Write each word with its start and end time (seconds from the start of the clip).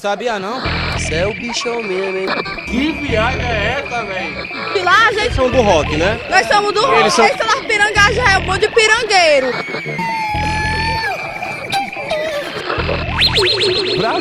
Sabia 0.00 0.38
não? 0.38 0.60
Você 0.92 1.14
é 1.16 1.26
o 1.26 1.34
bichão 1.34 1.82
mesmo, 1.82 2.16
hein? 2.18 2.26
Que 2.66 2.92
viagem 2.92 3.40
é 3.44 3.80
essa, 3.84 4.04
velho? 4.04 4.48
E 4.76 4.82
lá 4.82 5.08
a 5.08 5.12
gente. 5.12 5.34
São 5.34 5.50
do 5.50 5.60
rock, 5.60 5.96
né? 5.96 6.18
Nós 6.30 6.46
somos 6.46 6.72
do 6.72 6.80
Eles 6.94 7.00
Eles 7.00 7.14
são- 7.14 7.28
são 7.38 7.46
lá 7.46 7.64
Pirangá 7.66 8.12
já 8.12 8.32
é 8.32 8.38
um 8.38 8.42
monte 8.42 8.60
de 8.60 8.68
pirangueiro. 8.68 9.52
Cara, 14.00 14.18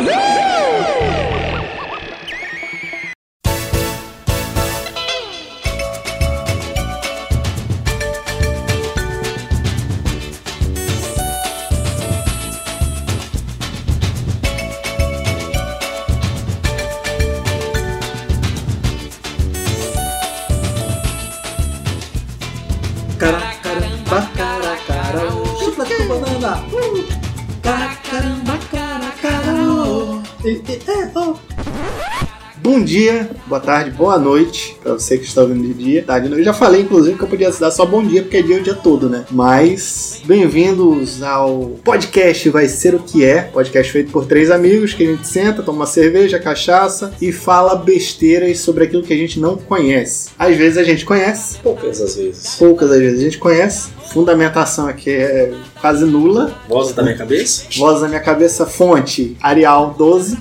dia, 32.88 33.30
boa 33.48 33.60
tarde, 33.60 33.92
boa 33.92 34.18
noite 34.18 34.78
pra 34.82 34.94
você 34.94 35.18
que 35.18 35.26
está 35.26 35.42
ouvindo 35.42 35.62
de 35.68 35.74
dia. 35.74 36.04
Tarde, 36.04 36.32
eu 36.32 36.42
já 36.42 36.54
falei, 36.54 36.82
inclusive, 36.84 37.18
que 37.18 37.24
eu 37.24 37.28
podia 37.28 37.52
dar 37.52 37.70
só 37.70 37.86
bom 37.86 38.02
dia, 38.02 38.22
porque 38.22 38.38
é 38.38 38.42
dia 38.42 38.58
o 38.58 38.64
dia 38.64 38.76
todo, 38.76 39.10
né? 39.10 39.26
Mas, 39.30 40.22
bem-vindos 40.24 41.22
ao 41.22 41.72
podcast 41.84 42.50
Vai 42.50 42.70
Ser 42.70 42.96
O 42.96 43.00
Que 43.00 43.26
É. 43.26 43.42
Podcast 43.42 43.92
feito 43.92 44.10
por 44.10 44.26
três 44.26 44.50
amigos 44.50 44.94
que 44.94 45.04
a 45.04 45.08
gente 45.08 45.28
senta, 45.28 45.62
toma 45.62 45.80
uma 45.80 45.86
cerveja, 45.86 46.40
cachaça 46.40 47.12
e 47.22 47.30
fala 47.34 47.76
besteiras 47.76 48.60
sobre 48.62 48.86
aquilo 48.86 49.04
que 49.04 49.14
a 49.14 49.18
gente 49.18 49.38
não 49.38 49.58
conhece. 49.58 50.30
Às 50.40 50.56
vezes 50.56 50.78
a 50.78 50.84
gente 50.84 51.04
conhece, 51.04 51.58
Poucas 51.62 52.00
às 52.00 52.16
vezes. 52.16 52.56
poucas 52.58 52.90
às 52.90 53.00
vezes 53.00 53.20
a 53.20 53.24
gente 53.24 53.38
conhece. 53.38 53.90
Fundamentação 54.14 54.88
aqui 54.88 55.10
é 55.10 55.52
quase 55.82 56.06
nula. 56.06 56.54
Voz 56.68 56.92
da 56.94 57.04
minha 57.04 57.16
cabeça? 57.16 57.64
Voz 57.78 58.02
na 58.02 58.08
minha 58.08 58.20
cabeça, 58.20 58.66
fonte 58.66 59.36
Arial 59.42 59.96
12, 59.98 60.38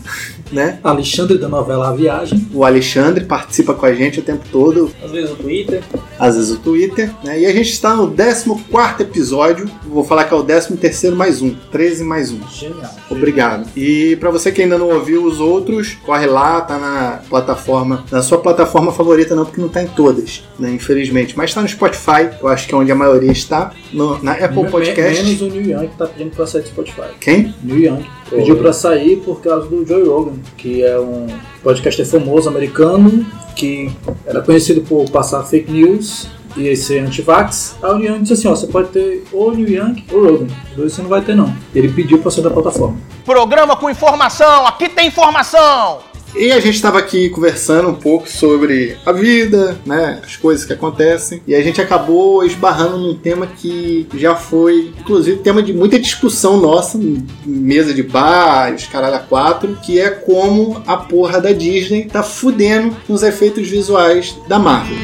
né? 0.52 0.78
Alexandre 0.82 1.38
da 1.38 1.48
novela 1.48 1.88
A 1.88 1.92
Viagem. 1.92 2.46
O 2.52 2.64
Alexandre 2.64 3.24
participa 3.24 3.74
com 3.74 3.86
a 3.86 3.94
gente 3.94 4.20
o 4.20 4.22
tempo 4.22 4.44
todo, 4.50 4.90
Às 5.04 5.10
vezes 5.10 5.30
no 5.30 5.36
Twitter. 5.36 5.82
às 6.18 6.36
vezes 6.36 6.50
o 6.52 6.56
Twitter, 6.58 7.10
né? 7.24 7.40
E 7.40 7.46
a 7.46 7.52
gente 7.52 7.70
está 7.70 7.94
no 7.94 8.08
14 8.10 9.02
episódio. 9.02 9.68
Vou 9.86 10.04
falar 10.04 10.24
que 10.24 10.34
é 10.34 10.36
o 10.36 10.42
13 10.42 11.10
mais 11.12 11.42
um, 11.42 11.54
13 11.72 12.04
mais 12.04 12.30
um. 12.30 12.40
Genial. 12.48 12.90
Obrigado. 13.10 13.68
E 13.76 14.16
para 14.16 14.30
você 14.30 14.50
que 14.52 14.62
ainda 14.62 14.78
não 14.78 14.88
ouviu 14.90 15.24
os 15.24 15.40
outros, 15.40 15.96
corre 16.04 16.26
lá, 16.26 16.60
tá 16.60 16.78
na 16.78 17.20
plataforma, 17.28 18.04
na 18.10 18.22
sua 18.22 18.38
plataforma 18.38 18.92
favorita 18.92 19.34
não, 19.34 19.44
porque 19.44 19.60
não 19.60 19.68
tá 19.68 19.82
em 19.82 19.86
todas, 19.88 20.42
né, 20.58 20.70
infelizmente. 20.72 21.36
Mas 21.36 21.52
tá 21.52 21.60
no 21.60 21.68
Spotify, 21.68 22.28
eu 22.40 22.48
acho 22.48 22.66
que 22.68 22.74
é 22.74 22.76
onde 22.76 22.90
a 22.92 22.94
maioria 22.94 23.32
está, 23.32 23.72
no- 23.92 24.22
na 24.22 24.32
Apple 24.32 24.68
Podcast. 24.70 25.25
Menos 25.26 25.42
o 25.42 25.48
Neil 25.48 25.70
Young 25.70 25.88
que 25.88 25.96
tá 25.96 26.06
pedindo 26.06 26.30
pra 26.34 26.46
sair 26.46 26.62
do 26.62 26.68
Spotify. 26.68 27.08
Quem? 27.20 27.54
Neil 27.62 27.80
Young. 27.80 28.04
Pediu 28.30 28.56
pra 28.56 28.72
sair 28.72 29.16
por 29.18 29.40
causa 29.40 29.66
do 29.68 29.86
Joe 29.86 30.06
Rogan, 30.06 30.34
que 30.56 30.82
é 30.82 30.98
um 30.98 31.26
podcaster 31.62 32.06
famoso 32.06 32.48
americano 32.48 33.26
que 33.54 33.90
era 34.26 34.42
conhecido 34.42 34.82
por 34.82 35.08
passar 35.10 35.42
fake 35.42 35.70
news 35.70 36.28
e 36.56 36.74
ser 36.76 37.00
anti-vax. 37.00 37.76
Aí 37.82 37.90
o 37.90 37.98
Neil 37.98 38.12
Young 38.14 38.22
disse 38.22 38.32
assim: 38.34 38.48
ó, 38.48 38.54
você 38.54 38.66
pode 38.66 38.88
ter 38.88 39.24
ou 39.32 39.54
Neil 39.54 39.68
Young 39.68 40.04
ou 40.12 40.24
Rogan. 40.24 40.46
Os 40.70 40.76
dois 40.76 40.92
você 40.92 41.02
não 41.02 41.08
vai 41.08 41.22
ter, 41.22 41.34
não. 41.34 41.52
Ele 41.74 41.88
pediu 41.88 42.18
pra 42.18 42.30
sair 42.30 42.44
da 42.44 42.50
plataforma. 42.50 42.96
Programa 43.24 43.76
com 43.76 43.90
informação, 43.90 44.66
aqui 44.66 44.88
tem 44.88 45.08
informação! 45.08 46.15
E 46.38 46.52
a 46.52 46.60
gente 46.60 46.74
estava 46.74 46.98
aqui 46.98 47.30
conversando 47.30 47.88
um 47.88 47.94
pouco 47.94 48.28
sobre 48.28 48.94
a 49.06 49.12
vida, 49.12 49.74
né, 49.86 50.20
as 50.22 50.36
coisas 50.36 50.66
que 50.66 50.72
acontecem, 50.74 51.40
e 51.46 51.54
a 51.54 51.62
gente 51.62 51.80
acabou 51.80 52.44
esbarrando 52.44 52.98
num 52.98 53.14
tema 53.14 53.46
que 53.46 54.06
já 54.14 54.34
foi, 54.34 54.92
inclusive, 55.00 55.38
tema 55.38 55.62
de 55.62 55.72
muita 55.72 55.98
discussão 55.98 56.60
nossa, 56.60 57.00
mesa 57.46 57.94
de 57.94 58.02
bar, 58.02 58.74
os 58.74 58.84
caralho 58.86 59.26
quatro, 59.30 59.78
que 59.82 59.98
é 59.98 60.10
como 60.10 60.82
a 60.86 60.98
porra 60.98 61.40
da 61.40 61.52
Disney 61.52 62.04
tá 62.04 62.22
fudendo 62.22 62.94
nos 63.08 63.22
efeitos 63.22 63.66
visuais 63.66 64.36
da 64.46 64.58
Marvel. 64.58 64.96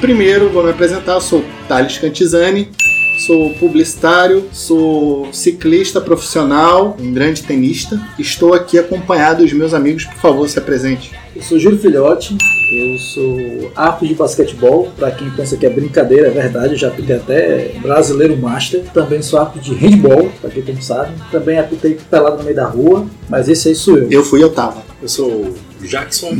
Primeiro, 0.00 0.50
vou 0.50 0.62
me 0.62 0.70
apresentar, 0.70 1.14
eu 1.14 1.20
sou 1.20 1.44
Thales 1.66 1.98
Cantizani, 1.98 2.70
Sou 3.26 3.50
publicitário, 3.54 4.48
sou 4.52 5.32
ciclista 5.32 6.00
profissional, 6.00 6.96
um 6.98 7.12
grande 7.12 7.42
tenista. 7.42 8.00
Estou 8.18 8.52
aqui 8.52 8.78
acompanhado 8.78 9.44
dos 9.44 9.52
meus 9.52 9.72
amigos. 9.72 10.04
Por 10.06 10.16
favor, 10.16 10.48
se 10.48 10.58
apresente. 10.58 11.12
Eu 11.34 11.40
sou 11.40 11.56
Júlio 11.56 11.78
Filhote, 11.78 12.36
eu 12.72 12.98
sou 12.98 13.72
árbitro 13.76 14.08
de 14.08 14.14
basquetebol. 14.14 14.90
Pra 14.96 15.12
quem 15.12 15.30
pensa 15.30 15.56
que 15.56 15.64
é 15.64 15.70
brincadeira, 15.70 16.26
é 16.26 16.30
verdade, 16.30 16.72
eu 16.72 16.78
já 16.78 16.88
apitei 16.88 17.14
até 17.14 17.76
brasileiro 17.80 18.36
master. 18.36 18.82
Também 18.92 19.22
sou 19.22 19.38
árbitro 19.38 19.62
de 19.62 19.74
handball, 19.74 20.32
pra 20.40 20.50
quem 20.50 20.64
não 20.74 20.82
sabe. 20.82 21.14
Também 21.30 21.60
apitei 21.60 21.96
pelado 22.10 22.38
no 22.38 22.42
meio 22.42 22.56
da 22.56 22.66
rua, 22.66 23.06
mas 23.28 23.48
esse 23.48 23.68
aí 23.68 23.74
sou 23.76 23.98
eu. 23.98 24.10
Eu 24.10 24.24
fui, 24.24 24.42
eu 24.42 24.50
tava. 24.50 24.82
Eu 25.00 25.08
sou 25.08 25.54
o 25.80 25.86
Jackson, 25.86 26.38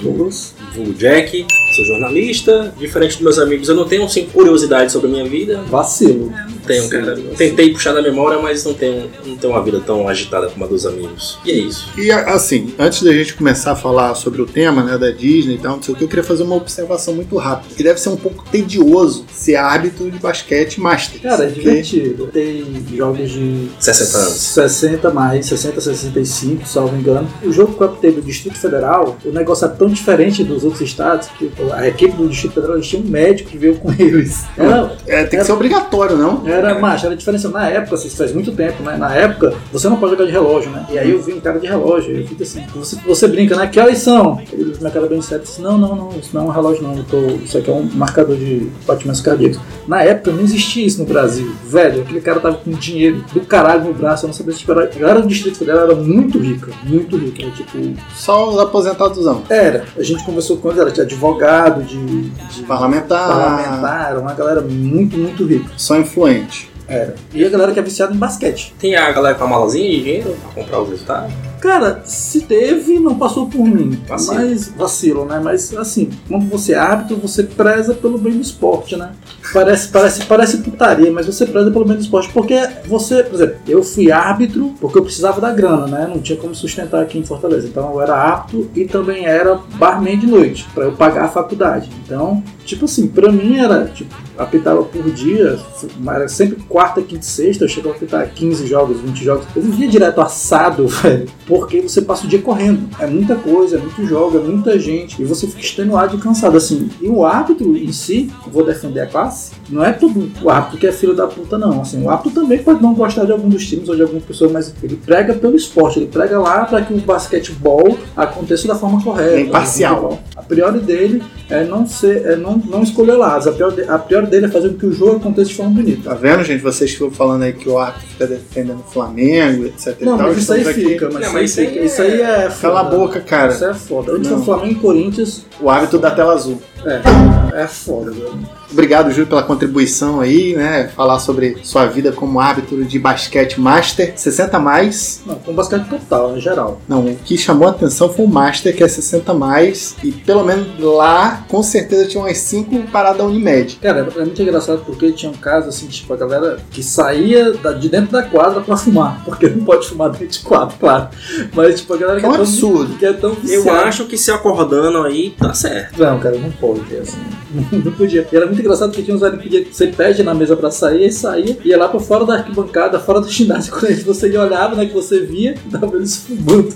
Douglas. 0.00 0.54
vulgo 0.74 0.94
Jack, 0.94 1.44
sou 1.80 1.84
jornalista. 1.84 2.72
Diferente 2.78 3.14
dos 3.14 3.22
meus 3.22 3.38
amigos, 3.38 3.68
eu 3.68 3.74
não 3.74 3.86
tenho 3.86 4.04
assim, 4.04 4.26
curiosidade 4.26 4.92
sobre 4.92 5.08
a 5.08 5.10
minha 5.10 5.24
vida. 5.28 5.62
Vacilo. 5.68 6.30
Não 6.30 6.59
tenho, 6.70 6.88
cara. 6.88 7.18
Tentei 7.36 7.72
puxar 7.72 7.92
da 7.92 8.02
memória, 8.02 8.38
mas 8.40 8.64
não 8.64 8.74
tenho, 8.74 9.10
não 9.24 9.36
tenho 9.36 9.52
uma 9.52 9.62
vida 9.62 9.80
tão 9.80 10.08
agitada 10.08 10.48
como 10.48 10.64
a 10.64 10.68
dos 10.68 10.86
amigos. 10.86 11.38
E 11.44 11.50
é 11.50 11.54
isso. 11.54 11.88
E 11.96 12.10
assim, 12.10 12.74
antes 12.78 13.02
da 13.02 13.12
gente 13.12 13.34
começar 13.34 13.72
a 13.72 13.76
falar 13.76 14.14
sobre 14.14 14.40
o 14.40 14.46
tema 14.46 14.82
né, 14.82 14.96
da 14.96 15.10
Disney 15.10 15.54
e 15.54 15.58
tal, 15.58 15.76
não 15.76 15.82
sei 15.82 15.94
o 15.94 15.96
que, 15.96 16.04
eu 16.04 16.08
queria 16.08 16.24
fazer 16.24 16.42
uma 16.42 16.56
observação 16.56 17.14
muito 17.14 17.36
rápida. 17.36 17.74
Que 17.74 17.82
deve 17.82 18.00
ser 18.00 18.10
um 18.10 18.16
pouco 18.16 18.44
tedioso 18.50 19.24
ser 19.32 19.56
árbitro 19.56 20.10
de 20.10 20.18
basquete 20.18 20.80
master. 20.80 21.20
Cara, 21.20 21.44
é 21.44 21.48
divertido. 21.48 22.26
Tem 22.26 22.64
jogos 22.94 23.30
de 23.30 23.68
60 23.78 24.18
anos. 24.18 24.32
60 24.32 25.10
mais, 25.10 25.46
60, 25.46 25.80
65, 25.80 26.66
salvo 26.66 26.96
engano. 26.96 27.28
O 27.42 27.52
jogo 27.52 27.74
que 27.74 27.82
eu 27.82 27.86
apitei 27.86 28.12
do 28.12 28.22
Distrito 28.22 28.58
Federal, 28.58 29.16
o 29.24 29.32
negócio 29.32 29.64
é 29.66 29.68
tão 29.68 29.88
diferente 29.88 30.44
dos 30.44 30.64
outros 30.64 30.82
estados 30.82 31.28
que 31.38 31.50
a 31.72 31.88
equipe 31.88 32.16
do 32.16 32.28
Distrito 32.28 32.54
Federal 32.54 32.80
tinha 32.80 33.02
um 33.02 33.06
médico 33.06 33.50
que 33.50 33.58
veio 33.58 33.76
com 33.76 33.92
eles. 33.92 34.44
Era, 34.56 34.96
É, 35.06 35.24
tem 35.24 35.38
que 35.38 35.44
ser 35.44 35.52
obrigatório, 35.52 36.16
não? 36.16 36.46
Era, 36.66 36.78
macho, 36.78 37.06
era 37.06 37.16
diferença. 37.16 37.48
Na 37.48 37.68
época, 37.68 37.94
assim, 37.94 38.08
isso 38.08 38.16
faz 38.16 38.32
muito 38.32 38.52
tempo, 38.52 38.82
né? 38.82 38.96
Na 38.96 39.14
época, 39.14 39.54
você 39.72 39.88
não 39.88 39.96
pode 39.96 40.12
jogar 40.12 40.26
de 40.26 40.32
relógio, 40.32 40.70
né? 40.70 40.86
E 40.90 40.98
aí 40.98 41.10
eu 41.10 41.22
vi 41.22 41.32
um 41.32 41.40
cara 41.40 41.58
de 41.58 41.66
relógio, 41.66 42.16
eu 42.16 42.26
fico 42.26 42.42
assim, 42.42 42.64
você, 42.74 42.96
você 43.06 43.28
brinca, 43.28 43.56
né? 43.56 43.66
Que 43.66 43.78
horas 43.78 43.98
são? 43.98 44.40
Ele 44.52 44.70
minha 44.80 44.90
cara 44.90 45.06
bem 45.06 45.20
sério 45.20 45.44
disse, 45.44 45.60
não, 45.60 45.76
não, 45.76 45.94
não, 45.94 46.10
isso 46.18 46.30
não 46.32 46.42
é 46.42 46.44
um 46.46 46.50
relógio 46.50 46.82
não, 46.82 47.02
tô, 47.04 47.18
isso 47.44 47.56
aqui 47.58 47.70
é 47.70 47.72
um 47.72 47.88
marcador 47.94 48.36
de 48.36 48.68
batimentos 48.86 49.20
cardíacos. 49.20 49.60
Na 49.86 50.02
época 50.02 50.32
não 50.32 50.42
existia 50.42 50.86
isso 50.86 51.00
no 51.00 51.06
Brasil. 51.06 51.52
Velho, 51.66 52.02
aquele 52.02 52.20
cara 52.20 52.40
tava 52.40 52.56
com 52.56 52.70
dinheiro 52.72 53.24
do 53.32 53.40
caralho 53.40 53.84
no 53.84 53.92
braço, 53.92 54.24
eu 54.24 54.28
não 54.28 54.34
sabia 54.34 54.52
se 54.52 54.60
esperar. 54.60 54.84
A 54.84 54.98
galera 54.98 55.20
do 55.20 55.28
Distrito 55.28 55.58
Federal 55.58 55.84
era 55.84 55.94
muito 55.94 56.38
rica, 56.38 56.72
muito 56.84 57.16
rica. 57.16 57.42
Era, 57.42 57.50
tipo, 57.52 57.78
Só 58.14 58.48
os 58.48 58.58
aposentados 58.58 59.24
não. 59.24 59.42
era. 59.48 59.84
A 59.96 60.02
gente 60.02 60.24
conversou 60.24 60.56
com 60.56 60.68
eles, 60.68 60.80
era 60.80 60.90
de 60.90 61.00
advogado, 61.00 61.82
de, 61.82 62.30
de 62.30 62.62
Parlamentar, 62.62 63.28
parlamentar, 63.28 64.10
era 64.10 64.20
uma 64.20 64.32
galera 64.32 64.60
muito, 64.60 65.16
muito 65.16 65.44
rica. 65.44 65.70
só 65.76 65.96
influente. 65.96 66.49
Era. 66.90 67.14
E 67.32 67.44
a 67.44 67.48
galera 67.48 67.72
que 67.72 67.78
é 67.78 67.82
viciada 67.82 68.12
em 68.12 68.18
basquete. 68.18 68.74
Tem 68.78 68.96
a 68.96 69.12
galera 69.12 69.36
com 69.36 69.44
a 69.44 69.46
malazinha 69.46 69.88
de 69.88 70.02
dinheiro 70.02 70.36
pra 70.42 70.62
comprar 70.62 70.80
os 70.80 70.90
resultados. 70.90 71.32
Cara, 71.60 72.02
se 72.04 72.40
teve, 72.42 72.98
não 72.98 73.16
passou 73.16 73.48
por 73.48 73.64
mim. 73.64 74.00
Vacilo. 74.08 74.34
Mas 74.34 74.68
vacilo, 74.68 75.24
né? 75.24 75.40
Mas 75.42 75.76
assim, 75.76 76.10
quando 76.26 76.48
você 76.48 76.72
é 76.72 76.78
árbitro, 76.78 77.16
você 77.16 77.42
preza 77.42 77.94
pelo 77.94 78.18
bem 78.18 78.32
do 78.32 78.40
esporte, 78.40 78.96
né? 78.96 79.12
Parece, 79.52 79.88
parece, 79.88 80.24
parece 80.24 80.56
putaria, 80.58 81.10
mas 81.10 81.26
você 81.26 81.44
preza 81.44 81.70
pelo 81.70 81.84
bem 81.84 81.96
do 81.96 82.02
esporte. 82.02 82.30
Porque 82.32 82.56
você, 82.86 83.22
por 83.22 83.34
exemplo, 83.34 83.56
eu 83.68 83.82
fui 83.82 84.10
árbitro 84.10 84.74
porque 84.80 84.98
eu 84.98 85.02
precisava 85.02 85.40
da 85.40 85.52
grana, 85.52 85.86
né? 85.86 86.06
Não 86.08 86.20
tinha 86.20 86.38
como 86.38 86.54
sustentar 86.54 87.02
aqui 87.02 87.18
em 87.18 87.24
Fortaleza. 87.24 87.68
Então 87.68 87.92
eu 87.92 88.00
era 88.00 88.14
árbitro 88.14 88.70
e 88.74 88.84
também 88.86 89.26
era 89.26 89.56
barman 89.74 90.18
de 90.18 90.26
noite, 90.26 90.66
pra 90.74 90.84
eu 90.84 90.92
pagar 90.92 91.24
a 91.24 91.28
faculdade. 91.28 91.90
Então, 92.04 92.42
tipo 92.64 92.86
assim, 92.86 93.06
pra 93.06 93.30
mim 93.30 93.58
era, 93.58 93.86
tipo, 93.86 94.14
apitava 94.38 94.82
por 94.82 95.10
dia, 95.10 95.58
era 96.06 96.28
sempre 96.28 96.62
quarta, 96.68 97.02
quinta 97.02 97.22
e 97.22 97.26
sexta, 97.26 97.64
eu 97.64 97.68
chegava 97.68 97.94
a 97.94 97.96
apitar 97.96 98.30
15 98.30 98.66
jogos, 98.66 99.00
20 99.00 99.24
jogos. 99.24 99.46
Eu 99.54 99.62
vivia 99.62 99.88
direto 99.88 100.20
assado, 100.20 100.86
velho, 100.88 101.28
porque 101.50 101.80
você 101.80 102.00
passa 102.00 102.24
o 102.24 102.28
dia 102.28 102.40
correndo. 102.40 102.88
É 103.00 103.06
muita 103.08 103.34
coisa, 103.34 103.76
é 103.76 103.80
muito 103.80 104.06
jogo, 104.06 104.38
é 104.38 104.40
muita 104.40 104.78
gente, 104.78 105.20
e 105.20 105.24
você 105.24 105.48
fica 105.48 105.60
extenuado 105.60 106.16
e 106.16 106.20
cansado, 106.20 106.56
assim. 106.56 106.88
E 107.02 107.08
o 107.08 107.24
árbitro 107.26 107.76
em 107.76 107.92
si, 107.92 108.30
vou 108.52 108.64
defender 108.64 109.00
a 109.00 109.06
classe, 109.06 109.50
não 109.68 109.84
é 109.84 109.92
todo 109.92 110.30
o 110.42 110.48
árbitro 110.48 110.78
que 110.78 110.86
é 110.86 110.92
filho 110.92 111.12
da 111.14 111.26
puta, 111.26 111.58
não. 111.58 111.80
Assim, 111.80 112.02
o 112.02 112.08
árbitro 112.08 112.40
também 112.40 112.58
pode 112.62 112.80
não 112.80 112.94
gostar 112.94 113.24
de 113.24 113.32
algum 113.32 113.48
dos 113.48 113.66
times 113.66 113.88
ou 113.88 113.96
de 113.96 114.02
alguma 114.02 114.20
pessoa, 114.20 114.48
mas 114.52 114.72
ele 114.80 114.96
prega 114.96 115.34
pelo 115.34 115.56
esporte, 115.56 115.98
ele 115.98 116.06
prega 116.06 116.38
lá 116.38 116.64
para 116.64 116.82
que 116.82 116.94
o 116.94 116.98
basquetebol 116.98 117.98
aconteça 118.16 118.68
da 118.68 118.76
forma 118.76 119.02
correta. 119.02 119.34
É 119.34 119.40
imparcial. 119.40 120.20
A 120.36 120.42
priori 120.42 120.78
dele 120.78 121.20
é 121.48 121.64
não 121.64 121.84
ser, 121.84 122.24
é 122.26 122.36
não, 122.36 122.56
não 122.58 122.82
escolher 122.82 123.14
lados. 123.16 123.48
A 123.48 123.52
priori, 123.52 123.82
a 123.88 123.98
priori 123.98 124.26
dele 124.28 124.46
é 124.46 124.48
fazer 124.48 124.68
com 124.70 124.78
que 124.78 124.86
o 124.86 124.92
jogo 124.92 125.16
aconteça 125.16 125.48
de 125.48 125.56
forma 125.56 125.72
bonita. 125.72 126.10
Tá 126.10 126.14
vendo, 126.14 126.44
gente? 126.44 126.60
vocês 126.62 126.92
ficam 126.92 127.10
falando 127.10 127.42
aí 127.42 127.52
que 127.52 127.68
o 127.68 127.78
árbitro 127.78 128.06
fica 128.08 128.26
defendendo 128.26 128.80
o 128.80 128.92
Flamengo, 128.92 129.64
etc. 129.64 129.96
e 130.00 130.04
Não, 130.04 130.16
tal, 130.16 130.28
mas 130.28 130.38
isso 130.38 130.52
aí 130.52 130.60
aqui- 130.66 130.84
fica, 130.84 131.10
mas, 131.12 131.26
Não, 131.26 131.32
isso, 131.42 131.60
aí 131.60 131.66
isso 131.66 131.78
aí 131.78 131.86
isso 131.86 132.02
aí 132.02 132.20
é 132.22 132.48
Cala 132.60 132.80
a 132.80 132.84
foda. 132.84 132.96
boca, 132.96 133.20
cara. 133.20 133.52
Isso 133.52 133.64
é 133.64 133.74
foda. 133.74 134.12
Antes 134.12 134.30
do 134.30 134.42
Flamengo 134.42 134.72
e 134.72 134.74
Corinthians, 134.76 135.44
O 135.60 135.68
árbitro 135.70 135.98
da 135.98 136.10
tela 136.10 136.32
azul. 136.34 136.60
É, 136.84 137.62
é 137.62 137.66
foda, 137.66 138.10
velho. 138.10 138.38
Obrigado, 138.72 139.10
Júlio, 139.10 139.26
pela 139.26 139.42
contribuição 139.42 140.20
aí, 140.20 140.54
né? 140.54 140.88
Falar 140.94 141.18
sobre 141.18 141.58
sua 141.64 141.86
vida 141.86 142.12
como 142.12 142.38
árbitro 142.38 142.84
de 142.84 142.98
basquete 143.00 143.60
master 143.60 144.12
60 144.14 144.58
mais. 144.60 145.22
Não, 145.26 145.34
com 145.34 145.52
basquete 145.52 145.88
total, 145.88 146.36
em 146.36 146.40
geral. 146.40 146.80
Não, 146.88 147.04
o 147.04 147.16
que 147.16 147.36
chamou 147.36 147.66
a 147.66 147.72
atenção 147.72 148.08
foi 148.08 148.24
o 148.24 148.28
Master, 148.28 148.74
que 148.76 148.84
é 148.84 148.88
60 148.88 149.34
mais, 149.34 149.96
e 150.04 150.12
pelo 150.12 150.44
menos 150.44 150.78
lá, 150.78 151.44
com 151.48 151.62
certeza, 151.64 152.06
tinha 152.06 152.22
umas 152.22 152.38
5 152.38 152.78
paradas 152.92 153.18
da 153.18 153.24
Unimed. 153.24 153.76
Cara, 153.82 154.08
é 154.14 154.20
muito 154.24 154.40
engraçado 154.40 154.82
porque 154.86 155.10
tinha 155.10 155.32
um 155.32 155.34
caso 155.34 155.68
assim, 155.68 155.88
tipo, 155.88 156.12
a 156.14 156.16
galera 156.16 156.58
que 156.70 156.80
saía 156.82 157.52
de 157.80 157.88
dentro 157.88 158.12
da 158.12 158.22
quadra 158.22 158.60
pra 158.60 158.76
fumar. 158.76 159.20
Porque 159.30 159.48
não 159.48 159.64
pode 159.64 159.88
fumar 159.88 160.10
dentro 160.10 160.28
de 160.28 160.38
quadra, 160.40 160.76
claro. 160.78 161.08
Mas, 161.54 161.80
tipo, 161.80 161.92
a 161.94 161.96
galera 161.96 162.20
que 162.20 162.26
É 162.26 162.28
um 162.28 162.32
tão- 162.32 162.40
absurdo. 162.42 162.94
que 162.98 163.04
é 163.06 163.12
tão 163.12 163.36
Eu 163.48 163.68
acho 163.72 164.04
que 164.06 164.16
se 164.16 164.30
acordando 164.30 165.02
aí, 165.02 165.30
tá 165.30 165.52
certo. 165.52 165.98
Não, 166.00 166.18
cara, 166.20 166.36
não 166.38 166.50
pode, 166.52 166.69
assim. 167.00 167.18
Não 167.84 167.92
podia. 167.92 168.26
E 168.30 168.36
era 168.36 168.46
muito 168.46 168.60
engraçado 168.60 168.90
porque 168.90 169.02
tinha 169.02 169.14
uns 169.14 169.20
velhos 169.20 169.42
que 169.42 169.68
você 169.72 169.88
pede 169.88 170.22
na 170.22 170.34
mesa 170.34 170.56
pra 170.56 170.70
sair, 170.70 171.04
aí 171.04 171.12
saía, 171.12 171.58
ia 171.64 171.78
lá 171.78 171.88
pra 171.88 172.00
fora 172.00 172.24
da 172.24 172.34
arquibancada, 172.34 172.98
fora 172.98 173.20
do 173.20 173.28
ginásio. 173.28 173.72
Quando 173.78 174.04
você 174.04 174.36
olhava, 174.36 174.76
né, 174.76 174.86
que 174.86 174.92
você 174.92 175.20
via, 175.20 175.54
dava 175.66 175.96
eles 175.96 176.16
fumando. 176.16 176.72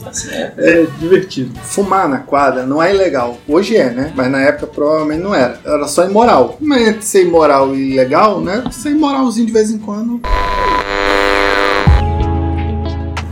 É 0.57 0.87
divertido. 0.99 1.59
Fumar 1.63 2.09
na 2.09 2.19
quadra 2.19 2.65
não 2.65 2.83
é 2.83 2.95
ilegal. 2.95 3.39
Hoje 3.49 3.77
é, 3.77 3.91
né? 3.91 4.13
Mas 4.17 4.31
na 4.31 4.41
época 4.41 4.67
provavelmente 4.67 5.23
não 5.23 5.35
era. 5.35 5.59
Era 5.65 5.87
só 5.87 6.05
imoral. 6.05 6.57
Mas 6.61 6.89
entre 6.89 7.03
ser 7.03 7.27
imoral 7.27 7.75
e 7.75 7.93
ilegal, 7.93 8.41
né? 8.41 8.65
Ser 8.71 8.91
imoralzinho 8.91 9.47
de 9.47 9.53
vez 9.53 9.71
em 9.71 9.79
quando. 9.79 10.21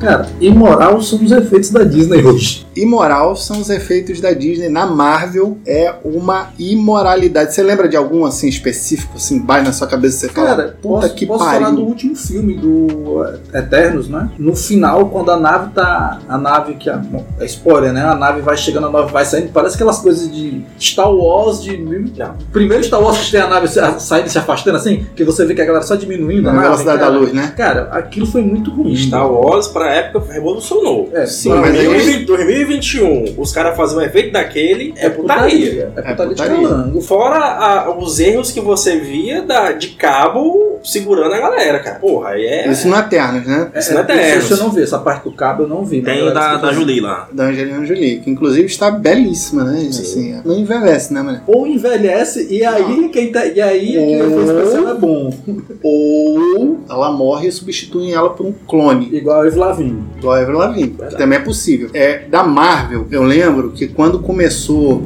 Cara, 0.03 0.27
imoral 0.41 1.01
são 1.01 1.23
os 1.23 1.31
efeitos 1.31 1.71
da 1.71 1.85
Disney 1.85 2.23
hoje. 2.27 2.67
Imoral 2.75 3.37
são 3.37 3.61
os 3.61 3.71
efeitos 3.71 4.21
da 4.21 4.33
Disney 4.33 4.69
na 4.69 4.85
Marvel. 4.85 5.59
É 5.65 5.95
uma 6.05 6.49
imoralidade. 6.59 7.55
Você 7.55 7.63
lembra 7.63 7.89
de 7.89 7.97
algum 7.97 8.25
assim 8.25 8.49
específico, 8.49 9.13
assim, 9.17 9.39
base 9.41 9.65
na 9.65 9.73
sua 9.73 9.87
cabeça 9.87 10.19
você 10.19 10.29
fala? 10.29 10.49
Cara, 10.49 10.77
puta 10.83 11.01
posso, 11.03 11.15
que 11.15 11.27
posso 11.27 11.45
pariu. 11.45 11.61
falar 11.61 11.77
do 11.77 11.83
último 11.83 12.17
filme 12.17 12.55
do 12.55 13.25
eh, 13.25 13.59
Eternos, 13.59 14.09
né? 14.09 14.31
No 14.39 14.57
final, 14.57 15.09
quando 15.09 15.31
a 15.31 15.37
nave 15.37 15.73
tá. 15.73 16.19
A 16.29 16.37
nave 16.37 16.75
que. 16.75 16.91
A, 16.91 16.97
bom, 16.97 17.25
é 17.39 17.45
spoiler, 17.45 17.93
né? 17.93 18.03
A 18.03 18.15
nave 18.17 18.41
vai 18.41 18.57
chegando, 18.57 18.89
a 18.89 18.91
nave 18.91 19.13
vai 19.13 19.25
saindo. 19.25 19.51
Parece 19.53 19.77
aquelas 19.77 19.99
coisas 20.01 20.33
de 20.33 20.63
Star 20.81 21.13
Wars 21.13 21.63
de. 21.63 21.77
Não. 21.77 22.35
Primeiro 22.53 22.83
Star 22.83 23.01
Wars 23.01 23.19
que 23.19 23.31
tem 23.31 23.41
a 23.41 23.49
nave 23.49 23.69
saindo 23.69 24.27
e 24.27 24.31
se 24.31 24.39
afastando 24.39 24.77
assim, 24.77 25.07
que 25.15 25.23
você 25.23 25.45
vê 25.45 25.55
que 25.55 25.63
a 25.63 25.65
galera 25.65 25.85
só 25.85 25.95
diminuindo 25.95 26.49
a 26.49 26.53
nave. 26.53 26.65
velocidade 26.67 26.99
cara. 26.99 27.13
da 27.13 27.19
luz, 27.19 27.33
né? 27.33 27.53
Cara, 27.57 27.89
aquilo 27.93 28.27
foi 28.27 28.43
muito 28.43 28.71
ruim. 28.71 28.97
Star 28.97 29.31
Wars, 29.31 29.69
pra 29.69 29.92
época, 29.95 30.33
revolucionou. 30.33 31.09
É, 31.13 31.27
Sim, 31.27 31.51
mas 31.51 31.75
aí- 31.79 31.87
2020, 31.87 32.25
2021, 32.27 33.35
os 33.39 33.53
caras 33.53 33.77
fazem 33.77 33.99
um 33.99 34.01
efeito 34.01 34.33
daquele, 34.33 34.95
é 34.97 35.09
putaria. 35.09 35.91
É 35.97 36.01
putaria, 36.03 36.15
de 36.35 36.43
putaria. 36.43 36.69
calango. 36.69 37.01
Fora 37.01 37.37
a- 37.39 37.97
os 37.99 38.19
erros 38.21 38.51
que 38.51 38.61
você 38.61 38.97
via 38.99 39.43
da, 39.43 39.73
de 39.73 39.89
cabo 39.89 40.72
segurando 40.83 41.35
a 41.35 41.41
galera, 41.41 41.79
cara. 41.81 41.99
Porra, 41.99 42.31
aí 42.31 42.45
é. 42.45 42.71
Isso 42.71 42.89
não 42.89 42.97
é 42.97 43.01
Eternos, 43.01 43.47
né? 43.47 43.71
Isso 43.75 43.93
não 43.93 44.01
é 44.01 44.03
Eternos. 44.03 44.45
Isso 44.45 44.53
eu 44.55 44.59
não 44.59 44.71
vi, 44.71 44.83
essa 44.83 44.99
parte 44.99 45.25
do 45.25 45.33
cabo 45.33 45.65
eu 45.65 45.69
não 45.69 45.85
vi. 45.85 46.03
Tem 46.03 46.23
o 46.23 46.33
da, 46.33 46.57
da 46.57 46.73
Julie 46.73 47.01
lá. 47.01 47.29
Da 47.33 47.45
Angelina 47.45 47.85
Jolie, 47.85 48.21
que 48.21 48.31
inclusive 48.31 48.67
está 48.67 48.91
belíssima, 48.91 49.65
né? 49.65 49.87
Assim, 49.89 50.41
não 50.45 50.59
envelhece, 50.59 51.13
né, 51.13 51.23
mulher? 51.23 51.43
Ou 51.47 51.67
envelhece 51.67 52.47
e 52.51 52.65
aí 52.65 53.09
quem 53.09 53.31
tá, 53.33 53.47
e 53.47 53.61
aí 53.61 53.93
quem 53.93 54.23
Ou- 54.23 54.31
fez 54.31 54.51
especial 54.51 54.89
é 54.89 54.95
bom. 54.95 55.35
Ou 55.83 56.81
ela 56.89 57.13
morre 57.13 57.49
e 57.49 57.53
substituem 57.53 58.13
ela 58.13 58.31
por 58.31 58.47
um 58.47 58.53
clone. 58.67 59.09
Igual 59.13 59.43
a 59.43 59.47
Eve 59.47 59.59
Lavigne. 59.59 60.03
Igual 60.19 60.35
a 60.35 60.43
Evelyn 60.43 60.59
Lavigne, 60.59 60.97
que 61.09 61.17
também 61.17 61.39
é 61.39 61.43
possível. 61.43 61.91
É, 61.93 62.19
da 62.29 62.43
Marvel, 62.45 63.07
eu 63.11 63.23
lembro 63.23 63.71
que 63.71 63.89
quando 63.89 64.19
começou. 64.21 65.03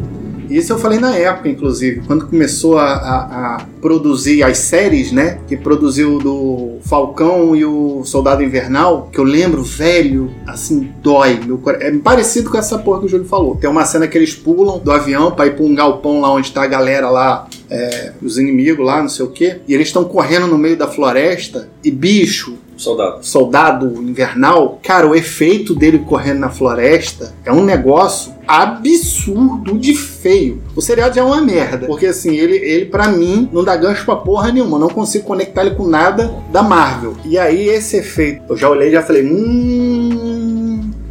Isso 0.51 0.73
eu 0.73 0.79
falei 0.79 0.99
na 0.99 1.15
época, 1.17 1.49
inclusive, 1.49 2.03
quando 2.07 2.27
começou 2.27 2.79
a, 2.79 2.85
a- 2.93 3.57
a 3.57 3.61
produzir 3.81 4.43
as 4.43 4.59
séries, 4.59 5.13
né? 5.13 5.39
Que 5.49 5.57
produziu 5.57 6.19
do 6.19 6.79
Falcão 6.85 7.55
e 7.57 7.65
o 7.65 8.03
Soldado 8.05 8.43
Invernal, 8.43 9.09
que 9.13 9.19
eu 9.19 9.25
lembro, 9.25 9.63
velho, 9.63 10.31
assim, 10.47 10.91
dói. 11.03 11.41
Meu 11.45 11.59
cora- 11.59 11.83
É 11.83 11.91
parecido 11.93 12.51
com 12.51 12.59
essa 12.59 12.79
porra 12.79 13.01
que 13.01 13.07
o 13.07 13.09
Júlio 13.09 13.27
falou. 13.27 13.57
Tem 13.57 13.69
uma 13.71 13.85
cena 13.85 14.07
que 14.07 14.17
eles 14.17 14.35
pulam 14.35 14.79
do 14.79 14.91
avião 14.91 15.31
pra 15.31 15.47
ir 15.47 15.55
pra 15.57 15.65
um 15.65 15.75
galpão 15.75 16.21
lá 16.21 16.33
onde 16.33 16.51
tá 16.53 16.63
a 16.63 16.67
galera 16.67 17.09
lá, 17.11 17.47
é, 17.71 18.13
os 18.23 18.39
inimigos 18.39 18.85
lá, 18.85 19.01
não 19.03 19.09
sei 19.09 19.25
o 19.25 19.31
quê. 19.31 19.59
E 19.67 19.75
eles 19.75 19.89
estão 19.89 20.05
correndo 20.05 20.47
no 20.47 20.59
meio 20.59 20.77
da 20.77 20.89
floresta 20.89 21.69
e, 21.85 21.91
bicho, 21.91 22.55
Soldado. 22.77 23.19
soldado 23.23 24.03
invernal, 24.03 24.79
cara, 24.83 25.07
o 25.07 25.15
efeito 25.15 25.75
dele 25.75 26.01
correndo 26.01 26.41
na 26.41 26.51
floresta 26.51 27.35
é 27.45 27.53
um 27.53 27.65
negócio 27.65 28.35
absurdo 28.47 29.79
de 29.79 29.95
feio. 29.95 30.63
O 30.75 30.81
seriado 30.81 31.15
já 31.15 31.23
é 31.23 31.25
uma 31.25 31.41
merda, 31.41 31.87
porque 31.87 32.07
assim, 32.07 32.37
ele, 32.37 32.57
ele 32.57 32.85
para 32.87 33.09
mim 33.09 33.49
não 33.53 33.65
dá 33.65 33.77
gancho 33.77 34.05
pra 34.05 34.17
porra 34.17 34.53
nenhuma, 34.53 34.79
não 34.79 34.89
consigo 34.89 35.25
conectar 35.25 35.63
ele 35.65 35.75
com 35.75 35.87
nada 35.87 36.33
da 36.53 36.63
Marvel. 36.63 37.15
E 37.25 37.39
aí 37.39 37.69
esse 37.69 37.97
efeito, 37.97 38.43
eu 38.49 38.57
já 38.57 38.69
olhei 38.69 38.89
e 38.89 38.93
já 38.93 39.03
falei, 39.03 39.27
hum, 39.27 40.36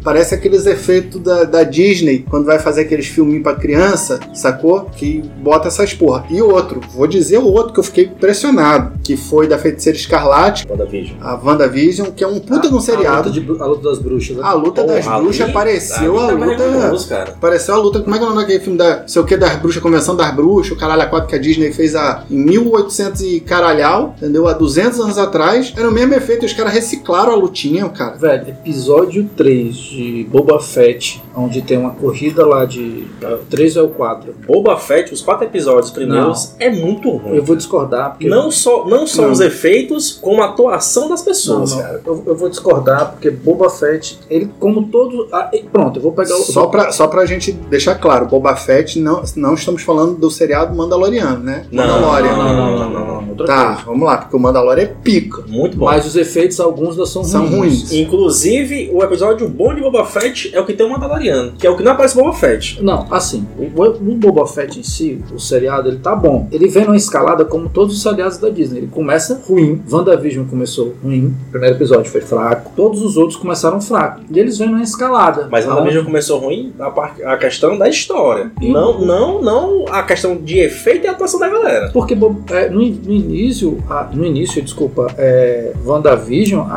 Parece 0.06 0.36
aqueles 0.36 0.66
efeitos 0.68 1.20
da, 1.20 1.44
da 1.44 1.64
Disney, 1.64 2.26
quando 2.30 2.46
vai 2.46 2.60
fazer 2.60 2.82
aqueles 2.82 3.08
filminhos 3.08 3.44
pra 3.44 3.56
criança, 3.56 4.20
sacou? 4.34 4.82
Que 4.96 5.22
bota 5.42 5.68
essas 5.68 5.94
porra. 5.94 6.26
E 6.30 6.42
outro, 6.42 6.80
vou 6.94 7.08
dizer 7.08 7.40
o 7.40 7.48
outro 7.48 7.74
que 7.74 7.80
eu 7.80 7.84
fiquei 7.84 8.06
impressionado, 8.06 9.00
que 9.04 9.18
foi 9.18 9.48
da 9.48 9.58
Feiticeira 9.58 9.98
Escarlate, 9.98 10.66
WandaVision. 10.70 11.18
a 11.22 11.36
WandaVision, 11.36 12.12
que 12.12 12.24
é 12.24 12.28
um 12.28 12.40
puta 12.40 12.68
de 12.70 12.74
um 12.74 12.78
A 12.78 12.82
seriado. 12.82 13.30
luta, 13.30 13.42
de- 13.42 13.62
a 13.62 13.66
luta 13.66 13.90
das 13.90 14.00
bruxas, 14.00 14.38
né? 14.38 14.44
A 14.46 14.54
luta 14.54 14.84
das 14.84 15.04
Porra, 15.06 15.20
bruxas 15.20 15.50
apareceu 15.50 16.20
a 16.20 16.28
ali 16.28 16.56
tava 16.58 16.90
luta. 16.92 17.24
Apareceu 17.34 17.74
a 17.74 17.78
luta. 17.78 18.00
Como 18.02 18.16
é 18.16 18.20
que 18.20 18.24
é 18.24 18.28
o 18.28 18.30
nome 18.30 18.42
daquele 18.44 18.60
filme 18.60 18.78
da. 18.78 19.08
Sei 19.08 19.22
o 19.22 19.26
que 19.26 19.36
das 19.36 19.56
bruxas, 19.58 19.82
Convenção 19.82 20.16
das 20.16 20.34
Bruxas, 20.36 20.72
o 20.72 20.76
caralho 20.80 21.02
a 21.02 21.06
4 21.08 21.28
que 21.28 21.36
a 21.36 21.40
Disney 21.40 21.72
fez 21.74 21.96
a, 21.96 22.24
em 22.30 22.38
1800 22.38 23.22
e 23.22 23.40
caralhau, 23.40 24.14
entendeu? 24.18 24.48
Há 24.48 24.54
200 24.54 25.00
anos 25.00 25.18
atrás. 25.18 25.74
Era 25.76 25.90
o 25.90 25.92
mesmo 25.92 26.14
efeito, 26.14 26.46
os 26.46 26.54
caras 26.54 26.74
reciclaram 26.74 27.32
a 27.32 27.36
lutinha, 27.36 27.88
cara. 27.90 28.16
Velho, 28.18 28.50
episódio 28.50 29.30
3 29.36 29.95
de 29.96 30.28
Boba 30.30 30.60
Fett, 30.60 31.22
onde 31.36 31.62
tem 31.62 31.78
uma 31.78 31.92
corrida 31.92 32.46
lá 32.46 32.66
de. 32.66 33.06
3 33.50 33.78
ou 33.78 33.90
4. 33.90 34.34
Boba 34.46 34.78
Fett, 34.78 35.14
os 35.14 35.22
quatro 35.22 35.46
episódios 35.46 35.92
primeiros, 35.92 36.54
é 36.60 36.70
muito 36.70 37.10
ruim. 37.10 37.36
Eu 37.38 37.44
vou 37.44 37.56
discordar, 37.56 38.12
porque. 38.12 38.28
Não 38.28 38.52
só, 38.52 38.86
não 38.86 39.08
só 39.08 39.24
Não. 39.24 39.32
os 39.32 39.40
efeitos, 39.40 40.12
como 40.22 40.42
a 40.42 40.46
atuação 40.48 41.08
das 41.10 41.22
pessoas, 41.22 41.72
Não, 41.72 41.78
não. 41.78 41.84
cara. 41.86 42.02
Eu, 42.06 42.24
eu 42.28 42.36
vou 42.36 42.50
discordar, 42.50 43.12
porque 43.12 43.30
Boba 43.32 43.70
Fett, 43.70 44.20
ele, 44.30 44.50
como 44.60 44.88
todo. 44.88 45.28
ah, 45.32 45.50
pronto, 45.72 45.98
eu 46.00 46.04
vou 46.04 46.12
pegar 46.12 46.36
o. 46.36 46.40
Só 46.44 46.68
pra, 46.68 46.92
só 46.92 47.08
pra 47.08 47.26
gente 47.26 47.52
deixar 47.52 47.96
claro, 47.96 48.26
Boba 48.28 48.56
Fett, 48.56 49.00
não, 49.00 49.24
não 49.36 49.54
estamos 49.54 49.82
falando 49.84 50.16
do 50.18 50.30
seriado 50.30 50.76
Mandaloriano, 50.76 51.40
né? 51.44 51.66
Não, 51.72 51.86
Mandalorian. 51.88 52.36
Não, 52.36 52.54
não, 52.56 52.56
não, 52.56 52.90
não, 52.90 53.22
não, 53.22 53.30
outra 53.30 53.46
Tá, 53.48 53.66
coisa. 53.68 53.82
vamos 53.86 54.06
lá, 54.06 54.18
porque 54.18 54.36
o 54.36 54.40
Mandalorian 54.40 54.84
é 54.84 54.88
pica. 54.88 55.44
Muito 55.48 55.78
bom. 55.78 55.86
Mas 55.86 56.06
os 56.06 56.16
efeitos, 56.16 56.60
alguns 56.60 56.98
não 56.98 57.06
são, 57.06 57.24
São 57.24 57.46
ruins. 57.48 57.92
Inclusive, 57.92 58.90
o 58.94 59.04
episódio 59.04 59.48
bom 59.48 59.74
de 59.74 59.82
Boba 59.92 60.04
Fett 60.06 60.50
é 60.54 60.60
o 60.60 60.66
que 60.66 60.74
tem 60.74 60.86
o 60.86 60.90
Mandaloriano, 60.90 61.52
que 61.54 61.66
é 61.68 61.70
o 61.70 61.78
que 61.78 61.84
não 61.84 61.92
aparece 61.92 62.16
Boba 62.16 62.34
Fett. 62.34 62.82
Não, 62.84 63.06
assim, 63.12 63.46
o, 63.58 63.64
o 63.84 64.16
Boba 64.16 64.48
Fett 64.48 64.80
em 64.80 64.84
si, 64.84 65.22
o 65.34 65.40
seriado, 65.40 65.88
ele 65.90 65.98
tá 66.00 66.16
bom. 66.16 66.48
Ele 66.52 66.68
vem 66.68 66.86
numa 66.86 66.96
escalada 66.96 67.46
como 67.46 67.70
todos 67.70 67.96
os 67.96 68.02
seriados 68.02 68.38
da 68.40 68.50
Disney. 68.50 68.80
Ele 68.80 68.88
começa 68.88 69.42
ruim. 69.48 69.82
WandaVision 69.92 70.46
começou 70.48 70.96
ruim. 71.04 71.36
O 71.48 71.52
primeiro 71.52 71.76
episódio 71.76 72.10
foi 72.12 72.22
fraco. 72.22 72.72
Todos 72.76 73.02
os 73.04 73.16
outros 73.16 73.38
começaram 73.38 73.80
fracos. 73.80 74.24
E 74.32 74.40
eles 74.40 74.58
vêm 74.58 74.70
numa 74.70 74.82
escalada. 74.84 75.48
Mas 75.52 75.66
Aonde- 75.66 75.78
WandaVision 75.80 76.06
começou 76.06 76.40
ruim 76.40 76.74
a, 76.80 76.90
par- 76.90 77.16
a 77.24 77.38
questão 77.38 77.78
da 77.78 77.88
história. 77.88 78.52
E- 78.60 78.72
Não, 78.72 79.00
não, 79.06 79.42
não 79.42 79.86
a 79.90 80.02
questão 80.04 80.36
de 80.36 80.58
efeito 80.60 81.06
e 81.06 81.08
atuação 81.08 81.40
da 81.40 81.48
galera. 81.48 81.90
Porque 81.94 82.16
é, 82.52 82.70
no, 82.70 82.80
no 82.80 83.14
início, 83.14 83.78
a- 83.90 84.10
no 84.12 84.26
início, 84.26 84.62
desculpa, 84.62 85.08
é, 85.18 85.74
WandaVision, 85.86 86.62
a, 86.70 86.72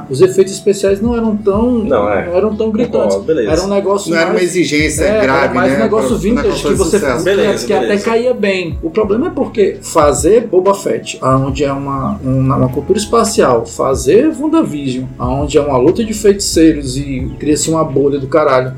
a, 0.00 0.04
os 0.08 0.20
efeitos 0.20 0.52
especiais 0.52 1.00
não 1.00 1.16
eram 1.16 1.36
tão, 1.36 1.70
Não, 1.84 2.08
é. 2.10 2.27
Eram 2.36 2.54
tão 2.56 2.70
gritantes. 2.70 3.16
Beleza. 3.18 3.50
Era 3.50 3.62
um 3.62 3.68
negócio 3.68 4.10
Não 4.10 4.16
era 4.18 4.26
uma 4.26 4.34
mais- 4.34 4.44
exigência 4.50 5.04
É, 5.04 5.20
grave, 5.22 5.44
era 5.44 5.54
mais 5.54 5.72
né? 5.72 5.78
um 5.78 5.82
negócio 5.82 6.08
pra- 6.08 6.18
pra 6.18 6.42
vintage 6.42 6.62
que 6.68 6.74
você. 6.74 6.98
Beleza, 7.22 7.66
que 7.66 7.72
até 7.72 7.86
beleza. 7.86 8.04
caía 8.04 8.34
bem. 8.34 8.78
O 8.82 8.90
problema 8.90 9.26
é 9.28 9.30
porque 9.30 9.76
fazer 9.82 10.46
Boba 10.46 10.74
Fett, 10.74 11.18
onde 11.22 11.64
é 11.64 11.72
uma, 11.72 12.18
uma, 12.22 12.56
uma 12.56 12.68
cultura 12.68 12.98
espacial, 12.98 13.64
fazer 13.66 14.30
WandaVision, 14.38 15.04
onde 15.18 15.58
é 15.58 15.60
uma 15.60 15.76
luta 15.78 16.04
de 16.04 16.12
feiticeiros 16.14 16.96
e 16.96 17.30
cria-se 17.38 17.68
uma 17.70 17.84
bolha 17.84 18.18
do 18.18 18.26
caralho. 18.26 18.72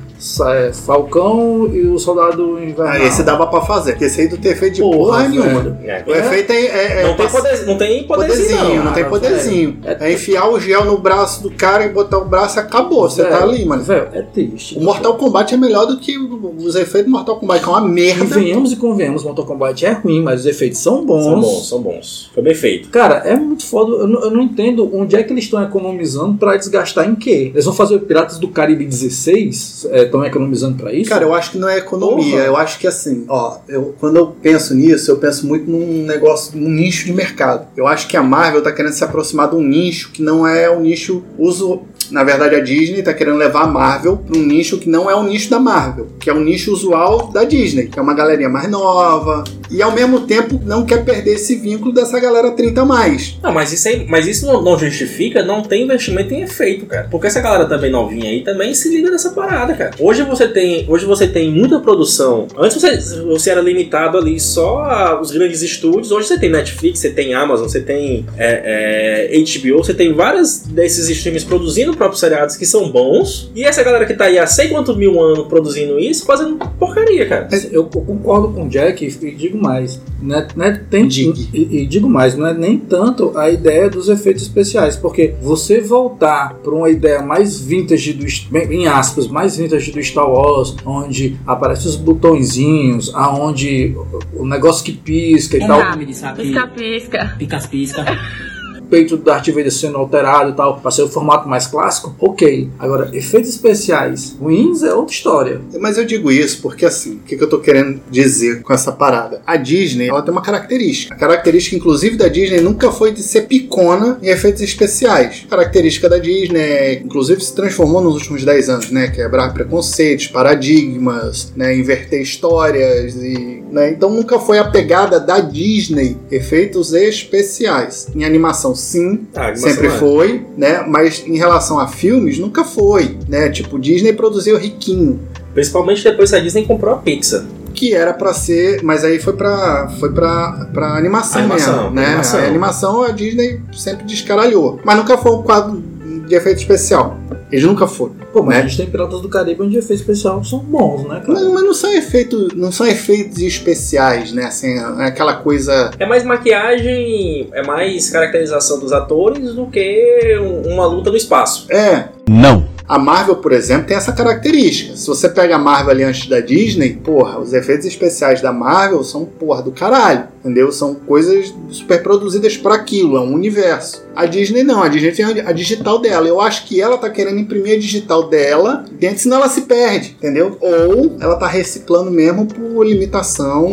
É, 0.54 0.72
Falcão 0.72 1.68
e 1.72 1.80
o 1.86 1.98
Soldado 1.98 2.62
Invernal. 2.62 2.92
Ah, 2.92 3.02
esse 3.04 3.22
dava 3.22 3.46
pra 3.46 3.62
fazer, 3.62 3.92
porque 3.92 4.04
esse 4.04 4.20
aí 4.20 4.28
do 4.28 4.36
ter 4.36 4.50
efeito 4.50 4.74
de 4.76 4.80
porra, 4.82 4.96
Porra, 5.24 5.28
nenhuma. 5.28 5.78
É, 5.84 6.04
O 6.06 6.10
efeito 6.12 6.52
é, 6.52 6.56
é, 6.66 7.00
é 7.02 7.06
não, 7.06 7.16
tem 7.16 7.28
poder, 7.28 7.66
não 7.66 7.78
tem 7.78 8.04
poderzinho, 8.04 8.48
poderzinho, 8.48 8.76
não, 8.76 8.84
não. 8.84 8.92
tem 8.92 9.02
cara, 9.04 9.08
poderzinho. 9.08 9.76
velho. 9.80 9.96
É 10.00 10.12
enfiar 10.12 10.48
o 10.50 10.60
gel 10.60 10.84
no 10.84 10.98
braço 10.98 11.42
do 11.42 11.50
cara 11.50 11.84
e 11.84 11.88
botar 11.88 12.18
o 12.18 12.24
braço 12.26 12.58
e 12.58 12.60
acabou. 12.60 13.08
Você 13.08 13.24
tá 13.24 13.42
ali, 13.42 13.64
mano. 13.64 13.82
Velho, 13.82 14.08
é 14.12 14.22
triste. 14.22 14.76
O 14.78 14.82
Mortal 14.82 15.14
Kombat 15.16 15.54
é 15.54 15.56
melhor 15.56 15.86
do 15.86 15.98
que 15.98 16.16
os 16.18 16.74
efeitos 16.74 17.10
do 17.10 17.16
Mortal 17.16 17.36
Kombat, 17.38 17.62
que 17.62 17.68
é 17.68 17.72
uma 17.72 17.88
E 17.88 17.90
merda. 17.90 18.24
venhamos 18.26 18.72
e 18.72 18.76
convenhamos, 18.76 19.24
Mortal 19.24 19.46
Kombat 19.46 19.86
é 19.86 19.92
ruim, 19.92 20.22
mas 20.22 20.40
os 20.40 20.46
efeitos 20.46 20.78
são 20.80 21.04
bons. 21.04 21.24
São 21.24 21.40
bons, 21.40 21.68
são 21.68 21.80
bons. 21.82 22.30
Foi 22.34 22.42
bem 22.42 22.54
feito. 22.54 22.88
Cara, 22.90 23.22
é 23.24 23.34
muito 23.36 23.64
foda. 23.66 23.92
Eu 23.92 24.06
não, 24.06 24.22
eu 24.24 24.30
não 24.30 24.42
entendo 24.42 24.90
onde 24.94 25.16
é 25.16 25.22
que 25.22 25.32
eles 25.32 25.44
estão 25.44 25.62
economizando 25.62 26.36
pra 26.36 26.56
desgastar 26.56 27.08
em 27.08 27.14
quê? 27.14 27.50
Eles 27.54 27.64
vão 27.64 27.74
fazer 27.74 27.94
o 27.94 28.00
Piratas 28.00 28.38
do 28.38 28.48
Caribe 28.48 28.84
16? 28.84 29.88
Estão 30.11 30.25
economizando 30.25 30.76
pra 30.76 30.93
isso? 30.93 31.09
Cara, 31.11 31.25
eu 31.25 31.35
acho 31.35 31.52
que 31.52 31.59
não 31.59 31.69
é 31.69 31.79
economia. 31.79 32.33
Porra. 32.33 32.45
Eu 32.45 32.57
acho 32.57 32.79
que 32.79 32.87
assim, 32.87 33.25
ó, 33.29 33.59
eu, 33.69 33.95
quando 33.99 34.17
eu 34.17 34.26
penso 34.26 34.75
nisso, 34.75 35.11
eu 35.11 35.17
penso 35.17 35.47
muito 35.47 35.71
num 35.71 36.05
negócio, 36.05 36.59
num 36.59 36.69
nicho 36.69 37.07
de 37.07 37.12
mercado. 37.12 37.67
Eu 37.76 37.87
acho 37.87 38.09
que 38.09 38.17
a 38.17 38.23
Marvel 38.23 38.62
tá 38.62 38.73
querendo 38.73 38.93
se 38.93 39.05
aproximar 39.05 39.49
de 39.49 39.57
um 39.57 39.62
nicho 39.62 40.11
que 40.12 40.23
não 40.23 40.47
é 40.47 40.71
um 40.71 40.81
nicho 40.81 41.23
uso. 41.38 41.83
Na 42.11 42.25
verdade, 42.25 42.57
a 42.57 42.61
Disney 42.61 43.02
tá 43.02 43.14
querendo 43.14 43.37
levar 43.37 43.62
a 43.62 43.67
Marvel 43.69 44.17
para 44.17 44.37
um 44.37 44.43
nicho 44.43 44.79
que 44.79 44.88
não 44.88 45.09
é 45.09 45.14
o 45.14 45.23
nicho 45.23 45.49
da 45.49 45.61
Marvel, 45.61 46.09
que 46.19 46.29
é 46.29 46.33
o 46.33 46.40
nicho 46.40 46.73
usual 46.73 47.29
da 47.29 47.45
Disney, 47.45 47.87
que 47.87 47.99
é 47.99 48.02
uma 48.02 48.14
galerinha 48.14 48.49
mais 48.49 48.69
nova, 48.69 49.45
e 49.70 49.80
ao 49.82 49.92
mesmo 49.92 50.20
tempo 50.20 50.60
não 50.64 50.84
quer 50.84 51.04
perder 51.04 51.34
esse 51.34 51.56
vínculo 51.56 51.92
dessa 51.92 52.18
galera 52.18 52.50
30 52.50 52.80
a 52.80 52.84
mais. 52.84 53.38
Não, 53.42 53.52
mas 53.52 53.72
isso, 53.72 53.88
aí, 53.88 54.06
mas 54.08 54.26
isso 54.26 54.46
não, 54.46 54.62
não 54.62 54.78
justifica 54.78 55.42
não 55.42 55.62
ter 55.62 55.78
investimento 55.78 56.34
em 56.34 56.42
efeito, 56.42 56.86
cara. 56.86 57.06
Porque 57.10 57.26
essa 57.26 57.40
galera 57.40 57.66
também 57.66 57.90
novinha 57.90 58.30
aí 58.30 58.42
também 58.42 58.74
se 58.74 58.88
liga 58.88 59.10
nessa 59.10 59.30
parada, 59.30 59.74
cara. 59.74 59.92
Hoje 59.98 60.22
você 60.22 60.48
tem, 60.48 60.84
hoje 60.88 61.04
você 61.04 61.26
tem 61.26 61.50
muita 61.50 61.78
produção. 61.78 62.48
Antes 62.58 62.80
você, 62.80 62.96
você 63.22 63.50
era 63.50 63.60
limitado 63.60 64.18
ali 64.18 64.40
só 64.40 64.82
aos 64.82 65.30
grandes 65.30 65.62
estúdios. 65.62 66.10
Hoje 66.10 66.28
você 66.28 66.38
tem 66.38 66.50
Netflix, 66.50 66.98
você 66.98 67.10
tem 67.10 67.34
Amazon, 67.34 67.68
você 67.68 67.80
tem 67.80 68.26
é, 68.36 69.30
é, 69.30 69.38
HBO, 69.38 69.78
você 69.78 69.94
tem 69.94 70.12
vários 70.12 70.58
desses 70.58 71.08
streams 71.08 71.44
produzindo 71.44 71.96
próprios 71.96 72.20
seriados 72.20 72.56
que 72.56 72.66
são 72.66 72.90
bons. 72.90 73.50
E 73.54 73.64
essa 73.64 73.82
galera 73.82 74.04
que 74.06 74.14
tá 74.14 74.24
aí 74.24 74.38
há 74.38 74.46
sei 74.46 74.68
quantos 74.68 74.96
mil 74.96 75.20
anos 75.20 75.46
produzindo 75.46 75.98
isso, 75.98 76.24
fazendo 76.24 76.56
porcaria, 76.78 77.26
cara. 77.26 77.48
Eu, 77.70 77.80
eu 77.80 77.84
concordo 77.84 78.52
com 78.52 78.64
o 78.64 78.68
Jack 78.68 79.04
e 79.04 79.30
digo 79.30 79.60
mais. 79.61 80.00
Né, 80.21 80.47
né, 80.55 80.73
tem, 80.90 81.09
Digue. 81.09 81.49
e, 81.52 81.79
e 81.79 81.87
digo 81.87 82.09
mais, 82.09 82.37
não 82.37 82.47
é 82.47 82.55
nem 82.55 82.79
tanto 82.79 83.37
a 83.38 83.50
ideia 83.50 83.88
dos 83.88 84.09
efeitos 84.09 84.43
especiais, 84.43 84.97
porque 84.97 85.35
você 85.40 85.81
voltar 85.81 86.55
para 86.55 86.75
uma 86.75 86.90
ideia 86.90 87.23
mais 87.23 87.59
vintage 87.59 88.12
do 88.12 88.26
em 88.73 88.87
aspas, 88.87 89.26
mais 89.26 89.57
vintage 89.57 89.93
do 89.93 90.02
Star 90.02 90.31
Wars, 90.31 90.76
onde 90.85 91.37
aparecem 91.47 91.88
os 91.88 91.97
botõezinhos, 91.97 93.12
aonde 93.14 93.97
o 94.35 94.47
negócio 94.47 94.85
que 94.85 94.93
pisca 94.93 95.57
e 95.57 95.61
tal, 95.61 95.81
Pisca-pisca. 95.97 97.35
Pisca-pisca. 97.38 98.05
peito 98.90 99.16
do 99.16 99.23
Darth 99.23 99.47
Vader 99.47 99.70
sendo 99.70 99.97
alterado 99.97 100.50
e 100.50 100.54
tal, 100.54 100.80
para 100.80 100.90
ser 100.90 101.02
o 101.02 101.09
formato 101.09 101.49
mais 101.49 101.66
clássico, 101.66 102.14
ok. 102.18 102.68
Agora, 102.78 103.11
efeitos 103.14 103.50
especiais 103.50 104.37
ruins 104.40 104.82
é 104.82 104.92
outra 104.92 105.14
história. 105.14 105.61
Mas 105.78 105.97
eu 105.97 106.04
digo 106.04 106.30
isso 106.30 106.61
porque 106.61 106.85
assim, 106.85 107.14
o 107.14 107.18
que, 107.20 107.37
que 107.37 107.42
eu 107.42 107.49
tô 107.49 107.61
querendo 107.61 108.00
dizer 108.11 108.62
com 108.62 108.73
essa 108.73 108.92
parada? 108.92 109.40
A 109.47 109.56
Disney, 109.56 110.09
ela 110.09 110.23
tem 110.23 110.32
uma 110.32 110.42
característica. 110.42 111.14
A 111.14 111.18
característica, 111.18 111.76
inclusive, 111.76 112.16
da 112.16 112.28
Disney 112.28 112.61
nunca 112.61 112.90
foi 112.90 113.12
de 113.12 113.23
ser 113.23 113.42
picona 113.42 114.18
em 114.23 114.28
efeitos 114.28 114.62
especiais. 114.62 115.44
A 115.47 115.50
característica 115.50 116.09
da 116.09 116.18
Disney, 116.18 117.02
inclusive, 117.04 117.40
se 117.40 117.54
transformou 117.54 118.02
nos 118.02 118.14
últimos 118.14 118.44
10 118.44 118.68
anos, 118.68 118.90
né? 118.90 119.09
Quebrar 119.09 119.52
preconceitos, 119.54 120.26
paradigmas, 120.26 121.52
né? 121.54 121.76
Inverter 121.76 122.20
histórias 122.20 123.14
e. 123.16 123.62
Né? 123.70 123.90
Então 123.90 124.10
nunca 124.10 124.38
foi 124.38 124.58
a 124.58 124.64
pegada 124.64 125.20
da 125.20 125.38
Disney 125.40 126.16
efeitos 126.30 126.92
especiais. 126.92 128.08
Em 128.14 128.24
animação, 128.24 128.74
sim, 128.74 129.26
Ah, 129.34 129.46
animação 129.48 129.70
sempre 129.70 129.86
é. 129.86 129.90
foi, 129.90 130.46
né? 130.56 130.84
Mas 130.86 131.24
em 131.26 131.36
relação 131.36 131.78
a 131.78 131.86
filmes, 131.86 132.38
nunca 132.38 132.64
foi, 132.64 133.16
né? 133.28 133.48
Tipo, 133.48 133.78
Disney 133.78 134.12
produziu 134.12 134.56
Riquinho, 134.58 135.20
Principalmente 135.54 136.04
depois 136.04 136.30
que 136.30 136.36
a 136.36 136.40
Disney 136.40 136.64
comprou 136.64 136.94
a 136.94 136.98
Pixar. 136.98 137.44
que 137.74 137.94
era 137.94 138.12
pra 138.12 138.32
ser, 138.34 138.82
mas 138.82 139.04
aí 139.04 139.18
foi 139.18 139.32
pra 139.34 139.88
foi 139.98 140.12
para 140.12 140.68
para 140.72 140.96
animação, 140.96 141.40
Animação, 141.42 141.74
mesmo, 141.82 141.90
né? 141.94 142.06
animação. 142.06 142.40
A 142.40 142.44
animação 142.44 143.02
a 143.02 143.10
Disney 143.10 143.60
sempre 143.72 144.04
descaralhou, 144.04 144.80
mas 144.84 144.96
nunca 144.96 145.16
foi 145.18 145.32
um 145.32 145.42
quadro 145.42 145.82
de 146.30 146.37
efeito 146.37 146.58
especial. 146.58 147.18
Eles 147.52 147.64
nunca 147.64 147.87
foram. 147.87 148.14
Pô, 148.32 148.42
mas 148.42 148.54
Né? 148.56 148.62
a 148.62 148.66
gente 148.66 148.76
tem 148.76 148.87
Piratas 148.87 149.20
do 149.20 149.28
Caribe 149.28 149.62
onde 149.62 149.76
efeitos 149.76 150.00
especiais 150.00 150.49
são 150.49 150.60
bons, 150.60 151.02
né, 151.02 151.20
cara? 151.20 151.32
Mas, 151.32 151.42
mas 151.49 151.62
não 151.64 151.75
são 151.75 151.92
efeitos, 151.92 152.54
não 152.54 152.70
são 152.70 152.87
efeitos 152.87 153.38
especiais, 153.40 154.32
né? 154.32 154.44
Assim, 154.44 154.78
é 154.78 155.04
aquela 155.04 155.34
coisa 155.34 155.90
É 155.99 156.06
mais 156.06 156.25
maquiagem, 156.25 157.49
é 157.52 157.66
mais 157.66 158.08
caracterização 158.10 158.78
dos 158.78 158.92
atores 158.92 159.52
do 159.54 159.66
que 159.66 160.38
um- 160.40 160.72
uma 160.72 160.87
luta 160.87 161.10
no 161.10 161.16
espaço. 161.16 161.66
é, 161.70 162.08
Não. 162.28 162.68
A 162.87 162.99
Marvel, 162.99 163.37
por 163.37 163.52
exemplo, 163.52 163.87
tem 163.87 163.96
essa 163.96 164.12
característica. 164.12 164.96
Se 164.96 165.06
você 165.06 165.28
pega 165.28 165.54
a 165.54 165.58
Marvel 165.58 165.90
ali 165.92 166.02
antes 166.02 166.28
da 166.28 166.40
Disney, 166.40 166.94
porra, 166.94 167.38
os 167.38 167.52
efeitos 167.52 167.87
especiais 167.87 168.40
da 168.40 168.52
Marvel 168.52 169.04
são 169.04 169.25
porra 169.25 169.62
do 169.62 169.70
caralho, 169.70 170.25
entendeu? 170.40 170.72
São 170.72 170.94
coisas 170.96 171.54
super 171.70 172.02
produzidas 172.02 172.56
para 172.56 172.75
aquilo, 172.75 173.16
é 173.16 173.20
um 173.20 173.32
universo. 173.32 174.02
A 174.14 174.26
Disney 174.26 174.62
não, 174.62 174.83
a 174.83 174.88
Disney 174.88 175.12
tem 175.12 175.25
a 175.25 175.52
digital 175.52 175.99
dela. 176.00 176.26
Eu 176.26 176.40
acho 176.40 176.67
que 176.67 176.81
ela 176.81 176.99
tá 176.99 177.09
querendo 177.09 177.38
imprimir 177.38 177.75
a 177.76 177.79
digital 177.79 178.29
dela, 178.29 178.85
dentro, 178.99 179.19
senão 179.21 179.38
ela 179.38 179.49
se 179.49 179.62
perde, 179.62 180.17
entendeu? 180.19 180.59
Ou 180.61 181.17
ela 181.21 181.37
tá 181.37 181.47
reciclando 181.47 182.11
mesmo 182.11 182.47
por 182.47 182.85
limitação, 182.85 183.71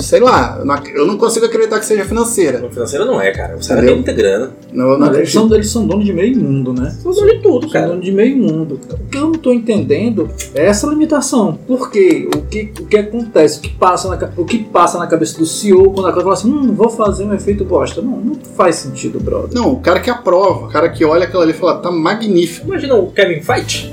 sei 0.00 0.20
lá. 0.20 0.56
eu 0.60 0.64
não 0.64 0.74
ac- 0.74 0.92
Eu 0.94 1.06
não 1.06 1.16
consigo 1.16 1.46
acreditar 1.46 1.78
que 1.78 1.86
seja 1.86 2.04
financeira. 2.04 2.58
No 2.58 2.70
financeiro 2.70 3.04
não 3.04 3.20
é, 3.20 3.30
cara. 3.32 3.56
Os 3.56 3.66
caras 3.66 3.84
têm 3.84 3.94
muita 3.94 4.12
grana. 4.12 4.50
Não, 4.72 4.90
eu 4.92 4.98
não 4.98 5.12
eles, 5.14 5.32
são, 5.32 5.52
eles 5.54 5.70
são 5.70 5.86
donos 5.86 6.04
de 6.04 6.12
meio 6.12 6.36
mundo, 6.38 6.72
né? 6.72 6.90
São 7.02 7.12
donos 7.12 7.30
de 7.32 7.42
tudo, 7.42 7.62
São 7.62 7.70
cara. 7.70 7.88
donos 7.88 8.04
de 8.04 8.12
meio 8.12 8.36
mundo. 8.36 8.78
O 8.92 9.08
que 9.10 9.16
eu 9.16 9.22
não 9.22 9.32
tô 9.32 9.52
entendendo 9.52 10.28
é 10.54 10.66
essa 10.66 10.86
limitação. 10.86 11.58
Por 11.66 11.90
quê? 11.90 12.28
O 12.34 12.42
que, 12.42 12.70
o 12.80 12.86
que 12.86 12.96
acontece? 12.96 13.58
O 13.58 13.62
que, 13.62 13.70
passa 13.70 14.08
na, 14.08 14.30
o 14.36 14.44
que 14.44 14.58
passa 14.58 14.98
na 14.98 15.06
cabeça 15.06 15.38
do 15.38 15.46
CEO 15.46 15.90
quando 15.92 16.06
a 16.06 16.12
coisa 16.12 16.22
fala 16.22 16.34
assim, 16.34 16.50
hum, 16.50 16.72
vou 16.74 16.88
fazer 16.90 17.24
um 17.24 17.34
efeito 17.34 17.64
bosta. 17.64 18.00
Não, 18.02 18.12
não 18.18 18.34
faz 18.56 18.76
sentido, 18.76 19.18
brother. 19.20 19.50
Não, 19.54 19.79
o 19.80 19.82
cara 19.82 19.98
que 19.98 20.10
aprova, 20.10 20.66
o 20.66 20.68
cara 20.68 20.90
que 20.90 21.02
olha 21.06 21.24
aquilo 21.24 21.40
ali 21.40 21.52
e 21.52 21.54
fala, 21.54 21.78
tá 21.78 21.90
magnífico. 21.90 22.66
Imagina 22.66 22.94
o 22.96 23.10
Kevin 23.10 23.40
Feige. 23.40 23.90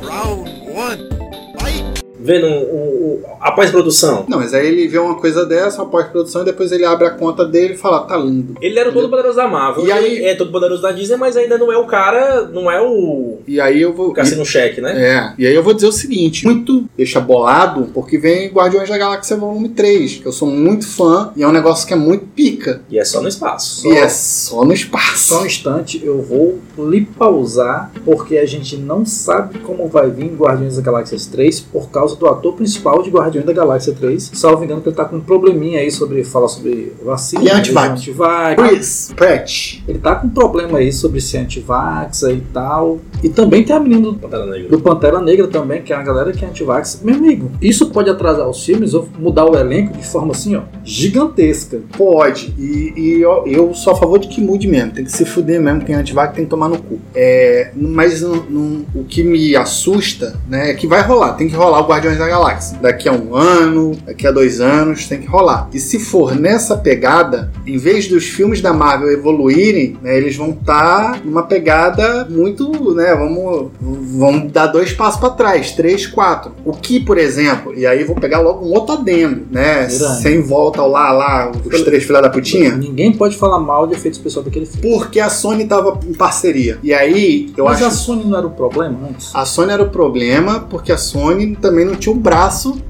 Vendo 2.27 2.45
o, 2.47 2.51
o- 2.51 3.23
a 3.39 3.51
pós-produção. 3.51 4.25
Não, 4.27 4.39
mas 4.39 4.53
aí 4.53 4.67
ele 4.67 4.87
vê 4.87 4.97
uma 4.97 5.15
coisa 5.15 5.45
dessa, 5.45 5.81
uma 5.81 5.89
pós-produção, 5.89 6.41
e 6.41 6.45
depois 6.45 6.71
ele 6.71 6.83
abre 6.83 7.07
a 7.07 7.11
conta 7.11 7.45
dele 7.45 7.73
e 7.75 7.77
fala, 7.77 8.01
tá 8.01 8.17
lindo. 8.17 8.55
Ele 8.61 8.77
era 8.77 8.89
o 8.89 8.93
todo 8.93 9.09
poderoso 9.09 9.35
da 9.37 9.47
Marvel. 9.47 9.85
E 9.87 9.91
aí- 9.91 10.25
é 10.25 10.35
todo 10.35 10.51
poderoso 10.51 10.81
da 10.81 10.91
Disney, 10.91 11.15
mas 11.17 11.37
ainda 11.37 11.57
não 11.57 11.71
é 11.71 11.77
o 11.77 11.85
cara. 11.85 12.43
Não 12.51 12.69
é 12.69 12.81
o. 12.81 13.37
E 13.47 13.59
aí 13.61 13.81
eu 13.81 13.93
vou. 13.93 14.09
O 14.09 14.13
cassino 14.13 14.45
cheque, 14.45 14.81
né? 14.81 14.93
É, 15.37 15.41
e 15.41 15.47
aí 15.47 15.53
eu 15.55 15.63
vou 15.63 15.73
dizer 15.73 15.87
o 15.87 15.91
seguinte, 15.91 16.45
muito 16.45 16.85
deixa 16.97 17.19
bolado, 17.19 17.89
porque 17.93 18.17
vem 18.17 18.49
Guardiões 18.49 18.89
da 18.89 18.97
Galáxia 18.97 19.37
Volume 19.37 19.69
3, 19.69 20.15
que 20.17 20.25
eu 20.25 20.31
sou 20.31 20.47
muito 20.49 20.85
fã, 20.87 21.31
e 21.35 21.43
é 21.43 21.47
um 21.47 21.51
negócio 21.51 21.87
que 21.87 21.93
é 21.93 21.97
muito 21.97 22.25
pica. 22.25 22.81
E 22.89 22.99
é 22.99 23.05
só 23.05 23.21
no 23.21 23.27
espaço. 23.27 23.87
E 23.87 23.91
é 23.95 24.09
só 24.09 24.65
no 24.65 24.73
espaço. 24.73 25.27
Só 25.35 25.41
um 25.43 25.45
instante, 25.45 26.01
eu 26.03 26.21
vou 26.21 26.59
lhe 26.77 27.01
pausar, 27.01 27.91
porque 28.03 28.37
a 28.37 28.45
gente 28.45 28.75
não 28.77 29.05
sabe 29.05 29.59
como 29.59 29.87
vai 29.87 30.09
vir 30.09 30.33
Guardiões 30.35 30.75
da 30.75 30.81
Galáxia 30.81 31.17
3 31.31 31.59
por 31.61 31.89
causa 31.89 32.15
do 32.19 32.27
ator 32.27 32.53
principal 32.53 33.01
de 33.03 33.09
Guardiões 33.09 33.45
da 33.45 33.53
Galáxia 33.53 33.93
3. 33.93 34.31
Salvo 34.33 34.63
engano 34.63 34.81
que 34.81 34.89
ele 34.89 34.95
tá 34.95 35.05
com 35.05 35.17
um 35.17 35.21
probleminha 35.21 35.79
aí 35.79 35.91
sobre 35.91 36.23
falar 36.23 36.47
sobre 36.47 36.93
vacina. 37.03 37.41
Ele 37.41 37.49
é 37.49 37.53
antivax. 37.53 37.91
antivax. 37.91 38.61
Chris 38.69 39.13
Pratt. 39.15 39.79
Ele 39.87 39.99
tá 39.99 40.15
com 40.15 40.27
um 40.27 40.29
problema 40.29 40.77
aí 40.79 40.91
sobre 40.91 41.21
ser 41.21 41.37
antivax 41.39 42.23
e 42.23 42.41
tal. 42.53 42.99
E 43.23 43.29
também 43.29 43.63
tem 43.63 43.75
a 43.75 43.79
menina 43.79 44.01
do, 44.11 44.15
Pantera 44.15 44.45
Negra. 44.45 44.69
do 44.69 44.79
Pantera 44.79 45.21
Negra 45.21 45.47
também, 45.47 45.81
que 45.81 45.91
é 45.93 45.95
a 45.95 46.03
galera 46.03 46.31
que 46.31 46.43
é 46.45 46.47
antivax. 46.47 47.01
Meu 47.03 47.15
amigo, 47.15 47.51
isso 47.61 47.89
pode 47.89 48.09
atrasar 48.09 48.47
os 48.47 48.63
filmes 48.63 48.93
ou 48.93 49.07
mudar 49.17 49.45
o 49.45 49.57
elenco 49.57 49.97
de 49.97 50.05
forma 50.05 50.31
assim, 50.31 50.55
ó, 50.55 50.61
gigantesca. 50.83 51.81
Pode. 51.97 52.53
E, 52.57 52.93
e 52.95 53.21
eu, 53.21 53.43
eu 53.47 53.73
sou 53.73 53.93
a 53.93 53.95
favor 53.95 54.19
de 54.19 54.27
que 54.27 54.41
mude 54.41 54.67
mesmo. 54.67 54.91
Tem 54.91 55.03
que 55.03 55.11
se 55.11 55.25
fuder 55.25 55.61
mesmo. 55.61 55.83
Quem 55.83 55.95
é 55.95 55.97
antivax 55.99 56.35
tem 56.35 56.43
que 56.45 56.49
tomar 56.49 56.69
no 56.69 56.77
cu. 56.77 56.99
É, 57.15 57.71
mas 57.75 58.21
não- 58.21 58.43
não- 58.49 58.85
o 58.95 59.03
que 59.03 59.23
me 59.23 59.55
assusta, 59.55 60.39
né, 60.47 60.71
é 60.71 60.73
que 60.73 60.85
vai 60.87 61.01
rolar. 61.01 61.33
Tem 61.33 61.47
que 61.47 61.55
rolar 61.55 61.81
o 61.81 61.87
Guardiões 62.07 62.17
da 62.17 62.27
Galáxia. 62.27 62.77
Daqui 62.81 63.09
a 63.09 63.11
um 63.11 63.35
ano, 63.35 63.97
daqui 64.05 64.25
a 64.25 64.31
dois 64.31 64.61
anos, 64.61 65.07
tem 65.07 65.19
que 65.19 65.27
rolar. 65.27 65.69
E 65.73 65.79
se 65.79 65.99
for 65.99 66.35
nessa 66.35 66.77
pegada, 66.77 67.51
em 67.65 67.77
vez 67.77 68.07
dos 68.07 68.25
filmes 68.25 68.61
da 68.61 68.73
Marvel 68.73 69.11
evoluírem, 69.11 69.97
né, 70.01 70.17
eles 70.17 70.35
vão 70.35 70.51
estar 70.51 71.21
numa 71.23 71.43
pegada 71.43 72.25
muito, 72.29 72.93
né, 72.93 73.13
vamos, 73.15 73.71
vamos 73.81 74.51
dar 74.51 74.67
dois 74.67 74.93
passos 74.93 75.19
para 75.19 75.29
trás, 75.31 75.71
três, 75.71 76.07
quatro. 76.07 76.51
O 76.65 76.71
que, 76.71 76.99
por 76.99 77.17
exemplo, 77.17 77.73
e 77.75 77.85
aí 77.85 78.03
vou 78.03 78.15
pegar 78.15 78.39
logo 78.39 78.65
um 78.65 78.73
outro 78.73 78.93
adendo, 78.95 79.45
né, 79.51 79.87
Grande. 79.87 80.21
sem 80.21 80.41
volta 80.41 80.81
ao 80.81 80.89
lá, 80.89 81.11
lá, 81.11 81.51
os 81.51 81.81
três 81.81 82.03
filha 82.03 82.21
da 82.21 82.29
putinha. 82.29 82.75
Ninguém 82.75 83.11
pode 83.11 83.35
falar 83.35 83.59
mal 83.59 83.87
de 83.87 83.95
efeito 83.95 84.13
especial 84.15 84.43
daquele 84.43 84.65
filme. 84.65 84.81
Porque 84.89 85.19
a 85.19 85.29
Sony 85.29 85.65
tava 85.65 85.99
em 86.07 86.13
parceria. 86.13 86.77
E 86.81 86.93
aí, 86.93 87.51
eu 87.57 87.65
Mas 87.65 87.77
acho. 87.77 87.85
a 87.85 87.91
Sony 87.91 88.23
não 88.25 88.37
era 88.37 88.47
o 88.47 88.51
problema 88.51 88.97
antes? 89.09 89.33
A 89.33 89.45
Sony 89.45 89.71
era 89.71 89.83
o 89.83 89.89
problema, 89.89 90.61
porque 90.69 90.91
a 90.91 90.97
Sony 90.97 91.55
também 91.55 91.85
não 91.87 91.95
tinha 91.95 92.13
o 92.13 92.19
braço 92.19 92.81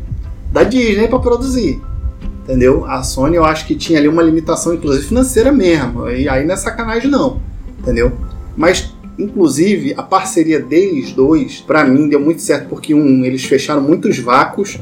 da 0.51 0.63
Disney 0.63 1.07
pra 1.07 1.19
produzir. 1.19 1.81
Entendeu? 2.43 2.85
A 2.85 3.03
Sony 3.03 3.35
eu 3.35 3.45
acho 3.45 3.65
que 3.67 3.75
tinha 3.75 3.99
ali 3.99 4.07
uma 4.07 4.23
limitação, 4.23 4.73
inclusive 4.73 5.05
financeira 5.05 5.51
mesmo. 5.51 6.09
E 6.09 6.29
aí 6.29 6.45
não 6.45 6.53
é 6.53 6.57
sacanagem, 6.57 7.09
não. 7.09 7.41
Entendeu? 7.79 8.11
Mas, 8.55 8.93
inclusive, 9.17 9.93
a 9.97 10.03
parceria 10.03 10.59
deles 10.59 11.11
dois, 11.11 11.59
pra 11.61 11.83
mim, 11.83 12.07
deu 12.07 12.19
muito 12.19 12.41
certo, 12.41 12.69
porque 12.69 12.93
um, 12.93 13.23
eles 13.25 13.43
fecharam 13.43 13.81
muitos 13.81 14.19
vácuos. 14.19 14.77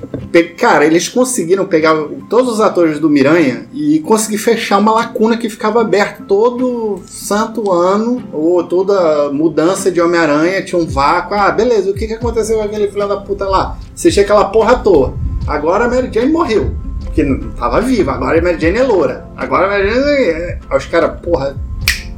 Cara, 0.57 0.85
eles 0.85 1.07
conseguiram 1.07 1.65
pegar 1.65 1.95
todos 2.29 2.53
os 2.53 2.61
atores 2.61 2.99
do 2.99 3.09
Miranha 3.09 3.67
e 3.73 3.99
conseguir 3.99 4.37
fechar 4.37 4.77
uma 4.79 4.93
lacuna 4.93 5.37
que 5.37 5.49
ficava 5.49 5.81
aberta 5.81 6.23
todo 6.27 7.01
santo 7.05 7.71
ano, 7.71 8.23
ou 8.33 8.63
toda 8.63 9.31
mudança 9.31 9.89
de 9.91 10.01
Homem-Aranha 10.01 10.61
tinha 10.63 10.81
um 10.81 10.85
vácuo. 10.85 11.35
Ah, 11.35 11.51
beleza, 11.51 11.89
o 11.89 11.93
que, 11.93 12.07
que 12.07 12.13
aconteceu 12.13 12.57
com 12.57 12.63
aquele 12.63 12.87
filho 12.87 13.07
da 13.07 13.17
puta 13.17 13.45
lá? 13.45 13.77
Você 13.95 14.11
tinha 14.11 14.23
aquela 14.23 14.45
porra 14.45 14.73
à 14.73 14.79
toa. 14.79 15.13
Agora 15.47 15.85
a 15.85 15.87
Mary 15.87 16.09
Jane 16.11 16.31
morreu. 16.31 16.71
Porque 17.03 17.23
não 17.23 17.51
tava 17.51 17.79
viva, 17.81 18.11
agora 18.11 18.39
a 18.39 18.41
Mary 18.41 18.59
Jane 18.59 18.79
é 18.79 18.83
loura. 18.83 19.27
Agora 19.37 19.67
a 19.67 19.69
Mary 19.69 19.89
Jane 19.89 20.23
é. 20.23 20.59
Aí 20.69 20.77
os 20.77 20.85
caras, 20.85 21.19
porra, 21.21 21.55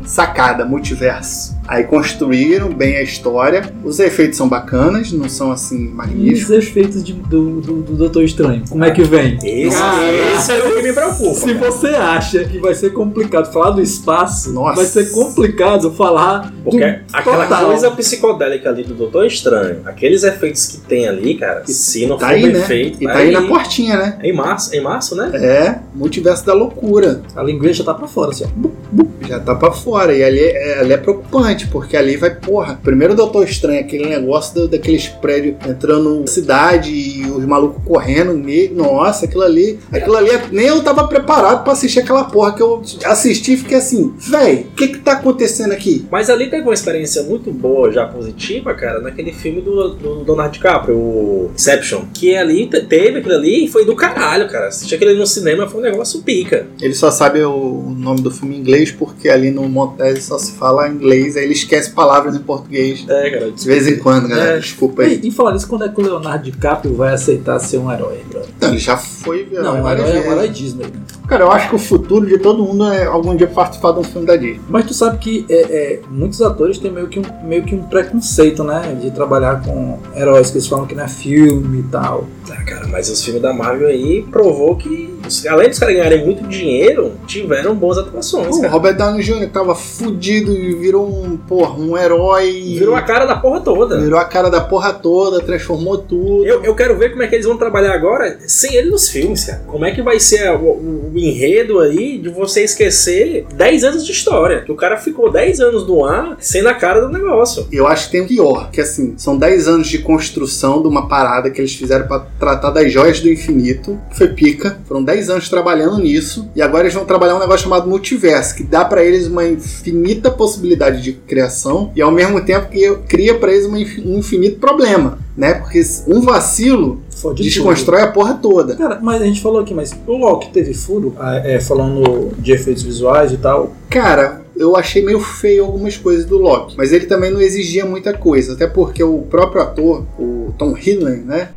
sacada, 0.03 0.65
multiverso. 0.65 1.56
Aí 1.67 1.83
construíram 1.83 2.69
bem 2.69 2.95
a 2.97 3.03
história. 3.03 3.71
Os 3.83 4.00
efeitos 4.00 4.38
são 4.38 4.47
bacanas, 4.47 5.12
não 5.12 5.27
são 5.27 5.51
assim 5.51 5.86
E 5.86 5.88
os 5.88 5.93
magníficos. 5.93 6.50
efeitos 6.51 7.03
de- 7.03 7.13
do, 7.13 7.59
do, 7.62 7.74
do 7.81 7.93
Doutor 7.95 8.24
Estranho? 8.24 8.63
Como 8.69 8.83
é 8.86 8.91
que 8.91 9.03
vem? 9.03 9.38
Esse, 9.43 9.77
Cara, 9.77 10.12
esse 10.36 10.51
é 10.51 10.63
o 10.63 10.75
que 10.75 10.81
me 10.83 10.93
preocupa. 10.93 11.33
Se 11.33 11.53
cara. 11.55 11.71
você 11.71 11.88
acha 11.88 12.43
que 12.45 12.57
vai 12.59 12.74
ser 12.74 12.91
complicado 12.93 13.51
falar 13.51 13.71
do 13.71 13.81
espaço, 13.81 14.53
Nossa. 14.53 14.75
vai 14.77 14.86
ser 14.86 15.12
complicado 15.12 15.91
falar 15.91 16.53
Porque 16.63 16.79
do 16.79 17.00
aquela 17.12 17.43
total. 17.47 17.65
coisa 17.67 17.91
psicodélica 17.91 18.69
ali 18.69 18.83
do 18.83 18.93
Doutor 18.93 19.25
Estranho, 19.25 19.81
aqueles 19.86 20.24
efeitos 20.24 20.65
que 20.67 20.77
tem 20.77 21.07
ali, 21.07 21.36
cara, 21.36 21.63
se 21.65 22.05
não 22.05 22.17
Tá 22.17 22.27
for 22.27 22.33
aí, 22.36 22.43
bem 22.43 22.53
né? 22.53 22.62
feito, 22.62 23.03
E 23.03 23.05
tá 23.07 23.13
aí 23.17 23.31
na 23.31 23.41
portinha, 23.41 23.97
né? 23.97 24.19
Em 24.24 24.33
março, 24.33 24.75
em 24.75 24.81
março, 24.81 25.15
né? 25.15 25.31
É, 25.33 25.79
multiverso 25.93 26.45
da 26.45 26.53
loucura. 26.53 27.21
A 27.36 27.43
linguiça 27.43 27.75
já 27.75 27.83
tá 27.83 27.93
pra 27.93 28.07
fora, 28.07 28.31
assim, 28.31 28.45
ó. 28.45 29.07
Já 29.27 29.39
tá 29.41 29.53
pra 29.55 29.71
fora. 29.71 30.13
E 30.15 30.24
ali 30.24 30.39
é, 30.39 30.79
ali 30.79 30.93
é 30.93 30.97
preocupante, 30.97 31.56
porque 31.65 31.97
ali 31.97 32.15
vai, 32.17 32.29
porra. 32.35 32.79
Primeiro 32.83 33.15
Doutor 33.15 33.43
Estranho, 33.47 33.79
aquele 33.79 34.05
negócio 34.07 34.53
do- 34.53 34.67
daqueles 34.67 35.07
prédios 35.07 35.55
entrando 35.67 36.19
na 36.21 36.27
cidade 36.27 36.91
e 36.91 37.25
os 37.29 37.43
malucos 37.45 37.81
correndo. 37.83 38.33
ne- 38.33 38.67
Nossa, 38.69 39.25
aquilo 39.25 39.43
ali. 39.43 39.79
Aquilo 39.91 40.15
ali, 40.15 40.29
é- 40.29 40.43
nem 40.51 40.67
eu 40.67 40.83
tava 40.83 41.07
preparado 41.07 41.63
pra 41.63 41.73
assistir 41.73 41.99
aquela 41.99 42.25
porra 42.25 42.53
que 42.53 42.61
eu 42.61 42.81
assisti 43.05 43.53
e 43.53 43.57
fiquei 43.57 43.77
assim, 43.77 44.13
véi, 44.17 44.67
o 44.71 44.75
que 44.75 44.89
que 44.89 44.97
tá 44.99 45.13
acontecendo 45.13 45.71
aqui? 45.71 46.05
Mas 46.11 46.29
ali 46.29 46.49
teve 46.49 46.63
uma 46.63 46.73
experiência 46.73 47.23
muito 47.23 47.51
boa, 47.51 47.91
já 47.91 48.05
positiva, 48.05 48.73
cara, 48.73 48.99
naquele 48.99 49.31
filme 49.31 49.61
do, 49.61 49.89
do 49.95 50.23
Leonardo 50.23 50.53
DiCaprio, 50.53 50.95
o 50.97 51.51
Inception. 51.55 52.03
Que 52.13 52.35
ali 52.35 52.67
te- 52.67 52.81
teve 52.81 53.19
aquilo 53.19 53.35
ali 53.35 53.65
e 53.65 53.67
foi 53.67 53.85
do 53.85 53.95
caralho, 53.95 54.47
cara. 54.49 54.67
Assistir 54.67 54.95
aquilo 54.95 55.11
ali 55.11 55.19
no 55.19 55.27
cinema 55.27 55.67
foi 55.67 55.79
um 55.79 55.83
negócio 55.83 56.21
pica. 56.21 56.67
Ele 56.81 56.93
só 56.93 57.09
sabe 57.09 57.41
o 57.43 57.93
nome 57.97 58.21
do 58.21 58.29
filme 58.31 58.55
em 58.55 58.59
inglês 58.59 58.91
porque 58.91 59.29
ali 59.29 59.49
no 59.51 59.67
Montese 59.69 60.21
só 60.21 60.37
se 60.37 60.53
fala 60.53 60.87
inglês, 60.87 61.35
aí 61.37 61.45
ele 61.48 61.54
esquece 61.54 61.92
palavras 61.92 62.36
em 62.36 62.39
português. 62.39 63.06
É, 63.08 63.30
cara. 63.30 63.51
De 63.51 63.66
vez 63.66 63.88
em 63.88 63.98
quando, 63.98 64.27
galera. 64.27 64.58
É. 64.58 64.60
Desculpa 64.60 65.04
aí. 65.04 65.20
E, 65.24 65.27
e 65.27 65.32
falar 65.32 65.56
isso, 65.56 65.68
quando 65.68 65.86
é 65.86 65.89
que 65.89 66.00
o 66.00 66.04
Leonardo 66.04 66.44
DiCaprio 66.44 66.96
vai 66.96 67.13
aceitar 67.13 67.60
ser 67.60 67.77
um 67.77 67.92
herói, 67.92 68.24
brother? 68.30 68.50
Não, 68.62 68.70
ele 68.70 68.77
já 68.77 68.98
foi. 68.98 69.48
Não, 69.51 69.84
um 69.84 69.89
herói 69.89 70.12
é 70.12 70.20
um 70.22 70.32
herói 70.32 70.50
Disney. 70.50 70.86
né? 70.86 70.92
Cara, 71.27 71.43
eu 71.43 71.51
acho 71.51 71.69
que 71.69 71.75
o 71.75 71.79
futuro 71.79 72.25
de 72.25 72.38
todo 72.38 72.63
mundo 72.63 72.86
é 72.86 73.05
algum 73.05 73.36
dia 73.36 73.48
participar 73.48 73.91
de 73.91 74.00
um 74.00 74.03
filme 74.03 74.25
da 74.25 74.36
Disney. 74.38 74.62
Mas 74.69 74.86
tu 74.86 74.93
sabe 74.93 75.17
que 75.17 75.46
é, 75.50 75.55
é, 75.55 76.00
muitos 76.10 76.41
atores 76.41 76.77
têm 76.77 76.89
meio 76.89 77.07
que, 77.07 77.19
um, 77.19 77.24
meio 77.43 77.63
que 77.63 77.75
um 77.75 77.84
preconceito, 77.84 78.63
né? 78.63 78.98
De 79.01 79.12
trabalhar 79.12 79.62
com 79.62 80.00
heróis 80.15 80.50
que 80.50 80.57
eles 80.57 80.67
falam 80.67 80.86
que 80.86 80.96
não 80.96 81.03
é 81.03 81.07
filme 81.07 81.79
e 81.79 81.84
tal. 81.84 82.25
Ah, 82.50 82.63
cara, 82.63 82.88
mas 82.88 83.10
os 83.10 83.22
filmes 83.24 83.41
da 83.41 83.51
Marvel 83.51 83.88
aí 83.88 84.25
provou 84.31 84.75
que, 84.77 85.19
além 85.50 85.67
dos 85.67 85.77
caras 85.79 85.96
ganharem 85.96 86.25
muito 86.25 86.48
dinheiro, 86.48 87.12
tiveram 87.25 87.75
boas 87.75 87.98
atuações, 87.98 88.55
O 88.55 88.62
cara. 88.62 88.72
Robert 88.72 88.96
Downey 88.96 89.22
Jr. 89.22 89.50
tava 89.51 89.75
fudido 89.75 90.53
e 90.53 90.75
virou 90.75 91.07
um, 91.07 91.36
porra, 91.36 91.77
um 91.77 91.98
herói. 91.98 92.75
Virou 92.77 92.96
a 92.96 93.01
cara 93.01 93.25
da 93.25 93.36
porra 93.36 93.60
toda. 93.60 94.00
Virou 94.00 94.17
a 94.17 94.24
cara 94.25 94.50
da 94.50 94.62
porra 94.62 94.93
toda, 94.93 95.41
transformou 95.41 95.98
tudo. 95.98 96.46
Eu, 96.46 96.63
eu 96.63 96.74
quero 96.74 96.98
ver 96.98 97.10
como 97.10 97.24
é 97.24 97.27
que 97.27 97.36
eles 97.36 97.46
vão 97.46 97.57
trabalhar 97.57 97.93
agora 97.93 98.38
sem 98.48 98.75
ele 98.75 98.89
nos 98.89 99.10
filmes, 99.10 99.43
cara. 99.43 99.63
Como 99.67 99.84
é 99.84 99.91
que 99.91 100.01
vai 100.01 100.19
ser 100.19 100.51
o 100.51 101.10
enredo 101.17 101.79
aí 101.79 102.17
de 102.17 102.29
você 102.29 102.63
esquecer 102.63 103.45
10 103.53 103.83
anos 103.83 104.05
de 104.05 104.12
história? 104.12 104.62
Que 104.62 104.71
o 104.71 104.75
cara 104.75 104.97
ficou 104.97 105.31
10 105.31 105.59
anos 105.59 105.88
no 105.88 106.05
ar 106.05 106.38
sendo 106.39 106.69
a 106.69 106.74
cara 106.74 107.01
do 107.01 107.09
negócio. 107.09 107.67
Eu 107.71 107.88
acho 107.88 108.05
que 108.05 108.12
tem 108.12 108.27
pior, 108.27 108.69
que 108.71 108.81
assim, 108.81 109.15
são 109.17 109.38
10 109.38 109.67
anos 109.67 109.88
de 109.88 110.00
construção 110.00 110.81
de 110.81 110.88
uma 110.88 111.07
parada 111.07 111.50
que 111.50 111.59
eles 111.62 111.74
fizeram 111.74 112.07
pra 112.07 112.19
tratar 112.39 112.71
das 112.71 112.91
joias 112.91 113.19
do 113.19 113.29
infinito, 113.29 114.00
foi 114.12 114.29
pica. 114.29 114.79
Foram 114.87 115.03
10 115.03 115.29
anos 115.29 115.50
trabalhando 115.50 116.00
nisso, 116.00 116.50
e 116.55 116.61
agora 116.61 116.83
eles 116.83 116.94
vão 116.94 117.05
trabalhar 117.05 117.35
um 117.35 117.39
negócio 117.39 117.63
chamado 117.63 117.89
multiverso, 117.89 118.55
que 118.55 118.63
dá 118.63 118.85
pra 118.85 119.03
eles 119.03 119.27
uma 119.27 119.46
infinita 119.46 120.29
possibilidade 120.29 121.01
de 121.01 121.13
criação, 121.13 121.92
e 121.96 122.01
ao 122.01 122.11
mesmo 122.11 122.44
tempo 122.44 122.70
que 122.70 122.96
cria 123.07 123.35
pra 123.35 123.51
eles 123.51 123.65
um 123.65 124.18
infinito 124.18 124.59
problema, 124.59 125.20
né? 125.37 125.53
Porque 125.53 125.79
um 126.07 126.21
vacilo 126.21 127.00
Fode 127.15 127.43
desconstrói 127.43 128.01
a 128.01 128.07
porra 128.07 128.33
toda. 128.33 128.73
tudo. 128.73 128.77
Cara, 128.77 129.00
mas 129.01 129.21
a 129.21 129.25
gente 129.25 129.39
falou 129.39 129.61
aqui, 129.61 129.73
mas 129.73 129.95
o 130.07 130.17
Loki 130.17 130.50
teve 130.50 130.73
furo, 130.73 131.13
ah, 131.19 131.35
é, 131.37 131.59
falando 131.59 132.31
de 132.39 132.51
efeitos 132.51 132.81
visuais 132.81 133.31
e 133.31 133.37
tal. 133.37 133.71
Cara, 133.89 134.41
eu 134.55 134.75
achei 134.75 135.05
meio 135.05 135.19
feio 135.19 135.63
algumas 135.63 135.95
coisas 135.95 136.25
do 136.25 136.37
Loki, 136.37 136.75
mas 136.75 136.91
ele 136.91 137.05
também 137.05 137.31
não 137.31 137.39
exigia 137.39 137.85
muita 137.85 138.13
coisa, 138.13 138.53
até 138.53 138.65
porque 138.65 139.03
o 139.03 139.19
próprio 139.29 139.61
ator, 139.61 140.03
o 140.17 140.53
Tom 140.57 140.75
Hiddleston, 140.75 141.25
né? 141.25 141.50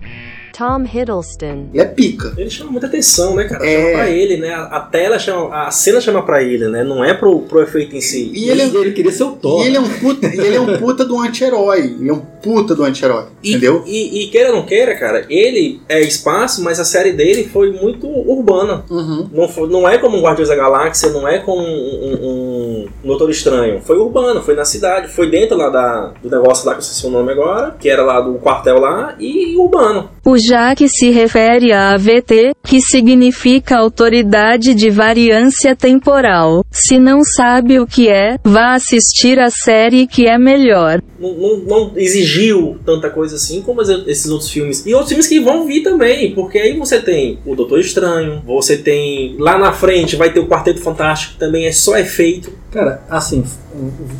Tom 0.61 0.85
Hiddleston. 0.85 1.68
Ele 1.73 1.83
é 1.83 1.87
pica. 1.87 2.35
Ele 2.37 2.51
chama 2.51 2.70
muita 2.70 2.87
atenção, 2.87 3.35
né, 3.35 3.44
cara? 3.44 3.66
É. 3.66 3.81
Chama 3.81 3.92
pra 3.96 4.11
ele, 4.11 4.37
né? 4.37 4.53
A, 4.53 4.81
tela 4.81 5.18
chama. 5.18 5.66
A 5.66 5.70
cena 5.70 6.03
chama 6.03 6.23
pra 6.23 6.42
ele, 6.42 6.68
né? 6.68 6.85
Não 6.85 7.03
é 7.03 7.14
pro, 7.14 7.40
pro 7.40 7.62
efeito 7.62 7.96
em 7.96 8.01
si. 8.03 8.31
E 8.35 8.51
ele, 8.51 8.62
ele 8.64 8.92
queria 8.92 9.11
ser 9.11 9.25
o 9.25 9.33
Thor. 9.33 9.62
e 9.64 9.68
ele 9.68 9.79
é 9.79 9.81
um 9.81 9.88
puta, 9.88 10.27
ele 10.27 10.55
é 10.57 10.61
um 10.61 10.77
puta 10.77 11.03
do 11.03 11.18
anti-herói. 11.18 11.96
Ele 11.99 12.11
é 12.11 12.12
um 12.12 12.20
puta 12.20 12.75
do 12.75 12.85
anti-herói. 12.85 13.25
Entendeu? 13.42 13.83
E, 13.87 14.25
e 14.25 14.29
queira 14.29 14.51
ou 14.51 14.57
não 14.57 14.66
queira, 14.66 14.94
cara, 14.99 15.25
ele 15.31 15.81
é 15.88 15.99
espaço, 16.03 16.62
mas 16.62 16.79
a 16.79 16.85
série 16.85 17.12
dele 17.12 17.44
foi 17.51 17.73
muito 17.73 18.07
urbana. 18.07 18.85
Uhum. 18.90 19.31
Não, 19.33 19.49
foi- 19.49 19.68
não 19.70 19.88
é 19.88 19.96
como 19.96 20.18
um 20.18 20.23
Guardiões 20.23 20.51
da 20.51 20.57
Galáxia, 20.57 21.09
não 21.09 21.27
é 21.27 21.38
como 21.38 21.62
um, 21.62 21.66
um, 21.66 22.18
um 22.23 22.60
Doutor 23.04 23.30
Estranho. 23.30 23.80
Foi 23.80 23.98
urbano, 23.98 24.42
foi 24.42 24.54
na 24.54 24.64
cidade, 24.64 25.08
foi 25.08 25.30
dentro 25.30 25.56
lá 25.56 25.68
da, 25.70 26.12
do 26.22 26.30
negócio 26.30 26.66
lá 26.66 26.72
que 26.74 26.78
eu 26.80 26.82
sei 26.84 27.08
o 27.08 27.12
nome 27.12 27.32
agora, 27.32 27.76
que 27.78 27.88
era 27.88 28.02
lá 28.02 28.20
do 28.20 28.34
quartel 28.34 28.78
lá, 28.80 29.14
e 29.18 29.56
urbano. 29.56 30.10
O 30.24 30.36
JAC 30.36 30.88
se 30.88 31.10
refere 31.10 31.72
a 31.72 31.90
AVT, 31.94 32.52
que 32.64 32.80
significa 32.80 33.78
Autoridade 33.78 34.74
de 34.74 34.90
Variância 34.90 35.74
Temporal. 35.74 36.64
Se 36.70 36.98
não 36.98 37.22
sabe 37.24 37.78
o 37.80 37.86
que 37.86 38.08
é, 38.08 38.36
vá 38.44 38.74
assistir 38.74 39.38
a 39.38 39.50
série 39.50 40.06
que 40.06 40.26
é 40.26 40.38
melhor. 40.38 41.02
Não, 41.18 41.32
não- 41.34 41.56
não 41.58 41.92
exigiu 41.96 42.78
tanta 42.84 43.10
coisa 43.10 43.36
assim 43.36 43.60
como 43.62 43.82
es- 43.82 43.88
esses 44.06 44.30
outros 44.30 44.50
filmes. 44.50 44.84
E 44.86 44.92
outros 44.94 45.10
filmes 45.10 45.26
que 45.26 45.40
vão 45.40 45.66
vir 45.66 45.82
também, 45.82 46.32
porque 46.34 46.58
aí 46.58 46.76
você 46.78 46.98
tem 47.00 47.38
o 47.44 47.54
Doutor 47.54 47.78
Estranho, 47.80 48.42
você 48.46 48.76
tem 48.76 49.36
lá 49.38 49.58
na 49.58 49.72
frente 49.72 50.16
vai 50.16 50.32
ter 50.32 50.40
o 50.40 50.46
Quarteto 50.46 50.80
Fantástico, 50.80 51.34
que 51.34 51.38
também 51.38 51.66
é 51.66 51.72
só 51.72 51.96
efeito. 51.98 52.52
Cara, 52.70 53.02
assim, 53.11 53.44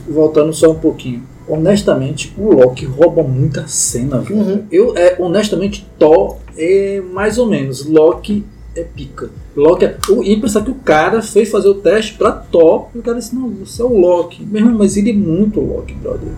voltando 0.08 0.52
só 0.52 0.70
um 0.70 0.74
pouquinho. 0.74 1.22
Honestamente, 1.46 2.34
o 2.38 2.52
Loki 2.52 2.84
rouba 2.84 3.22
muita 3.22 3.66
cena, 3.66 4.18
velho. 4.18 4.40
Uhum. 4.40 4.64
Eu, 4.70 4.96
é, 4.96 5.16
honestamente, 5.18 5.86
Thor 5.98 6.38
é 6.56 7.00
mais 7.12 7.38
ou 7.38 7.46
menos. 7.46 7.86
Loki 7.86 8.44
é 8.76 8.82
pica. 8.82 9.30
Loki 9.56 9.84
é. 9.84 9.96
O, 10.08 10.22
e 10.22 10.40
pensar 10.40 10.62
que 10.62 10.70
o 10.70 10.76
cara 10.76 11.22
foi 11.22 11.44
fazer 11.44 11.68
o 11.68 11.74
teste 11.74 12.14
pra 12.14 12.30
Thor 12.32 12.88
e 12.94 12.98
o 12.98 13.02
cara 13.02 13.18
disse: 13.18 13.34
Não, 13.34 13.48
você 13.50 13.82
é 13.82 13.84
o 13.84 13.98
Loki. 13.98 14.46
Mas 14.48 14.96
ele 14.96 15.10
é 15.10 15.14
muito 15.14 15.60
Loki, 15.60 15.94
brother. 15.94 16.28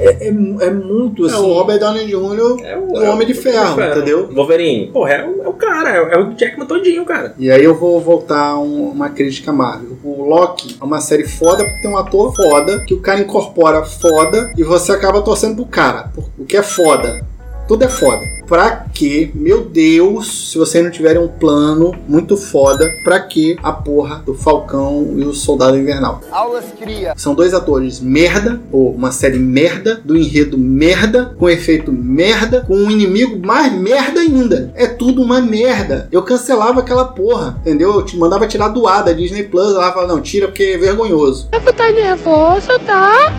É, 0.00 0.28
é, 0.28 0.28
é 0.28 0.70
muito 0.70 1.26
É 1.26 1.30
assim. 1.30 1.38
o 1.40 1.52
Robert 1.54 1.78
Downey 1.80 2.06
Jr. 2.06 2.64
É 2.64 2.76
o 2.76 3.10
Homem 3.12 3.26
de 3.26 3.34
Ferro, 3.34 3.80
entendeu? 3.82 4.28
Wolverine, 4.32 4.86
porra, 4.92 5.10
é 5.12 5.26
o, 5.26 5.42
é 5.42 5.48
o 5.48 5.52
cara, 5.52 5.90
é, 5.90 6.00
o- 6.00 6.08
é 6.08 6.18
o 6.18 6.34
Jackman 6.36 6.66
todinho, 6.66 7.04
cara. 7.04 7.34
E 7.38 7.50
aí 7.50 7.64
eu 7.64 7.74
vou 7.74 8.00
voltar 8.00 8.40
a 8.50 8.58
um- 8.58 8.90
uma 8.90 9.10
crítica 9.10 9.52
Marvel. 9.52 9.96
O 10.04 10.22
Loki 10.24 10.76
é 10.80 10.84
uma 10.84 11.00
série 11.00 11.24
foda 11.26 11.64
porque 11.64 11.82
tem 11.82 11.90
um 11.90 11.96
ator 11.98 12.34
foda, 12.34 12.84
que 12.86 12.94
o 12.94 13.00
cara 13.00 13.20
incorpora 13.20 13.84
foda 13.84 14.52
e 14.56 14.62
você 14.62 14.92
acaba 14.92 15.20
torcendo 15.22 15.56
pro 15.56 15.64
cara. 15.66 16.10
O 16.38 16.44
que 16.44 16.56
é 16.56 16.62
foda. 16.62 17.24
Tudo 17.66 17.84
é 17.84 17.88
foda. 17.88 18.37
Pra 18.48 18.86
que, 18.94 19.30
meu 19.34 19.66
Deus, 19.66 20.50
se 20.50 20.56
vocês 20.56 20.82
não 20.82 20.90
tiverem 20.90 21.20
um 21.20 21.28
plano 21.28 21.94
muito 22.08 22.34
foda, 22.34 22.90
pra 23.04 23.20
que 23.20 23.58
a 23.62 23.70
porra 23.70 24.22
do 24.24 24.32
Falcão 24.32 25.14
e 25.18 25.24
o 25.24 25.34
Soldado 25.34 25.76
Invernal? 25.76 26.22
Aulas 26.32 26.64
cria. 26.80 27.12
São 27.14 27.34
dois 27.34 27.52
atores 27.52 28.00
merda, 28.00 28.58
ou 28.72 28.90
uma 28.90 29.12
série 29.12 29.38
merda, 29.38 30.00
do 30.02 30.16
enredo 30.16 30.56
merda, 30.56 31.34
com 31.38 31.50
efeito 31.50 31.92
merda, 31.92 32.64
com 32.66 32.74
um 32.74 32.90
inimigo 32.90 33.38
mais 33.46 33.70
merda 33.70 34.20
ainda. 34.20 34.72
É 34.74 34.86
tudo 34.86 35.20
uma 35.20 35.42
merda. 35.42 36.08
Eu 36.10 36.22
cancelava 36.22 36.80
aquela 36.80 37.04
porra, 37.04 37.58
entendeu? 37.60 37.96
Eu 37.96 38.04
te 38.04 38.16
mandava 38.16 38.46
tirar 38.46 38.68
do 38.68 38.88
ar 38.88 39.04
da 39.04 39.12
Disney 39.12 39.42
Plus, 39.42 39.74
ela 39.74 39.92
falava, 39.92 40.14
não, 40.14 40.22
tira 40.22 40.48
porque 40.48 40.62
é 40.62 40.78
vergonhoso. 40.78 41.50
Tá 41.76 41.92
nervoso, 41.92 42.78
tá? 42.86 43.32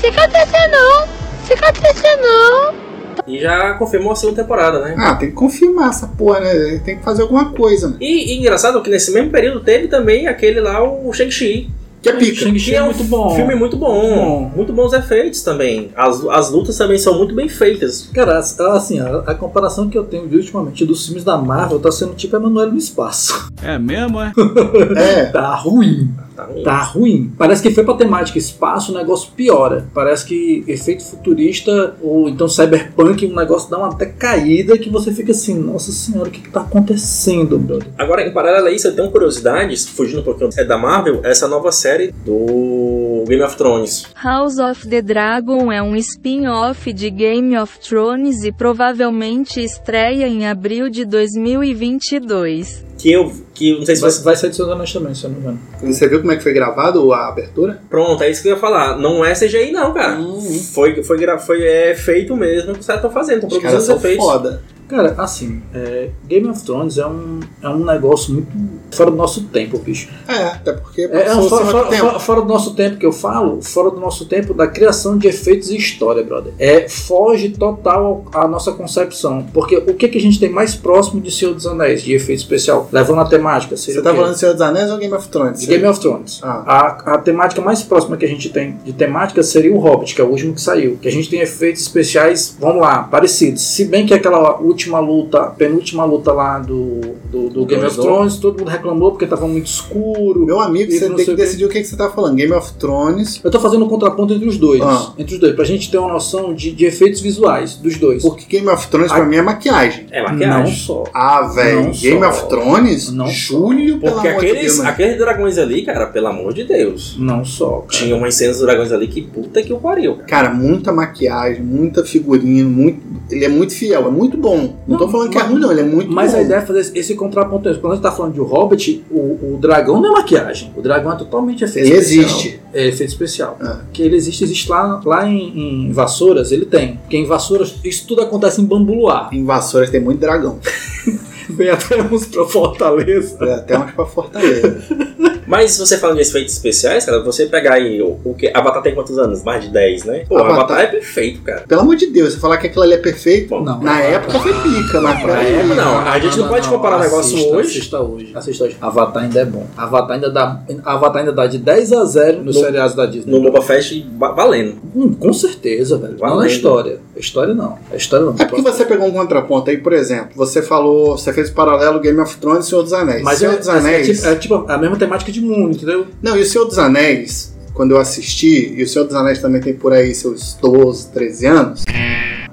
Fica 0.00 0.28
triste 0.28 0.68
não. 0.70 1.08
Fica 1.44 1.72
triste 1.72 2.16
não. 2.20 2.81
E 3.26 3.38
já 3.38 3.74
confirmou 3.74 4.12
a 4.12 4.16
segunda 4.16 4.42
temporada, 4.42 4.80
né? 4.80 4.94
Ah, 4.98 5.14
tem 5.14 5.28
que 5.30 5.34
confirmar 5.34 5.90
essa 5.90 6.06
porra, 6.06 6.40
né? 6.40 6.80
Tem 6.84 6.96
que 6.98 7.04
fazer 7.04 7.22
alguma 7.22 7.50
coisa, 7.52 7.86
mano. 7.88 7.98
E, 8.00 8.32
e 8.34 8.38
engraçado 8.38 8.80
que 8.82 8.90
nesse 8.90 9.12
mesmo 9.12 9.30
período 9.30 9.60
teve 9.60 9.88
também 9.88 10.26
aquele 10.26 10.60
lá, 10.60 10.82
o 10.82 11.12
Shang-Chi. 11.12 11.70
Que 12.02 12.08
é 12.08 12.12
pica. 12.14 12.34
Shang-Chi 12.34 12.74
é 12.74 12.78
é 12.78 12.82
um 12.82 12.86
muito 12.86 13.04
bom. 13.04 13.34
filme 13.36 13.54
muito 13.54 13.76
bom. 13.76 14.00
Bom. 14.02 14.52
Muito 14.56 14.72
bons 14.72 14.92
efeitos 14.92 15.42
também. 15.42 15.90
As, 15.96 16.24
as 16.26 16.50
lutas 16.50 16.76
também 16.76 16.98
são 16.98 17.16
muito 17.16 17.32
bem 17.32 17.48
feitas. 17.48 18.10
Cara, 18.12 18.38
assim, 18.38 18.98
a, 18.98 19.18
a 19.18 19.34
comparação 19.36 19.88
que 19.88 19.96
eu 19.96 20.02
tenho 20.02 20.26
de 20.26 20.36
ultimamente 20.36 20.84
dos 20.84 21.06
filmes 21.06 21.22
da 21.22 21.38
Marvel 21.38 21.78
tá 21.78 21.92
sendo 21.92 22.14
tipo 22.14 22.34
Emanuele 22.34 22.72
no 22.72 22.78
espaço. 22.78 23.52
É 23.62 23.78
mesmo, 23.78 24.20
é? 24.20 24.32
É. 25.00 25.26
Tá 25.26 25.54
ruim. 25.54 26.10
Tá 26.34 26.44
ruim. 26.44 26.62
Tá 26.62 26.82
ruim. 26.82 27.32
Parece 27.36 27.62
que 27.62 27.70
foi 27.70 27.84
pra 27.84 27.94
temática 27.94 28.38
espaço, 28.38 28.92
o 28.92 28.94
negócio 28.96 29.32
piora. 29.32 29.86
Parece 29.94 30.24
que 30.26 30.64
efeito 30.66 31.04
futurista 31.04 31.96
ou 32.02 32.28
então 32.28 32.48
cyberpunk, 32.48 33.26
o 33.26 33.34
negócio 33.34 33.70
dá 33.70 33.78
uma 33.78 33.88
até 33.88 34.06
caída 34.06 34.76
que 34.78 34.90
você 34.90 35.12
fica 35.12 35.32
assim, 35.32 35.58
nossa 35.58 35.92
senhora, 35.92 36.28
o 36.28 36.32
que, 36.32 36.40
que 36.40 36.50
tá 36.50 36.60
acontecendo, 36.60 37.58
brother? 37.58 37.88
Agora, 37.98 38.26
em 38.26 38.32
paralelo 38.32 38.66
a 38.66 38.70
isso, 38.70 38.88
eu 38.88 38.94
tenho 38.96 39.10
curiosidade, 39.10 39.76
fugindo 39.88 40.20
um 40.20 40.24
pouquinho 40.24 40.50
é 40.56 40.64
da 40.64 40.76
Marvel, 40.76 41.20
essa 41.24 41.46
nova 41.48 41.70
série 41.72 42.12
do 42.24 43.24
Game 43.26 43.42
of 43.42 43.56
Thrones. 43.56 44.06
House 44.22 44.58
of 44.58 44.88
the 44.88 45.00
Dragon 45.00 45.70
é 45.70 45.82
um 45.82 45.96
spin-off 45.96 46.92
de 46.92 47.10
Game 47.10 47.56
of 47.56 47.78
Thrones 47.78 48.44
e 48.44 48.52
provavelmente 48.52 49.62
estreia 49.62 50.26
em 50.26 50.46
abril 50.46 50.88
de 50.88 51.04
2022. 51.04 52.91
Que 53.02 53.10
eu. 53.12 53.32
Que 53.52 53.76
não 53.78 53.84
sei 53.84 53.96
se 53.96 54.00
Vai, 54.02 54.10
você. 54.12 54.22
vai 54.22 54.36
ser 54.36 54.50
de 54.50 54.56
Seus 54.56 54.68
Anéis 54.68 54.92
também, 54.92 55.12
se 55.12 55.24
eu 55.24 55.30
não 55.30 55.36
me 55.36 55.42
engano. 55.42 55.60
Você 55.82 56.06
viu 56.08 56.20
como 56.20 56.30
é 56.30 56.36
que 56.36 56.42
foi 56.42 56.52
gravado 56.52 57.12
a 57.12 57.28
abertura? 57.28 57.80
Pronto, 57.90 58.22
é 58.22 58.30
isso 58.30 58.42
que 58.42 58.48
eu 58.48 58.52
ia 58.54 58.58
falar. 58.58 58.96
Não 58.96 59.24
é 59.24 59.32
CGI, 59.34 59.72
não, 59.72 59.92
cara. 59.92 60.20
Hum. 60.20 60.40
Foi, 60.72 61.02
foi, 61.02 61.18
gra- 61.18 61.38
foi 61.38 61.64
é, 61.64 61.94
feito 61.96 62.36
mesmo 62.36 62.72
que 62.74 62.80
os 62.80 62.86
caras 62.86 63.00
estão 63.02 63.10
fazendo, 63.12 63.42
estão 63.44 63.48
produzindo 63.60 63.82
são 63.82 63.96
os 63.96 64.04
efeitos. 64.04 64.24
foda. 64.24 64.62
Cara, 64.94 65.14
assim, 65.16 65.62
é, 65.74 66.10
Game 66.28 66.46
of 66.50 66.62
Thrones 66.64 66.98
é 66.98 67.06
um, 67.06 67.40
é 67.62 67.68
um 67.70 67.82
negócio 67.82 68.34
muito 68.34 68.48
fora 68.94 69.10
do 69.10 69.16
nosso 69.16 69.44
tempo, 69.44 69.78
bicho. 69.78 70.06
É, 70.28 70.34
até 70.48 70.72
porque 70.74 71.00
É, 71.10 71.22
é 71.22 71.34
fora, 71.34 71.64
fora- 71.64 72.18
fora- 72.20 72.42
do 72.42 72.46
nosso 72.48 72.74
tempo 72.74 72.98
que 72.98 73.06
eu 73.06 73.10
falo, 73.12 73.62
fora 73.62 73.90
do 73.90 73.98
nosso 73.98 74.26
tempo 74.26 74.52
da 74.52 74.66
criação 74.66 75.16
de 75.16 75.26
efeitos 75.28 75.70
e 75.70 75.78
história, 75.78 76.22
brother. 76.22 76.52
É, 76.58 76.86
foge 76.90 77.48
total 77.48 78.26
à 78.34 78.46
nossa 78.46 78.70
concepção. 78.72 79.46
Porque 79.54 79.76
o 79.78 79.94
que, 79.94 80.08
que 80.08 80.18
a 80.18 80.20
gente 80.20 80.38
tem 80.38 80.50
mais 80.50 80.74
próximo 80.74 81.22
de 81.22 81.30
Senhor 81.30 81.54
dos 81.54 81.66
Anéis, 81.66 82.02
de 82.02 82.12
efeito 82.12 82.40
especial? 82.40 82.86
Levando 82.92 83.20
a 83.20 83.24
temática, 83.24 83.74
seria 83.78 83.94
Você 84.02 84.02
tá 84.06 84.14
falando 84.14 84.34
de 84.34 84.40
Senhor 84.40 84.52
dos 84.52 84.60
Anéis 84.60 84.90
ou 84.90 84.98
Game 84.98 85.14
of 85.14 85.26
Thrones? 85.28 85.60
de 85.60 85.66
Game 85.68 85.86
of 85.86 85.98
Thrones. 86.00 86.38
Ah. 86.42 86.64
A, 86.66 87.14
a 87.14 87.18
temática 87.18 87.62
mais 87.62 87.82
próxima 87.82 88.18
que 88.18 88.26
a 88.26 88.28
gente 88.28 88.50
tem 88.50 88.76
de 88.84 88.92
temática 88.92 89.42
seria 89.42 89.74
o 89.74 89.78
Hobbit, 89.78 90.14
que 90.14 90.20
é 90.20 90.24
o 90.24 90.28
último 90.28 90.52
que 90.52 90.60
saiu. 90.60 90.98
Que 91.00 91.08
a 91.08 91.12
gente 91.12 91.30
tem 91.30 91.40
efeitos 91.40 91.80
especiais, 91.80 92.54
vamos 92.60 92.82
lá, 92.82 93.04
parecidos. 93.04 93.62
Se 93.62 93.86
bem 93.86 94.04
que 94.04 94.12
aquela 94.12 94.58
última 94.60 94.81
luta, 95.00 95.40
penúltima 95.56 96.04
luta 96.04 96.32
lá 96.32 96.58
do, 96.58 97.00
do, 97.30 97.48
do 97.50 97.66
Game 97.66 97.84
of. 97.84 97.96
Thrones, 97.96 98.36
todo 98.36 98.58
mundo 98.58 98.68
reclamou 98.68 99.10
porque 99.12 99.26
tava 99.26 99.46
muito 99.46 99.66
escuro. 99.66 100.44
Meu 100.46 100.60
amigo, 100.60 100.90
você 100.90 101.08
não 101.08 101.16
tem 101.16 101.26
que 101.26 101.34
decidir 101.34 101.64
o 101.64 101.68
que, 101.68 101.80
que 101.80 101.86
você 101.86 101.96
tá 101.96 102.10
falando. 102.10 102.36
Game 102.36 102.52
of 102.52 102.72
Thrones. 102.74 103.40
Eu 103.42 103.50
tô 103.50 103.58
fazendo 103.60 103.84
um 103.84 103.88
contraponto 103.88 104.32
entre 104.34 104.48
os 104.48 104.56
dois. 104.58 104.80
Ah. 104.82 105.12
Entre 105.18 105.34
os 105.34 105.40
dois, 105.40 105.54
pra 105.54 105.64
gente 105.64 105.90
ter 105.90 105.98
uma 105.98 106.12
noção 106.12 106.54
de, 106.54 106.70
de 106.72 106.84
efeitos 106.84 107.20
visuais 107.20 107.74
dos 107.76 107.96
dois. 107.98 108.22
Porque 108.22 108.44
Game 108.56 108.68
of 108.68 108.88
Thrones 108.88 109.12
pra 109.12 109.22
Ah. 109.22 109.26
mim 109.26 109.36
é 109.36 109.42
maquiagem. 109.42 110.06
É 110.10 110.22
Não 110.22 110.30
maquiagem. 110.32 110.74
só. 110.74 111.04
Ah, 111.14 111.42
velho. 111.42 111.82
Não 111.84 111.90
Game 111.92 112.20
só. 112.20 112.28
of 112.28 112.48
Thrones? 112.48 113.12
Não 113.12 113.26
Julho, 113.28 113.98
pelo 113.98 114.12
Porque 114.14 114.28
amor 114.28 114.40
de 114.40 114.46
Deus. 114.46 114.56
aqueles, 114.58 114.80
aqueles 114.80 115.18
dragões 115.18 115.58
ali, 115.58 115.82
cara, 115.82 116.06
pelo 116.06 116.26
amor 116.28 116.52
de 116.52 116.64
Deus. 116.64 117.16
Não 117.18 117.44
só. 117.44 117.78
Cara. 117.80 117.86
Tinha 117.90 118.16
umas 118.16 118.34
cenas 118.34 118.56
dos 118.58 118.66
dragões 118.66 118.92
ali 118.92 119.06
que 119.08 119.22
puta 119.22 119.62
que 119.62 119.72
o 119.72 119.78
pariu, 119.78 120.14
cara. 120.16 120.26
Cara, 120.26 120.50
muita 120.54 120.92
maquiagem, 120.92 121.62
muita 121.62 122.04
figurino, 122.04 122.68
muito... 122.68 123.00
ele 123.30 123.44
é 123.44 123.48
muito 123.48 123.74
fiel, 123.74 124.06
é 124.06 124.10
muito 124.10 124.36
bom. 124.36 124.71
Não, 124.86 124.98
tô 124.98 125.04
Não, 125.04 125.12
falando 125.12 125.30
que 125.30 125.38
é 125.38 125.40
mas- 125.42 125.50
ruim, 125.50 125.60
não, 125.60 125.70
ele 125.70 125.80
é 125.80 125.84
muito 125.84 126.10
Mas 126.12 126.32
bom. 126.32 126.38
a 126.38 126.42
ideia 126.42 126.58
é 126.58 126.62
fazer 126.66 126.80
esse- 126.80 126.98
esse 126.98 127.14
contraponto. 127.14 127.62
Quando 127.80 127.92
a 127.92 127.94
gente 127.96 128.02
tá 128.02 128.10
falando 128.12 128.34
de 128.34 128.40
o 128.40 128.44
Hobbit, 128.44 129.04
o, 129.10 129.54
o 129.54 129.58
dragão 129.60 130.00
não 130.00 130.10
é 130.10 130.12
maquiagem. 130.20 130.72
O 130.76 130.82
dragão 130.82 131.12
é 131.12 131.16
totalmente 131.16 131.62
efeito 131.64 131.88
Ele 131.88 131.98
especial. 131.98 132.24
existe. 132.24 132.60
É 132.74 132.88
efeito 132.88 133.10
especial. 133.10 133.56
Ah. 133.60 133.80
Que 133.92 134.02
ele 134.02 134.16
existe, 134.16 134.42
existe 134.44 134.68
lá, 134.70 135.00
lá 135.04 135.28
em, 135.28 135.86
em 135.88 135.92
Vassouras, 135.92 136.50
ele 136.52 136.64
tem. 136.66 136.96
Porque 136.96 137.16
em 137.16 137.26
Vassouras, 137.26 137.74
isso 137.84 138.06
tudo 138.06 138.22
acontece 138.22 138.60
em 138.60 138.64
Bambuluá. 138.64 139.28
Em 139.32 139.44
Vassouras 139.44 139.90
tem 139.90 140.00
muito 140.00 140.18
dragão. 140.20 140.58
Vem 141.50 141.68
até 141.68 142.00
uns 142.02 142.26
pra 142.26 142.44
Fortaleza. 142.46 143.36
É, 143.42 143.54
até 143.54 143.78
uns 143.78 143.90
pra 143.90 144.06
Fortaleza. 144.06 144.78
Mas 145.46 145.72
se 145.72 145.78
você 145.80 145.98
falando 145.98 146.16
de 146.16 146.22
efeitos 146.22 146.52
especiais, 146.54 147.04
cara, 147.04 147.20
você 147.22 147.46
pegar 147.46 147.74
aí 147.74 148.00
o, 148.00 148.18
o 148.24 148.34
que. 148.34 148.50
Avatar 148.54 148.82
tem 148.82 148.94
quantos 148.94 149.18
anos? 149.18 149.42
Mais 149.42 149.64
de 149.64 149.70
10, 149.70 150.04
né? 150.04 150.24
Pô, 150.28 150.36
Avatar- 150.38 150.56
Avatar, 150.58 150.80
é 150.80 150.86
perfeito, 150.86 151.42
cara. 151.42 151.62
Pelo 151.66 151.80
amor 151.82 151.96
de 151.96 152.06
Deus, 152.06 152.32
você 152.34 152.40
falar 152.40 152.56
que 152.58 152.66
aquilo 152.66 152.82
ali 152.84 152.94
é 152.94 152.98
perfeito, 152.98 153.48
Bom, 153.48 153.62
Não, 153.62 153.80
na 153.80 154.00
época 154.00 154.38
foi 154.38 154.52
pica, 154.54 155.00
mas 155.00 155.20
Na 155.20 155.26
peraí. 155.26 155.54
época 155.54 155.74
não. 155.74 155.98
A 155.98 156.18
gente 156.18 156.38
não, 156.38 156.48
pode 156.48 156.68
comparar 156.68 156.96
o 156.96 157.00
negócio 157.00 157.34
assista, 157.36 157.56
hoje. 157.56 157.68
Assista 157.70 158.00
hoje. 158.00 158.32
Assista 158.34 158.64
hoje. 158.64 158.76
Avatar 158.80 159.22
ainda 159.24 159.40
é 159.40 159.44
bom. 159.44 159.66
Avatar 159.76 160.14
ainda 160.16 160.30
dá, 160.30 160.60
Avatar 160.84 161.18
ainda 161.20 161.32
dá 161.32 161.46
de 161.46 161.58
10 161.58 161.92
a 161.92 162.04
0 162.04 162.42
nos 162.44 162.56
No- 162.56 162.62
seriados 162.62 162.94
da 162.94 163.06
Disney. 163.06 163.32
No 163.32 163.42
Boba 163.42 163.62
Fett 163.62 164.00
ba- 164.12 164.32
valendo. 164.32 164.76
Hum, 164.94 165.12
com 165.14 165.32
certeza, 165.32 165.96
velho. 165.98 166.14
Não 166.18 166.28
na 166.28 166.34
Valendo. 166.36 166.50
história. 166.50 166.98
A 167.16 167.18
história 167.18 167.54
não. 167.54 167.78
A 167.92 167.96
história 167.96 168.24
não. 168.26 168.34
É 168.38 168.44
porque 168.44 168.62
você 168.62 168.84
pegou 168.84 169.06
um 169.06 169.12
contraponto 169.12 169.70
aí, 169.70 169.76
por 169.78 169.92
exemplo. 169.92 170.30
Você 170.36 170.62
falou, 170.62 171.16
você 171.18 171.32
fez 171.32 171.50
o 171.50 171.54
paralelo 171.54 172.00
Game 172.00 172.18
of 172.20 172.36
Thrones 172.38 172.66
e 172.66 172.68
Senhor 172.70 172.82
dos 172.82 172.92
Anéis. 172.92 173.22
Mas 173.22 173.38
Senhor 173.38 173.54
é, 173.54 173.56
dos 173.58 173.66
mas 173.66 173.84
é 173.84 173.88
Anéis. 173.88 174.06
tipo, 174.06 174.26
é 174.28 174.34
tipo 174.36 174.64
a 174.68 174.78
mesma 174.78 174.96
temática 174.96 175.31
de 175.32 175.40
mundo, 175.40 175.76
entendeu? 175.76 176.06
Não, 176.22 176.36
e 176.36 176.42
o 176.42 176.46
Senhor 176.46 176.64
dos 176.66 176.78
Anéis, 176.78 177.54
quando 177.74 177.92
eu 177.92 177.98
assisti, 177.98 178.74
e 178.76 178.82
o 178.82 178.88
Senhor 178.88 179.04
dos 179.04 179.14
Anéis 179.14 179.40
também 179.40 179.60
tem 179.60 179.74
por 179.74 179.92
aí 179.92 180.14
seus 180.14 180.54
12, 180.60 181.08
13 181.12 181.46
anos. 181.46 181.84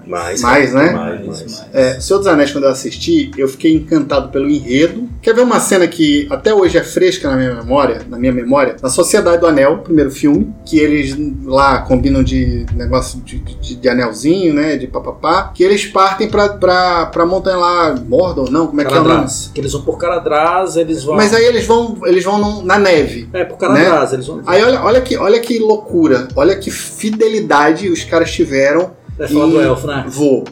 Mais, 0.09 0.41
Mais, 0.41 0.73
né? 0.73 0.91
Mais, 0.91 1.25
mais. 1.25 1.65
É, 1.71 1.97
o 1.97 2.01
Senhor 2.01 2.17
dos 2.19 2.27
Anéis, 2.27 2.51
quando 2.51 2.63
eu 2.63 2.71
assisti, 2.71 3.29
eu 3.37 3.47
fiquei 3.47 3.73
encantado 3.75 4.29
pelo 4.29 4.49
enredo. 4.49 5.07
Quer 5.21 5.35
ver 5.35 5.41
uma 5.41 5.59
cena 5.59 5.87
que 5.87 6.27
até 6.31 6.51
hoje 6.53 6.77
é 6.77 6.83
fresca 6.83 7.29
na 7.29 7.37
minha 7.37 7.53
memória? 7.53 8.01
Na 8.09 8.17
minha 8.17 8.31
memória? 8.33 8.75
Na 8.81 8.89
Sociedade 8.89 9.39
do 9.39 9.45
Anel, 9.47 9.77
primeiro 9.79 10.09
filme, 10.09 10.51
que 10.65 10.79
eles 10.79 11.15
lá 11.45 11.79
combinam 11.83 12.23
de 12.23 12.65
negócio 12.73 13.19
de, 13.21 13.37
de- 13.39 13.75
de 13.75 13.89
anelzinho, 13.89 14.53
né? 14.53 14.77
De 14.77 14.87
papapá. 14.87 15.51
Que 15.53 15.63
eles 15.63 15.85
partem 15.85 16.27
pra, 16.27 16.49
pra, 16.49 17.05
pra 17.05 17.25
montanha 17.25 17.57
lá, 17.57 17.95
Mordor, 17.95 18.49
não? 18.49 18.65
Como 18.67 18.81
é 18.81 18.85
que 18.85 18.93
é 18.93 18.99
o 18.99 19.03
nome? 19.03 19.27
Que 19.53 19.61
eles 19.61 19.71
vão 19.73 19.81
por 19.83 19.97
Caradraz, 19.99 20.75
eles 20.75 21.03
vão. 21.03 21.15
Mas 21.15 21.33
aí 21.33 21.45
eles 21.45 21.67
vão, 21.67 21.97
eles 22.05 22.23
vão 22.23 22.39
num- 22.39 22.63
na 22.63 22.79
neve. 22.79 23.29
É, 23.31 23.43
por 23.45 23.57
Caradraz, 23.59 24.13
eles 24.13 24.25
vão. 24.25 24.41
Aí 24.47 24.63
olha, 24.63 24.81
olha, 24.81 25.01
que, 25.01 25.15
olha 25.17 25.39
que 25.39 25.59
loucura, 25.59 26.27
olha 26.35 26.55
que 26.57 26.71
fidelidade 26.71 27.89
os 27.89 28.03
caras 28.03 28.31
tiveram. 28.31 28.97
Vai 29.19 29.27
falar 29.27 29.47
e- 29.47 29.51
do 29.51 29.61
elfo, 29.61 29.85
né? 29.87 30.05
Vou. 30.07 30.45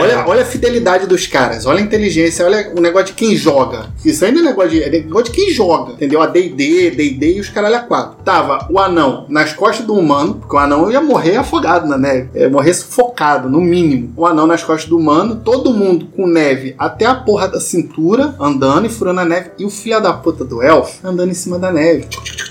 Olha, 0.00 0.24
olha 0.26 0.42
a 0.42 0.44
fidelidade 0.44 1.06
dos 1.06 1.26
caras, 1.26 1.66
olha 1.66 1.78
a 1.80 1.82
inteligência, 1.82 2.44
olha 2.46 2.72
o 2.76 2.80
negócio 2.80 3.08
de 3.08 3.12
quem 3.14 3.34
joga. 3.36 3.86
Isso 4.04 4.24
ainda 4.24 4.38
é 4.40 4.42
negócio 4.42 4.70
de, 4.70 4.82
é 4.82 4.88
negócio 4.88 5.24
de 5.24 5.30
quem 5.32 5.50
joga, 5.52 5.92
entendeu? 5.92 6.22
A 6.22 6.26
DD, 6.26 6.90
DD 6.92 7.34
e 7.36 7.40
os 7.40 7.48
caralho 7.48 7.76
a 7.76 7.80
quatro. 7.80 8.16
Tava 8.24 8.66
o 8.70 8.78
anão 8.78 9.26
nas 9.28 9.52
costas 9.52 9.84
do 9.84 9.94
humano, 9.94 10.36
porque 10.36 10.54
o 10.54 10.58
anão 10.58 10.90
ia 10.90 11.00
morrer 11.00 11.36
afogado 11.36 11.86
na 11.88 11.98
neve, 11.98 12.28
ia 12.34 12.48
morrer 12.48 12.74
sufocado, 12.74 13.48
no 13.48 13.60
mínimo. 13.60 14.12
O 14.16 14.24
anão 14.24 14.46
nas 14.46 14.62
costas 14.62 14.88
do 14.88 14.96
humano, 14.96 15.40
todo 15.44 15.72
mundo 15.74 16.06
com 16.14 16.26
neve 16.26 16.74
até 16.78 17.04
a 17.04 17.14
porra 17.14 17.48
da 17.48 17.60
cintura, 17.60 18.34
andando 18.40 18.86
e 18.86 18.88
furando 18.88 19.20
a 19.20 19.24
neve, 19.24 19.50
e 19.58 19.64
o 19.64 19.70
filho 19.70 20.00
da 20.00 20.12
puta 20.12 20.44
do 20.44 20.62
elfo 20.62 21.06
andando 21.06 21.30
em 21.30 21.34
cima 21.34 21.58
da 21.58 21.72
neve. 21.72 22.06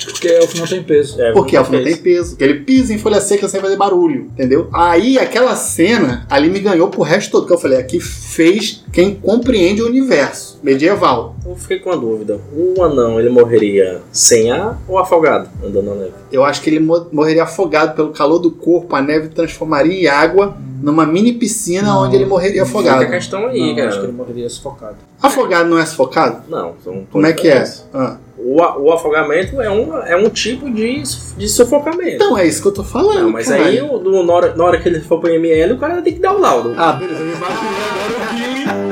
Porque 0.05 0.27
elfo 0.27 0.57
não 0.57 0.67
tem 0.67 0.83
peso. 0.83 1.21
É, 1.21 1.31
Porque 1.31 1.55
elfo 1.55 1.71
não 1.71 1.83
tem 1.83 1.95
peso. 1.95 2.31
Porque 2.31 2.43
ele 2.43 2.59
pisa 2.61 2.93
em 2.93 2.97
folha 2.97 3.19
seca 3.21 3.47
sem 3.47 3.59
fazer 3.61 3.75
barulho, 3.77 4.29
entendeu? 4.33 4.69
Aí 4.73 5.17
aquela 5.17 5.54
cena 5.55 6.25
ali 6.29 6.49
me 6.49 6.59
ganhou 6.59 6.87
pro 6.89 7.01
resto 7.01 7.31
todo. 7.31 7.47
Que 7.47 7.53
eu 7.53 7.57
falei, 7.57 7.77
aqui 7.79 7.99
fez 7.99 8.83
quem 8.91 9.15
compreende 9.15 9.81
o 9.81 9.87
universo 9.87 10.59
medieval. 10.61 11.35
Eu 11.45 11.55
fiquei 11.55 11.79
com 11.79 11.89
uma 11.89 11.97
dúvida. 11.97 12.39
O 12.53 12.81
anão, 12.83 13.19
ele 13.19 13.29
morreria 13.29 14.01
sem 14.11 14.51
ar 14.51 14.79
ou 14.87 14.97
afogado 14.97 15.49
andando 15.63 15.85
na 15.85 15.95
neve? 15.95 16.11
Eu 16.31 16.43
acho 16.43 16.61
que 16.61 16.69
ele 16.69 16.79
mo- 16.79 17.07
morreria 17.11 17.43
afogado 17.43 17.95
pelo 17.95 18.09
calor 18.11 18.39
do 18.39 18.51
corpo, 18.51 18.95
a 18.95 19.01
neve 19.01 19.29
transformaria 19.29 19.93
em 20.03 20.07
água 20.07 20.55
numa 20.81 21.05
mini 21.05 21.33
piscina 21.33 21.83
Não. 21.87 22.03
onde 22.03 22.15
ele 22.15 22.25
morreria 22.25 22.65
Fica 22.65 22.77
a 22.77 22.81
afogado. 22.81 23.09
questão 23.11 23.47
aí, 23.47 23.59
Não, 23.69 23.75
cara. 23.75 23.87
acho 23.89 23.99
que 23.99 24.05
ele 24.05 24.11
morreria 24.13 24.49
sufocado. 24.49 24.95
Afogado 25.21 25.69
não 25.69 25.79
é 25.79 25.85
sufocado? 25.85 26.43
Não, 26.49 26.73
são 26.83 27.05
Como 27.11 27.25
é 27.25 27.33
que 27.33 27.47
é? 27.47 27.63
Ah. 27.93 28.17
O, 28.37 28.57
o 28.61 28.91
afogamento 28.91 29.61
é 29.61 29.69
um, 29.69 29.97
é 29.97 30.15
um 30.17 30.29
tipo 30.29 30.69
de, 30.69 31.01
de 31.37 31.47
sufocamento. 31.47 32.15
Então 32.15 32.37
é 32.37 32.45
isso 32.45 32.61
que 32.61 32.67
eu 32.67 32.73
tô 32.73 32.83
falando. 32.83 33.21
não, 33.23 33.29
mas 33.31 33.47
caralho. 33.47 33.65
aí 33.67 33.81
o- 33.81 33.97
no- 33.99 34.23
na, 34.25 34.33
hora, 34.33 34.55
na 34.55 34.63
hora 34.65 34.77
que 34.79 34.89
ele 34.89 34.99
for 34.99 35.19
pro 35.21 35.29
ML, 35.29 35.73
o 35.73 35.77
cara 35.77 36.01
tem 36.01 36.13
que 36.13 36.19
dar 36.19 36.33
o 36.35 36.39
laudo. 36.39 36.73
Ah, 36.77 36.93
beleza, 36.93 37.19
eu 37.21 37.25
me 37.25 37.33
imaginei 37.33 38.85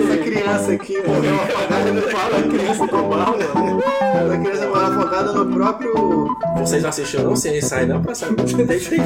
Essa 0.00 0.16
criança 0.18 0.72
aqui 0.72 0.96
morreu 1.06 1.34
afogada 1.34 1.92
no 1.92 2.02
próprio 2.02 2.48
criança 2.50 2.84
Essa 2.84 4.38
criança 4.38 4.66
morreu 4.66 4.79
no 5.22 5.46
próprio. 5.46 6.28
Vocês 6.56 6.82
não 6.82 6.90
assistiram 6.90 7.24
não? 7.24 7.30
Você 7.36 7.60
sai 7.60 7.86
não 7.86 8.02
pra 8.02 8.14
saber. 8.14 8.42
Tem 8.44 8.66
que 8.66 8.88
ter. 8.88 9.00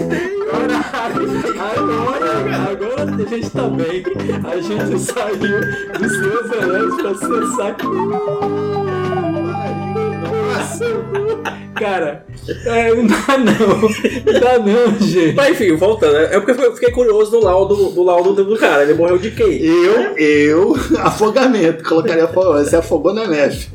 Agora, 0.52 0.76
agora 2.70 3.02
a 3.02 3.28
gente 3.28 3.50
tá 3.50 3.68
bem. 3.68 4.04
A 4.44 4.60
gente 4.60 4.98
saiu 5.00 5.36
dos 5.98 6.12
seus 6.12 6.50
anéis 6.52 6.94
pra 6.96 7.10
acessar. 7.10 7.76
Cara, 11.74 12.24
é, 12.66 12.94
não 12.94 13.06
dá 13.06 13.38
não. 13.38 13.80
Não 13.80 14.40
dá 14.40 14.58
não, 14.58 14.98
gente. 14.98 15.34
Mas 15.34 15.50
enfim, 15.50 15.74
voltando, 15.76 16.12
né? 16.12 16.28
é 16.30 16.40
porque 16.40 16.52
eu 16.52 16.74
fiquei 16.74 16.90
curioso 16.92 17.32
do 17.32 17.40
laudo, 17.40 17.74
do 17.90 18.02
laudo 18.02 18.44
do 18.44 18.56
cara. 18.56 18.84
Ele 18.84 18.94
morreu 18.94 19.18
de 19.18 19.30
quê? 19.32 19.42
Eu, 19.42 20.16
eu, 20.16 20.76
afogamento. 21.02 21.82
Colocaria 21.84 22.24
afogamento. 22.24 22.70
Você 22.70 22.76
afogou 22.76 23.12
na 23.12 23.26
neve. 23.26 23.68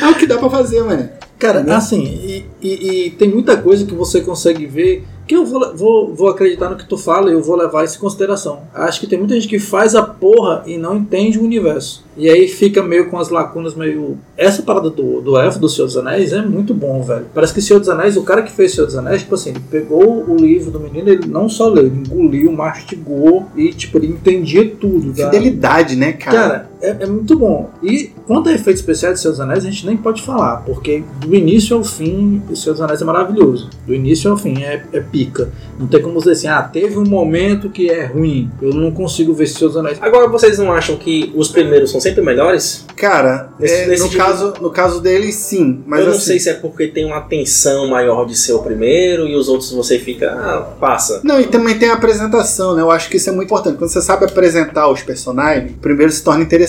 É 0.00 0.06
o 0.08 0.14
que 0.14 0.26
dá 0.26 0.38
pra 0.38 0.50
fazer, 0.50 0.82
mano. 0.82 1.08
Cara, 1.38 1.60
assim, 1.76 2.02
e, 2.02 2.44
e- 2.60 3.06
e 3.06 3.10
tem 3.10 3.28
muita 3.28 3.56
coisa 3.56 3.86
que 3.86 3.94
você 3.94 4.20
consegue 4.20 4.66
ver 4.66 5.04
que 5.24 5.36
eu 5.36 5.44
vou, 5.44 5.76
vou, 5.76 6.14
vou 6.14 6.28
acreditar 6.30 6.70
no 6.70 6.76
que 6.76 6.88
tu 6.88 6.96
fala 6.96 7.30
e 7.30 7.34
eu 7.34 7.42
vou 7.42 7.54
levar 7.54 7.84
isso 7.84 7.96
em 7.98 8.00
consideração. 8.00 8.62
Acho 8.74 8.98
que 8.98 9.06
tem 9.06 9.18
muita 9.18 9.34
gente 9.34 9.46
que 9.46 9.58
faz 9.58 9.94
a 9.94 10.02
porra 10.02 10.62
e 10.66 10.78
não 10.78 10.96
entende 10.96 11.38
o 11.38 11.44
universo. 11.44 12.02
E 12.16 12.28
aí 12.30 12.48
fica 12.48 12.82
meio 12.82 13.08
com 13.10 13.18
as 13.18 13.28
lacunas 13.28 13.74
meio. 13.74 14.16
Essa 14.38 14.62
parada 14.62 14.88
do, 14.90 15.20
do 15.20 15.36
elfo 15.38 15.58
do 15.60 15.68
Senhor 15.68 15.86
dos 15.86 15.96
Anéis 15.98 16.32
é 16.32 16.40
muito 16.42 16.72
bom, 16.72 17.02
velho. 17.02 17.26
Parece 17.34 17.52
que 17.54 17.60
Senhor 17.60 17.78
dos 17.78 17.90
Anéis, 17.90 18.16
o 18.16 18.22
cara 18.22 18.42
que 18.42 18.50
fez 18.50 18.72
Senhor 18.72 18.86
dos 18.86 18.96
Anéis, 18.96 19.20
tipo 19.20 19.34
assim, 19.34 19.50
ele 19.50 19.60
pegou 19.70 20.24
o 20.28 20.34
livro 20.34 20.70
do 20.70 20.80
menino, 20.80 21.08
ele 21.10 21.28
não 21.28 21.46
só 21.48 21.68
leu, 21.68 21.86
ele 21.86 21.98
engoliu, 21.98 22.50
mastigou 22.50 23.46
e, 23.54 23.68
tipo, 23.74 23.98
ele 23.98 24.08
entendia 24.08 24.68
tudo. 24.80 25.12
tá? 25.14 25.26
Fidelidade, 25.30 25.94
né, 25.94 26.12
cara? 26.14 26.36
Cara, 26.38 26.70
é, 26.80 26.96
é 27.00 27.06
muito 27.06 27.36
bom. 27.38 27.70
E 27.82 28.10
quanto 28.26 28.48
a 28.48 28.52
efeitos 28.52 28.80
especiais 28.80 29.14
de 29.16 29.20
Senhor 29.20 29.32
dos 29.32 29.40
Anéis, 29.40 29.64
a 29.64 29.70
gente 29.70 29.86
nem 29.86 29.96
pode 29.96 30.22
falar, 30.22 30.58
porque 30.58 31.02
do 31.20 31.34
início 31.34 31.76
ao 31.76 31.84
fim, 31.84 32.42
o 32.50 32.56
Senhor 32.56 32.74
dos 32.74 32.82
Anéis 32.82 33.00
é 33.02 33.04
maravilhoso. 33.04 33.68
Do 33.86 33.94
início 33.94 34.30
ao 34.30 34.36
fim 34.36 34.62
é, 34.62 34.82
é 34.92 35.00
pica. 35.00 35.50
Não 35.78 35.86
tem 35.86 36.00
como 36.02 36.18
dizer 36.18 36.32
assim, 36.32 36.46
ah, 36.48 36.62
teve 36.62 36.98
um 36.98 37.04
momento 37.06 37.70
que 37.70 37.88
é 37.90 38.04
ruim. 38.06 38.50
Eu 38.60 38.72
não 38.74 38.90
consigo 38.90 39.32
ver 39.34 39.46
Senhor 39.46 39.68
dos 39.68 39.76
Anéis. 39.76 39.98
Agora, 40.00 40.28
vocês 40.28 40.58
não 40.58 40.72
acham 40.72 40.96
que 40.96 41.32
os 41.36 41.48
primeiros 41.48 41.90
são 41.90 42.00
sempre 42.00 42.22
melhores? 42.22 42.84
Cara, 42.96 43.50
Nesse- 43.58 43.74
é, 43.74 43.86
nesse 43.86 44.02
no, 44.04 44.08
tipo- 44.08 44.22
caso, 44.22 44.54
no 44.60 44.70
caso 44.70 45.00
dele, 45.00 45.32
sim. 45.32 45.82
Mas 45.86 46.00
eu 46.00 46.06
não 46.06 46.12
assim, 46.14 46.26
sei 46.26 46.40
se 46.40 46.48
é 46.50 46.54
porque 46.54 46.88
tem 46.88 47.04
uma 47.04 47.20
tensão 47.20 47.88
maior 47.88 48.26
de 48.26 48.36
ser 48.36 48.52
o 48.52 48.58
primeiro 48.60 49.26
e 49.26 49.34
os 49.36 49.48
outros 49.48 49.72
você 49.72 49.98
fica, 49.98 50.30
ah, 50.32 50.60
passa. 50.80 51.20
Não, 51.24 51.40
e 51.40 51.46
também 51.46 51.78
tem 51.78 51.90
a 51.90 51.94
apresentação, 51.94 52.74
né? 52.74 52.82
Eu 52.82 52.90
acho 52.90 53.08
que 53.08 53.16
isso 53.16 53.28
é 53.30 53.32
muito 53.32 53.46
importante. 53.48 53.78
Quando 53.78 53.90
você 53.90 54.02
sabe 54.02 54.24
apresentar 54.24 54.88
os 54.90 55.02
personagens, 55.02 55.72
primeiro 55.80 56.10
se 56.12 56.22
torna 56.22 56.42
interessante, 56.42 56.67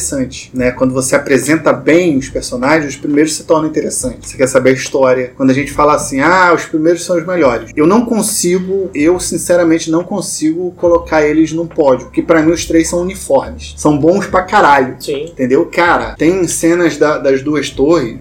né? 0.54 0.72
Quando 0.72 0.94
você 0.94 1.16
apresenta 1.16 1.72
bem 1.74 2.18
os 2.18 2.30
personagens, 2.30 2.94
os 2.94 3.00
primeiros 3.00 3.36
se 3.36 3.44
tornam 3.44 3.70
interessantes. 3.70 4.30
Você 4.32 4.38
quer 4.38 4.48
saber 4.48 4.72
a 4.72 4.74
história. 4.74 5.34
Quando 5.36 5.50
a 5.50 5.54
gente 5.54 5.72
fala 5.72 5.96
assim, 5.96 6.20
ah, 6.20 6.54
os 6.56 6.66
primeiros 6.66 7.04
são 7.04 7.18
os 7.18 7.26
melhores. 7.26 7.72
Eu 7.76 7.86
não 7.88 8.06
consigo, 8.06 8.90
eu 8.94 9.20
sinceramente 9.20 9.90
não 9.92 10.04
consigo 10.04 10.72
colocar 10.78 11.22
eles 11.24 11.52
num 11.52 11.68
pódio, 11.68 12.06
porque 12.08 12.22
pra 12.22 12.42
mim 12.42 12.52
os 12.52 12.66
três 12.66 12.90
são 12.90 13.02
uniformes. 13.02 13.74
São 13.78 13.98
bons 13.98 14.26
pra 14.28 14.44
caralho. 14.44 14.96
Sim. 15.00 15.26
Entendeu? 15.26 15.66
Cara, 15.66 16.16
tem 16.18 16.48
cenas 16.48 16.98
da- 16.98 17.18
das 17.18 17.42
duas 17.42 17.70
torres. 17.70 18.18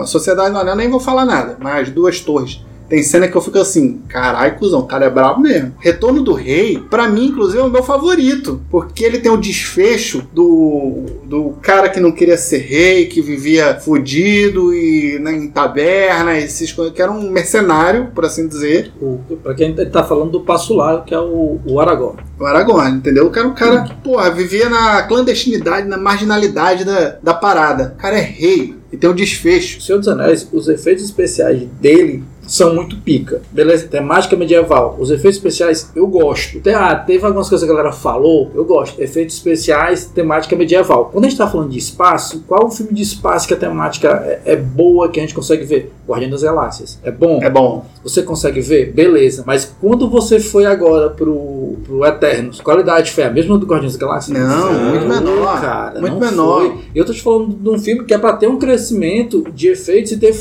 A 0.00 0.04
Sociedade 0.04 0.52
do 0.52 0.58
Anel 0.58 0.76
nem 0.76 0.90
vou 0.90 1.00
falar 1.00 1.24
nada, 1.24 1.56
mas 1.60 1.88
as 1.88 1.94
duas 1.94 2.20
torres. 2.20 2.60
Tem 2.88 3.02
cena 3.02 3.28
que 3.28 3.36
eu 3.36 3.40
fico 3.40 3.58
assim, 3.58 4.00
carai, 4.08 4.56
cuzão, 4.56 4.80
o 4.80 4.86
cara 4.86 5.06
é 5.06 5.10
brabo 5.10 5.40
mesmo. 5.40 5.74
Retorno 5.78 6.22
do 6.22 6.32
Rei, 6.32 6.78
pra 6.90 7.08
mim, 7.08 7.26
inclusive, 7.26 7.58
é 7.58 7.62
o 7.62 7.70
meu 7.70 7.82
favorito. 7.82 8.60
Porque 8.70 9.04
ele 9.04 9.18
tem 9.18 9.30
o 9.30 9.36
desfecho 9.36 10.26
do, 10.32 11.04
do 11.24 11.54
cara 11.62 11.88
que 11.88 12.00
não 12.00 12.12
queria 12.12 12.36
ser 12.36 12.58
rei, 12.58 13.06
que 13.06 13.20
vivia 13.20 13.78
fudido 13.80 14.74
e 14.74 15.18
né, 15.18 15.32
em 15.32 15.48
taberna, 15.48 16.38
esses 16.38 16.72
coisas, 16.72 16.94
que 16.94 17.02
era 17.02 17.10
um 17.10 17.30
mercenário, 17.30 18.08
por 18.14 18.24
assim 18.24 18.46
dizer. 18.46 18.92
O, 19.00 19.18
pra 19.42 19.54
quem 19.54 19.74
tá 19.74 20.04
falando 20.04 20.32
do 20.32 20.40
Passo 20.40 20.74
Largo, 20.74 21.04
que 21.04 21.14
é 21.14 21.20
o, 21.20 21.60
o 21.64 21.80
Aragorn. 21.80 22.20
O 22.38 22.44
Aragorn, 22.44 22.96
entendeu? 22.96 23.26
O 23.26 23.30
cara 23.30 23.48
um 23.48 23.54
cara 23.54 23.82
que, 23.82 23.94
porra, 23.96 24.30
vivia 24.30 24.68
na 24.68 25.02
clandestinidade, 25.02 25.88
na 25.88 25.96
marginalidade 25.96 26.84
da, 26.84 27.16
da 27.22 27.34
parada. 27.34 27.94
O 27.96 28.00
cara 28.00 28.16
é 28.16 28.22
rei 28.22 28.74
e 28.92 28.96
tem 28.96 29.08
um 29.08 29.14
desfecho. 29.14 29.78
O 29.78 29.82
Senhor 29.82 29.98
dos 29.98 30.08
Anéis, 30.08 30.46
os 30.52 30.68
efeitos 30.68 31.04
especiais 31.04 31.62
dele 31.80 32.22
são 32.52 32.74
muito 32.74 32.96
pica. 32.98 33.40
Beleza? 33.50 33.88
Temática 33.88 34.36
medieval. 34.36 34.96
Os 35.00 35.10
efeitos 35.10 35.36
especiais 35.38 35.90
eu 35.96 36.06
gosto. 36.06 36.60
Te- 36.60 36.68
ah, 36.70 36.94
teve 36.94 37.24
algumas 37.24 37.48
coisas 37.48 37.66
que 37.66 37.72
a 37.72 37.74
galera 37.76 37.94
falou, 37.94 38.50
eu 38.54 38.62
gosto. 38.64 39.00
Efeitos 39.00 39.36
especiais, 39.36 40.04
temática 40.04 40.54
medieval. 40.54 41.08
Quando 41.10 41.24
a 41.24 41.28
gente 41.28 41.38
tá 41.38 41.48
falando 41.48 41.70
de 41.70 41.78
espaço, 41.78 42.44
qual 42.46 42.66
o 42.66 42.70
filme 42.70 42.92
de 42.92 43.02
espaço 43.02 43.48
que 43.48 43.54
a 43.54 43.56
temática 43.56 44.08
é, 44.44 44.52
é 44.52 44.56
boa 44.56 45.08
que 45.08 45.18
a 45.18 45.22
gente 45.22 45.34
consegue 45.34 45.64
ver? 45.64 45.90
Guardião 46.06 46.30
das 46.30 46.42
Galáxias. 46.42 46.98
É 47.02 47.10
bom? 47.10 47.38
É 47.42 47.48
bom. 47.48 47.86
Você 48.04 48.22
consegue 48.22 48.60
ver? 48.60 48.92
Beleza. 48.92 49.44
Mas 49.46 49.74
quando 49.80 50.10
você 50.10 50.38
foi 50.38 50.66
agora 50.66 51.08
pro, 51.08 51.76
pro 51.84 52.04
Eternos, 52.04 52.60
qualidade 52.60 53.12
foi 53.12 53.24
a 53.24 53.30
mesma 53.30 53.56
do 53.56 53.64
Guardiões 53.64 53.94
das 53.94 54.00
Galáxias? 54.00 54.36
Não, 54.38 54.72
muito 54.90 55.06
menor. 55.06 55.60
Cara, 55.60 56.00
Muito 56.00 56.14
não 56.14 56.20
menor. 56.20 56.60
foi. 56.60 56.78
Eu 56.94 57.04
tô 57.06 57.12
te 57.14 57.22
falando 57.22 57.54
de 57.54 57.68
um 57.70 57.78
filme 57.78 58.04
que 58.04 58.12
é 58.12 58.18
pra 58.18 58.34
ter 58.34 58.46
um 58.48 58.58
crescimento 58.58 59.46
de 59.54 59.68
efeitos 59.68 60.12
e 60.12 60.18
teve 60.18 60.34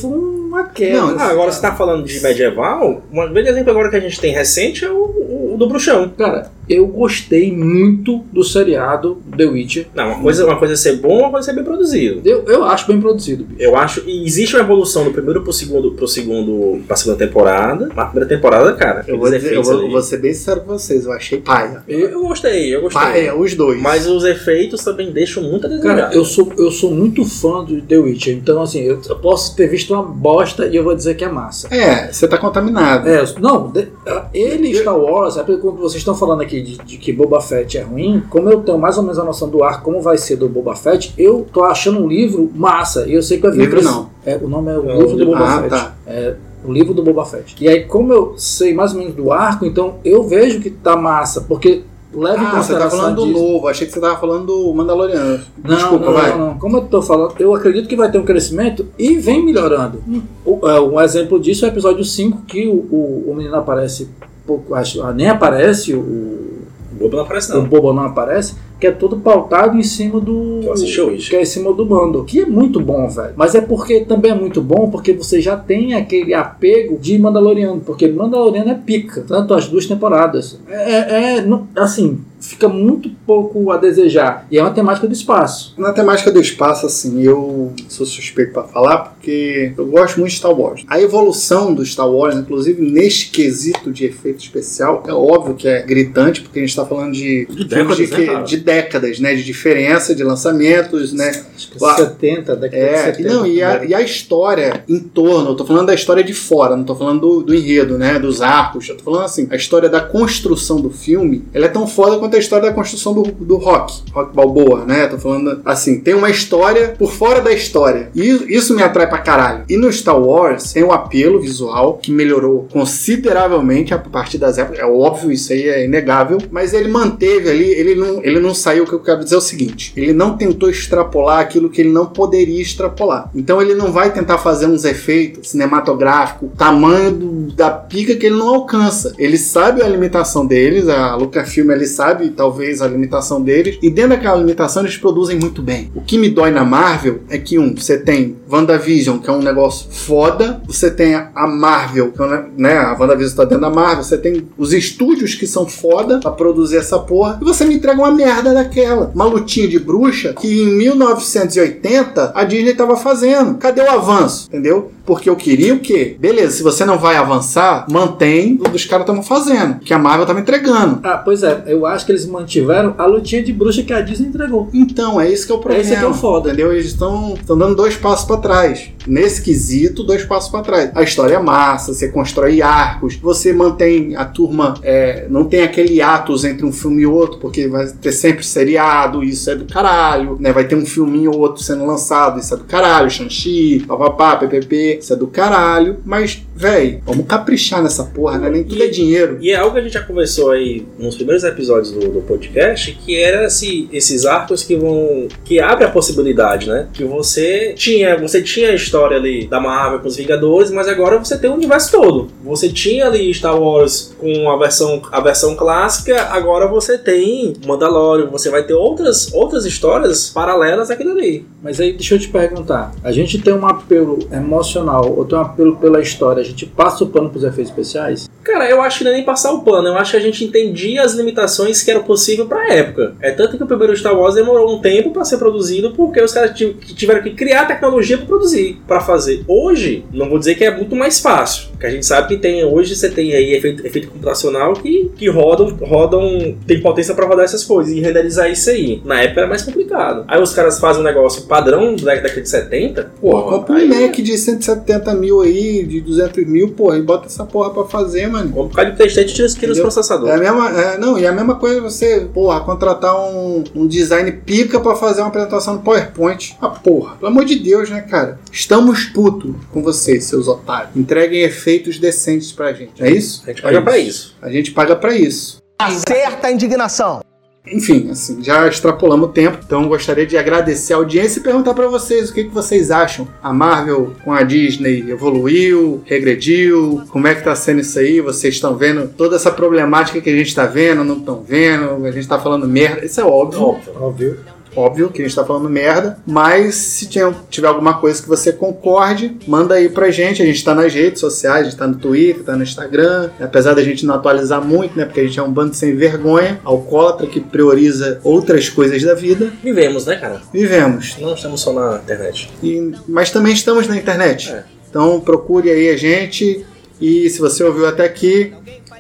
uma 0.52 0.66
queda. 0.66 1.02
Não, 1.02 1.20
Ah, 1.20 1.28
agora 1.28 1.52
você 1.52 1.62
tá 1.62 1.74
falando 1.76 2.06
de 2.06 2.22
medieval, 2.22 3.02
um 3.12 3.34
grande 3.34 3.50
exemplo 3.50 3.72
agora 3.72 3.90
que 3.90 3.96
a 3.96 4.00
gente 4.00 4.20
tem 4.20 4.34
recente 4.34 4.84
é 4.86 4.90
o, 4.92 4.96
o 4.96 5.21
do 5.66 5.70
bruxão. 5.70 6.10
Cara, 6.18 6.52
eu 6.70 6.86
gostei 6.88 7.52
muito 7.56 8.20
do 8.32 8.44
seriado 8.44 9.22
The 9.36 9.46
Witcher. 9.46 9.88
Não, 9.94 10.08
uma 10.14 10.22
coisa, 10.22 10.46
uma 10.46 10.58
coisa 10.58 10.74
é 10.74 10.78
ser 10.78 10.98
bom, 10.98 11.20
uma 11.20 11.32
coisa 11.32 11.50
é 11.50 11.54
ser 11.54 11.56
bem 11.56 11.64
produzido. 11.66 12.22
Eu, 12.24 12.44
eu 12.48 12.64
acho 12.64 12.88
bem 12.88 13.00
produzido, 13.02 13.44
bicho. 13.44 13.62
Eu 13.62 13.76
acho. 13.76 14.04
E 14.08 14.26
existe 14.26 14.56
uma 14.56 14.64
evolução 14.64 15.04
do 15.04 15.12
primeiro 15.12 15.42
pro 15.42 15.52
segundo, 15.52 15.92
pro 15.92 16.08
segundo, 16.08 16.82
pra 16.88 16.96
segunda 16.96 17.18
temporada. 17.18 17.90
Na 17.96 18.06
primeira 18.06 18.28
temporada, 18.30 18.74
cara. 18.74 19.04
Eu 19.08 19.18
vou, 19.18 19.30
dizer, 19.30 19.54
eu 19.54 19.64
vou, 19.64 19.90
vou 19.90 20.02
ser 20.02 20.18
bem 20.18 20.34
sincero 20.34 20.62
com 20.62 20.68
vocês, 20.78 21.06
eu 21.06 21.12
achei 21.12 21.40
paia. 21.40 21.84
Eu, 21.88 22.00
eu 22.10 22.22
gostei, 22.28 22.74
eu 22.76 22.82
gostei. 22.82 23.02
Paia, 23.02 23.36
os 23.36 23.54
dois. 23.56 23.82
Mas 23.82 24.08
os 24.08 24.24
efeitos 24.24 24.84
também 24.84 25.12
deixam 25.12 25.44
muito 25.44 25.66
a 25.66 25.70
desejar. 25.70 25.96
Cara, 25.96 26.14
eu 26.14 26.24
sou, 26.24 26.52
eu 26.58 26.72
sou 26.72 26.92
muito 26.92 27.26
fã 27.26 27.64
do 27.64 27.82
The 27.82 27.98
Witcher, 27.98 28.36
então 28.36 28.62
assim, 28.62 28.82
eu, 28.82 29.00
eu 29.10 29.16
posso 29.18 29.56
ter 29.56 29.68
visto 29.68 29.94
uma 29.94 30.04
bosta 30.04 30.66
e 30.68 30.76
eu 30.76 30.84
vou 30.84 30.96
dizer 30.96 31.16
que 31.16 31.24
é 31.24 31.30
massa. 31.30 31.68
É, 31.74 32.12
você 32.12 32.28
tá 32.28 32.38
contaminado. 32.38 33.08
É, 33.10 33.24
não, 33.40 33.70
de- 33.70 33.88
ele 34.34 34.74
Star 34.76 34.98
Wars, 34.98 35.38
é 35.38 35.44
quando 35.60 35.78
vocês 35.78 35.96
estão 36.02 36.16
falando 36.16 36.42
aqui 36.42 36.62
de, 36.62 36.78
de 36.78 36.98
que 36.98 37.12
Boba 37.12 37.40
Fett 37.42 37.78
é 37.78 37.82
ruim, 37.82 38.24
como 38.30 38.50
eu 38.50 38.62
tenho 38.62 38.78
mais 38.78 38.98
ou 38.98 39.04
menos 39.04 39.18
a 39.20 39.24
noção 39.24 39.50
do 39.50 39.64
ar, 39.64 39.82
como 39.84 40.02
vai 40.02 40.18
ser 40.18 40.36
do 40.36 40.48
Boba 40.50 40.76
Fett, 40.76 41.14
eu 41.18 41.46
tô 41.52 41.64
achando 41.64 42.00
um 42.00 42.08
livro 42.08 42.50
massa. 42.56 43.08
E 43.08 43.14
eu 43.14 43.24
sei 43.24 43.38
que 43.38 43.44
vai 43.44 43.52
vir 43.52 43.62
Livro 43.62 43.84
não. 43.84 44.10
É, 44.26 44.38
o 44.42 44.48
nome 44.48 44.72
é 44.72 44.78
o 44.78 44.90
É, 44.90 44.98
livro 44.98 45.18
do 45.18 45.26
Boba 45.26 45.44
Ah, 45.46 45.58
Fett. 45.62 45.70
tá. 45.70 45.96
É, 46.08 46.36
o 46.64 46.72
livro 46.72 46.94
do 46.94 47.02
Boba 47.04 47.26
Fett. 47.26 47.56
E 47.60 47.68
aí, 47.68 47.86
como 47.86 48.14
eu 48.14 48.34
sei 48.38 48.74
mais 48.74 48.92
ou 48.94 49.00
menos 49.00 49.16
do 49.16 49.32
arco, 49.32 49.66
então 49.66 49.96
eu 50.06 50.24
vejo 50.24 50.60
que 50.62 50.70
tá 50.70 50.96
massa, 50.96 51.42
porque 51.42 51.82
leva 52.14 52.44
em 52.44 52.46
Ah, 52.46 52.50
você 52.50 52.52
tá 52.52 52.58
consideração 52.58 53.00
falando 53.00 53.16
do 53.16 53.26
novo, 53.28 53.68
achei 53.70 53.88
que 53.88 53.94
você 53.94 54.00
tava 54.02 54.20
falando 54.20 54.46
do 54.46 54.74
Mandaloriano. 54.74 55.40
Não, 55.64 55.76
Desculpa, 55.76 56.06
não, 56.08 56.14
vai. 56.14 56.38
não. 56.38 56.58
Como 56.60 56.78
eu 56.78 56.82
tô 56.82 57.02
falando, 57.02 57.34
eu 57.40 57.56
acredito 57.56 57.88
que 57.88 57.96
vai 57.96 58.12
ter 58.12 58.20
um 58.20 58.26
crescimento 58.26 58.86
e 59.00 59.16
vem 59.18 59.44
melhorando. 59.46 60.04
O- 60.46 60.60
é, 60.68 60.80
um 60.82 61.00
exemplo 61.00 61.40
disso 61.40 61.66
é 61.66 61.70
o 61.70 61.72
episódio 61.72 62.04
5, 62.04 62.42
que 62.46 62.68
o, 62.68 62.74
o, 62.94 63.32
o 63.32 63.34
menino 63.36 63.56
aparece 63.56 64.10
pouco, 64.46 64.76
acho, 64.76 65.02
ah, 65.04 65.14
nem 65.14 65.30
aparece, 65.30 65.94
o, 65.94 66.00
O 66.00 66.96
Bobo 67.00 67.16
não 67.18 67.24
aparece, 67.24 67.52
o 67.52 67.56
não. 67.56 67.66
Bobo 67.66 67.94
não 67.94 68.04
aparece, 68.04 68.56
que 68.82 68.88
é 68.88 68.92
todo 68.92 69.18
pautado 69.18 69.78
em 69.78 69.84
cima 69.84 70.20
do. 70.20 70.62
Eu 70.64 70.74
assisti 70.74 71.00
hoje. 71.00 71.30
Que 71.30 71.36
é 71.36 71.42
em 71.44 71.46
cima 71.46 71.72
do 71.72 71.86
bando. 71.86 72.24
Que 72.26 72.42
é 72.42 72.46
muito 72.48 72.80
bom, 72.80 73.08
velho. 73.08 73.34
Mas 73.38 73.54
é 73.54 73.62
porque 73.62 74.02
também 74.02 74.32
é 74.32 74.36
muito 74.36 74.60
bom 74.60 74.90
porque 74.90 75.14
você 75.14 75.40
já 75.40 75.56
tem 75.56 75.94
aquele 75.94 76.34
apego 76.34 76.98
de 76.98 77.18
Mandaloriano. 77.20 77.80
Porque 77.80 78.08
Mandaloriano 78.08 78.72
é 78.72 78.76
pica. 78.76 79.24
Tanto 79.28 79.54
as 79.54 79.68
duas 79.68 79.86
temporadas. 79.86 80.60
É, 80.68 80.92
é- 80.92 81.38
é, 81.38 81.42
não- 81.42 81.68
assim, 81.78 82.20
fica 82.40 82.68
muito 82.68 83.08
pouco 83.28 83.70
a 83.72 83.78
desejar. 83.78 84.48
E 84.50 84.58
é 84.58 84.62
uma 84.64 84.72
temática 84.72 85.06
do 85.08 85.14
espaço. 85.14 85.76
Na 85.78 85.94
temática 85.94 86.32
do 86.32 86.42
espaço, 86.42 86.88
assim, 86.88 87.22
eu 87.22 87.72
sou 87.88 88.04
suspeito 88.06 88.52
pra 88.54 88.64
falar 88.64 88.98
porque 88.98 89.74
eu 89.78 89.86
gosto 89.86 90.20
muito 90.20 90.32
de 90.32 90.38
Star 90.38 90.60
Wars. 90.60 90.84
A 90.88 91.00
evolução 91.00 91.72
do 91.72 91.86
Star 91.86 92.10
Wars, 92.10 92.36
inclusive 92.36 92.82
neste 92.82 93.30
quesito 93.30 93.92
de 93.92 94.06
efeito 94.06 94.40
especial, 94.40 95.04
é 95.08 95.14
óbvio 95.14 95.54
que 95.54 95.68
é 95.68 95.84
gritante, 95.84 96.42
porque 96.42 96.58
a 96.58 96.62
gente 96.64 96.76
tá 96.76 96.84
falando 96.84 97.12
de, 97.14 97.46
De 97.46 97.56
de, 97.58 97.66
décadas, 97.66 98.10
né, 98.10 98.26
cara? 98.26 98.44
de 98.44 98.58
décadas, 98.72 99.20
né? 99.20 99.36
De 99.36 99.44
diferença, 99.44 100.16
de 100.16 100.24
lançamentos, 100.24 101.12
né? 101.14 101.30
Acho 101.56 101.72
que 101.72 101.84
Uau. 101.84 101.96
70, 101.96 102.56
década 102.56 102.70
de 102.70 102.76
É, 102.76 103.04
70. 103.06 103.22
e 103.22 103.26
não, 103.34 103.46
e 103.46 103.62
a, 103.64 103.86
e 103.86 103.94
a 103.94 104.02
história 104.02 104.84
em 104.88 105.00
torno, 105.00 105.50
eu 105.50 105.56
tô 105.56 105.66
falando 105.66 105.88
da 105.88 105.94
história 105.94 106.24
de 106.24 106.34
fora, 106.34 106.76
não 106.76 106.84
tô 106.84 106.96
falando 106.96 107.20
do, 107.22 107.44
do 107.44 107.56
enredo, 107.56 107.98
né? 107.98 108.18
Dos 108.18 108.42
arcos, 108.42 108.88
eu 108.88 108.98
tô 108.98 109.04
falando 109.04 109.26
assim, 109.26 109.48
a 109.52 109.56
história 109.56 109.90
da 109.90 110.00
construção 110.00 110.80
do 110.80 110.90
filme, 110.90 111.44
ela 111.54 111.66
é 111.66 111.70
tão 111.70 111.86
foda 111.88 112.18
quanto 112.18 112.36
a 112.36 112.40
história 112.40 112.70
da 112.70 112.74
construção 112.74 113.14
do, 113.14 113.24
do 113.24 113.58
rock, 113.58 114.02
rock 114.14 114.34
balboa, 114.36 114.86
né? 114.86 115.08
Tô 115.08 115.18
falando 115.18 115.62
assim, 115.66 116.00
tem 116.00 116.14
uma 116.14 116.30
história 116.30 116.96
por 116.98 117.12
fora 117.12 117.42
da 117.42 117.52
história. 117.52 118.10
E 118.16 118.56
isso 118.56 118.76
me 118.76 118.84
atrai 118.84 119.08
pra 119.08 119.18
caralho. 119.20 119.64
E 119.70 119.78
no 119.78 119.92
Star 119.92 120.20
Wars 120.20 120.72
tem 120.74 120.84
um 120.84 120.92
apelo 120.92 121.40
visual 121.42 121.98
que 121.98 122.12
melhorou 122.12 122.68
consideravelmente 122.72 123.94
a 123.94 123.98
partir 123.98 124.38
das 124.38 124.58
épocas. 124.58 124.80
É 124.80 124.86
óbvio, 124.86 125.32
isso 125.32 125.52
aí 125.52 125.68
é 125.68 125.86
inegável, 125.86 126.38
mas 126.52 126.74
ele 126.74 126.88
manteve 126.88 127.50
ali, 127.50 127.70
ele 127.72 127.96
não, 127.96 128.24
ele 128.24 128.40
não 128.40 128.54
saiu. 128.62 128.84
O 128.84 128.88
que 128.88 128.94
eu 128.94 129.00
quero 129.00 129.24
dizer 129.24 129.36
é 129.36 129.38
o 129.38 129.42
seguinte: 129.42 129.94
ele 129.96 130.14
não 130.14 130.38
tentou 130.38 130.70
extrapolar 130.70 131.40
aquilo 131.40 131.70
que 131.70 131.82
ele 131.82 131.90
não 131.92 132.06
poderia 132.06 132.62
extrapolar. 132.62 133.30
Então 133.36 133.62
ele 133.62 133.74
não 133.76 133.92
vai 133.92 134.12
tentar 134.14 134.38
fazer 134.38 134.66
uns 134.68 134.86
efeitos 134.86 135.50
cinematográficos, 135.50 136.50
tamanho 136.58 137.12
do- 137.12 137.54
da 137.54 137.70
pica 137.70 138.16
que 138.16 138.26
ele 138.28 138.36
não 138.36 138.48
alcança. 138.56 139.14
Ele 139.18 139.38
sabe 139.38 139.82
a 139.82 139.88
limitação 139.88 140.46
deles, 140.46 140.88
a 140.88 141.16
Lucasfilm 141.16 141.72
ele 141.72 141.86
sabe 141.86 142.30
talvez 142.30 142.82
a 142.82 142.88
limitação 142.88 143.42
deles. 143.42 143.78
E 143.82 143.90
dentro 143.90 144.12
daquela 144.12 144.38
limitação 144.38 144.84
eles 144.84 144.98
produzem 144.98 145.40
muito 145.40 145.62
bem. 145.62 145.92
O 145.96 146.02
que 146.02 146.18
me 146.18 146.30
dói 146.30 146.52
na 146.52 146.64
Marvel 146.64 147.22
é 147.30 147.38
que, 147.38 147.58
um, 147.58 147.76
você 147.76 147.98
tem 147.98 148.38
WandaVision, 148.52 149.18
que 149.20 149.30
é 149.30 149.34
um 149.34 149.42
negócio 149.42 149.88
foda. 149.92 150.62
Você 150.68 150.90
tem 150.92 151.16
a 151.16 151.48
Marvel, 151.48 152.12
que 152.12 152.22
é, 152.22 152.44
né? 152.58 152.78
A 152.78 152.96
WandaVision 153.00 153.36
tá 153.36 153.44
dentro 153.44 153.62
da 153.62 153.70
Marvel. 153.70 154.04
Você 154.04 154.18
tem 154.18 154.48
os 154.58 154.74
estúdios 154.74 155.36
que 155.36 155.48
são 155.48 155.66
foda 155.68 156.20
pra 156.20 156.32
produzir 156.32 156.78
essa 156.78 157.00
porra. 157.00 157.38
E 157.42 157.44
você 157.46 157.66
me 157.66 157.76
entrega 157.76 158.00
uma 158.00 158.12
merda 158.12 158.51
daquela. 158.54 159.12
Uma 159.14 159.26
lutinha 159.26 159.68
de 159.68 159.80
bruxa 159.80 160.34
que 160.34 160.62
em 160.64 160.66
1980 160.78 162.32
a 162.36 162.44
Disney 162.44 162.74
tava 162.74 162.96
fazendo. 162.96 163.56
Cadê 163.58 163.82
o 163.82 163.90
avanço? 163.90 164.48
Entendeu? 164.48 164.92
Porque 165.06 165.30
eu 165.30 165.36
queria 165.36 165.74
o 165.74 165.80
quê? 165.80 166.16
Beleza, 166.20 166.58
se 166.58 166.64
você 166.64 166.86
não 166.86 166.98
vai 166.98 167.16
avançar, 167.18 167.86
mantém 167.90 168.60
o 168.62 168.70
que 168.70 168.76
os 168.76 168.86
caras 168.86 169.08
estão 169.08 169.22
fazendo. 169.24 169.80
Que 169.80 169.94
a 169.94 170.00
Marvel 170.00 170.26
tava 170.26 170.40
entregando. 170.40 171.00
Ah, 171.04 171.18
pois 171.18 171.44
é, 171.44 171.64
eu 171.68 171.86
acho 171.86 172.06
que 172.06 172.12
eles 172.12 172.26
mantiveram 172.26 172.94
a 172.98 173.06
lutinha 173.06 173.44
de 173.44 173.52
bruxa 173.52 173.84
que 173.84 173.92
a 173.92 174.02
Disney 174.02 174.28
entregou. 174.28 174.70
Então, 174.74 175.20
é 175.20 175.30
isso 175.30 175.46
que 175.46 175.52
é 175.52 175.56
o 175.56 175.58
problema. 175.60 175.84
Esse 175.84 175.96
que 175.98 176.04
é 176.04 176.08
o 176.08 176.14
foda. 176.14 176.50
Entendeu? 176.50 176.72
Eles 176.72 176.86
estão 176.88 177.34
dando 177.48 177.76
dois 177.76 177.96
passos 177.98 178.26
pra 178.26 178.38
trás. 178.38 178.90
Nesse 179.08 179.42
quesito, 179.42 180.04
dois 180.04 180.24
passos 180.24 180.50
pra 180.52 180.62
trás. 180.62 180.92
A 180.94 181.02
história 181.02 181.36
é 181.36 181.40
massa, 181.40 181.94
você 181.94 182.08
constrói 182.10 182.62
arcos, 182.62 183.16
você 183.16 183.52
mantém 183.52 184.16
a 184.16 184.24
turma. 184.26 184.76
é, 184.84 185.26
não 185.30 185.46
tem 185.46 185.64
aquele 185.64 186.02
atos 186.02 186.46
entre 186.46 186.66
um 186.66 186.72
filme 186.72 187.02
e 187.02 187.06
outro, 187.06 187.40
porque 187.40 187.68
vai 187.68 187.88
ter 187.88 188.12
sempre 188.12 188.41
seriado, 188.46 189.24
isso 189.24 189.50
é 189.50 189.56
do 189.56 189.66
caralho, 189.66 190.38
né? 190.40 190.52
Vai 190.52 190.68
ter 190.68 190.76
um 190.76 190.86
filminho 190.86 191.32
ou 191.32 191.40
outro 191.40 191.64
sendo 191.64 191.86
lançado, 191.86 192.40
isso 192.40 192.54
é 192.54 192.58
do 192.58 192.64
caralho. 192.64 193.10
Shang-Chi, 193.10 193.84
papapá, 193.88 194.36
PPP, 194.38 195.00
isso 195.00 195.14
é 195.14 195.16
do 195.16 195.28
caralho. 195.28 195.98
Mas, 196.06 196.42
véi, 196.56 197.02
vamos 197.06 197.26
caprichar 197.26 197.82
nessa 197.82 198.04
porra, 198.04 198.38
né? 198.38 198.50
Nem 198.50 198.64
tudo 198.64 198.84
é 198.84 198.88
dinheiro. 198.88 199.38
E 199.42 199.52
é 199.52 199.56
algo 199.56 199.74
que 199.74 199.80
a 199.80 199.84
gente 199.84 199.94
já 199.94 200.04
conversou 200.04 200.52
aí 200.52 200.86
nos 200.98 201.16
primeiros 201.16 201.44
episódios 201.44 201.92
do, 201.92 202.00
do 202.10 202.22
podcast, 202.22 202.92
que 203.04 203.16
era 203.16 203.46
esse, 203.46 203.90
esses 203.92 204.26
arcos 204.26 204.64
que 204.64 204.76
vão. 204.76 205.28
que 205.44 205.60
abre 205.60 205.86
a 205.86 205.90
possibilidade, 205.90 206.68
né? 206.68 206.88
Que 206.94 207.04
você 207.04 207.74
tinha. 207.76 208.18
Você 208.18 208.42
tinha 208.42 208.70
a 208.70 208.76
história 208.76 209.18
ali 209.18 209.48
da 209.48 209.60
Marvel 209.60 210.00
com 210.00 210.08
os 210.08 210.16
Vingadores, 210.16 210.72
mas 210.72 210.88
agora 210.88 211.18
você 211.18 211.38
tem 211.38 211.50
o 211.50 211.54
universo 211.54 211.92
todo. 211.92 212.28
Você 212.44 212.70
tinha 212.70 213.08
ali 213.08 213.34
Star 213.34 213.60
Wars 213.60 214.16
com 214.20 214.50
a 214.50 214.58
versão, 214.58 215.02
a 215.12 215.20
versão 215.20 215.56
clássica, 215.56 216.22
agora 216.32 216.68
você 216.68 216.98
tem 216.98 217.54
Mandalorian, 217.66 218.21
você 218.30 218.50
vai 218.50 218.64
ter 218.64 218.74
outras, 218.74 219.34
outras 219.34 219.66
histórias 219.66 220.30
paralelas 220.30 220.92
àquilo 220.92 221.12
ali. 221.12 221.46
Mas 221.62 221.80
aí 221.80 221.94
deixa 221.94 222.16
eu 222.16 222.20
te 222.20 222.30
perguntar: 222.30 222.94
a 223.04 223.12
gente 223.12 223.40
tem 223.40 223.54
um 223.54 223.66
apelo 223.66 224.20
emocional 224.32 225.14
ou 225.16 225.26
tem 225.26 225.38
um 225.38 225.42
apelo 225.42 225.76
pela 225.78 226.02
história, 226.02 226.42
a 226.42 226.46
gente 226.46 226.66
passa 226.66 227.04
o 227.04 227.08
pano 227.08 227.30
pros 227.30 227.44
efeitos 227.44 227.72
especiais? 227.72 228.30
Cara, 228.44 228.70
eu 228.70 228.82
acho 228.82 229.00
que 229.00 229.04
não 229.04 229.12
é 229.12 229.16
nem 229.16 229.24
passar 229.24 229.52
o 229.52 229.62
pano, 229.62 229.90
eu 229.90 229.98
acho 229.98 230.12
que 230.12 230.18
a 230.18 230.22
gente 230.22 230.44
entendia 230.44 231.04
as 231.04 231.14
limitações 231.14 231.84
que 231.84 231.92
eram 231.92 232.04
possível 232.04 232.48
pra 232.48 232.74
época. 232.74 233.16
É 233.22 233.32
tanto 233.32 233.56
que 233.56 233.64
o 233.64 233.68
primeiro 233.68 233.96
Star 233.96 234.18
Wars 234.18 234.36
demorou 234.36 234.76
um 234.76 234.82
tempo 234.82 235.12
pra 235.12 235.24
ser 235.24 235.38
produzido 235.38 235.92
porque 235.92 236.22
os 236.22 236.34
caras 236.34 236.58
tiveram 236.96 237.22
que 237.22 237.32
criar 237.32 237.66
tecnologia 237.66 238.18
pra 238.18 238.26
produzir, 238.26 238.82
pra 238.88 239.00
fazer. 239.00 239.44
Hoje, 239.48 240.04
não 240.12 240.30
vou 240.30 240.40
dizer 240.40 240.56
que 240.56 240.64
é 240.64 240.76
muito 240.76 240.96
mais 240.96 241.20
fácil, 241.20 241.70
que 241.80 241.86
a 241.86 241.90
gente 241.90 242.06
sabe 242.06 242.30
que 242.30 242.38
tem 242.38 242.64
hoje 242.64 242.96
você 242.96 243.10
tem 243.10 243.34
aí 243.34 243.54
efeito, 243.54 243.86
efeito 243.86 244.08
computacional 244.10 244.74
que, 244.74 245.12
que 245.16 245.30
rodam, 245.30 245.78
rodam, 245.82 246.56
tem 246.66 246.82
potência 246.82 247.14
pra 247.14 247.28
rodar 247.28 247.46
essas 247.46 247.64
coisas 247.64 247.94
e 247.94 248.00
renderizar 248.12 248.50
isso 248.52 248.70
aí. 248.70 249.02
Na 249.06 249.22
época 249.22 249.42
era 249.42 249.50
mais 249.50 249.62
complicado. 249.64 250.26
Aí 250.28 250.42
os 250.42 250.54
caras 250.54 250.80
fazem 250.80 251.02
um 251.02 251.06
negócio 251.06 251.44
padrão 251.44 251.96
da 251.96 252.14
década 252.16 252.42
de 252.42 252.50
70, 252.50 253.12
Pô, 253.20 253.32
porra, 253.32 253.58
compra 253.58 253.76
um 253.76 253.88
Mac 253.88 254.16
de 254.16 254.38
170 254.38 255.14
mil 255.16 255.42
aí, 255.42 255.86
de 255.86 256.02
200 256.02 256.46
mil, 256.46 256.70
pô, 256.70 256.94
e 256.94 257.02
bota 257.02 257.28
essa 257.28 257.46
porra 257.46 257.72
pra 257.72 257.86
fazer, 257.86 258.28
mano. 258.28 258.50
Compra 258.50 258.62
um 258.62 258.68
bocado 258.68 258.92
de 258.92 258.98
Playstation 258.98 259.30
e 259.30 259.34
tira, 259.34 259.50
tira 259.50 259.72
os 259.72 259.80
processadores. 259.80 260.34
É 260.34 260.38
a 260.38 260.40
mesma, 260.40 260.70
é, 260.70 260.98
não, 260.98 261.18
e 261.18 261.26
a 261.26 261.32
mesma 261.32 261.56
coisa 261.56 261.82
você, 261.82 262.28
porra, 262.34 262.62
contratar 262.62 263.16
um, 263.20 263.64
um 263.76 263.88
design 263.88 264.32
pica 264.32 264.80
pra 264.80 264.96
fazer 264.96 265.22
uma 265.22 265.28
apresentação 265.28 265.76
no 265.76 265.82
PowerPoint. 265.82 266.58
Ah, 266.62 266.70
porra, 266.70 267.16
pelo 267.16 267.32
amor 267.32 267.46
de 267.46 267.56
Deus, 267.56 267.90
né, 267.90 268.02
cara? 268.02 268.40
Estamos 268.52 269.06
putos 269.06 269.54
com 269.72 269.82
vocês, 269.82 270.26
seus 270.26 270.48
otários. 270.48 270.96
Entreguem 270.96 271.42
efeitos 271.42 272.00
decentes 272.00 272.52
pra 272.52 272.74
gente. 272.74 273.02
É 273.02 273.10
isso? 273.10 273.44
A 273.46 273.50
gente 273.50 273.62
paga 273.62 273.78
É 273.78 273.82
pra 273.82 273.98
isso. 273.98 274.36
A 274.42 274.50
gente 274.50 274.72
paga 274.72 274.96
pra 274.96 275.16
isso. 275.16 275.62
Acerta 275.80 276.48
a 276.48 276.52
indignação. 276.52 277.22
Enfim, 277.66 278.10
assim, 278.10 278.44
já 278.44 278.68
extrapolamos 278.68 279.30
o 279.30 279.32
tempo, 279.32 279.60
então 279.64 279.88
gostaria 279.88 280.26
de 280.26 280.36
agradecer 280.36 280.94
a 280.94 280.98
audiência 280.98 281.40
e 281.40 281.44
perguntar 281.44 281.74
pra 281.74 281.88
vocês 281.88 282.30
o 282.30 282.34
que, 282.34 282.46
que 282.46 282.54
vocês 282.54 282.90
acham. 282.90 283.28
A 283.42 283.54
Marvel 283.54 284.14
com 284.24 284.34
a 284.34 284.42
Disney 284.42 285.10
evoluiu, 285.10 286.02
regrediu? 286.06 287.04
Como 287.10 287.28
é 287.28 287.36
que 287.36 287.44
tá 287.44 287.56
sendo 287.56 287.82
isso 287.82 288.00
aí? 288.00 288.20
Vocês 288.20 288.56
estão 288.56 288.76
vendo 288.76 289.08
toda 289.08 289.36
essa 289.36 289.52
problemática 289.52 290.20
que 290.20 290.30
a 290.30 290.36
gente 290.36 290.56
tá 290.56 290.66
vendo, 290.66 291.04
não 291.04 291.18
estão 291.18 291.44
vendo? 291.44 292.04
A 292.06 292.12
gente 292.12 292.28
tá 292.28 292.40
falando 292.40 292.68
merda, 292.68 293.06
isso 293.06 293.22
é 293.22 293.24
óbvio. 293.24 293.62
Óbvio. 293.62 293.94
Óbvio. 294.02 294.40
Óbvio 294.76 295.10
que 295.10 295.22
a 295.22 295.26
gente 295.26 295.36
tá 295.36 295.44
falando 295.44 295.70
merda, 295.70 296.18
mas 296.26 296.76
se 296.76 297.08
tiver, 297.08 297.68
alguma 297.68 297.96
coisa 297.96 298.22
que 298.22 298.28
você 298.28 298.54
concorde, 298.54 299.38
manda 299.48 299.76
aí 299.76 299.90
pra 299.90 300.10
gente. 300.12 300.42
A 300.42 300.46
gente 300.46 300.64
tá 300.64 300.74
nas 300.74 300.94
redes 300.94 301.20
sociais, 301.20 301.62
a 301.68 301.70
gente 301.70 301.78
tá 301.78 301.88
no 301.88 301.96
Twitter, 301.96 302.44
tá 302.44 302.56
no 302.56 302.64
Instagram. 302.64 303.30
Apesar 303.40 303.74
da 303.74 303.84
gente 303.84 304.06
não 304.06 304.16
atualizar 304.16 304.64
muito, 304.64 304.98
né? 304.98 305.06
Porque 305.06 305.20
a 305.20 305.24
gente 305.24 305.38
é 305.40 305.44
um 305.44 305.52
bando 305.52 305.76
sem 305.76 305.96
vergonha, 305.96 306.60
alcoólatra 306.64 307.28
que 307.28 307.40
prioriza 307.42 308.20
outras 308.24 308.70
coisas 308.70 309.02
da 309.04 309.14
vida. 309.14 309.52
Vivemos, 309.64 310.06
né, 310.06 310.16
cara? 310.16 310.42
Vivemos. 310.54 311.18
Não 311.20 311.34
estamos 311.34 311.60
só 311.62 311.74
na 311.74 311.98
internet. 311.98 312.50
E- 312.64 312.92
mas 313.08 313.30
também 313.32 313.54
estamos 313.54 313.88
na 313.88 313.98
internet. 313.98 314.52
É. 314.52 314.64
Então 314.90 315.20
procure 315.20 315.70
aí 315.70 315.90
a 315.90 315.98
gente. 315.98 316.66
E 317.00 317.30
se 317.30 317.40
você 317.40 317.64
ouviu 317.64 317.88
até 317.88 318.06
aqui, 318.06 318.54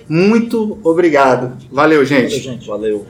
muito 0.09 0.77
obrigado. 0.83 1.55
Valeu, 1.71 2.03
gente. 2.03 2.39
gente. 2.39 2.67
Valeu. 2.67 3.05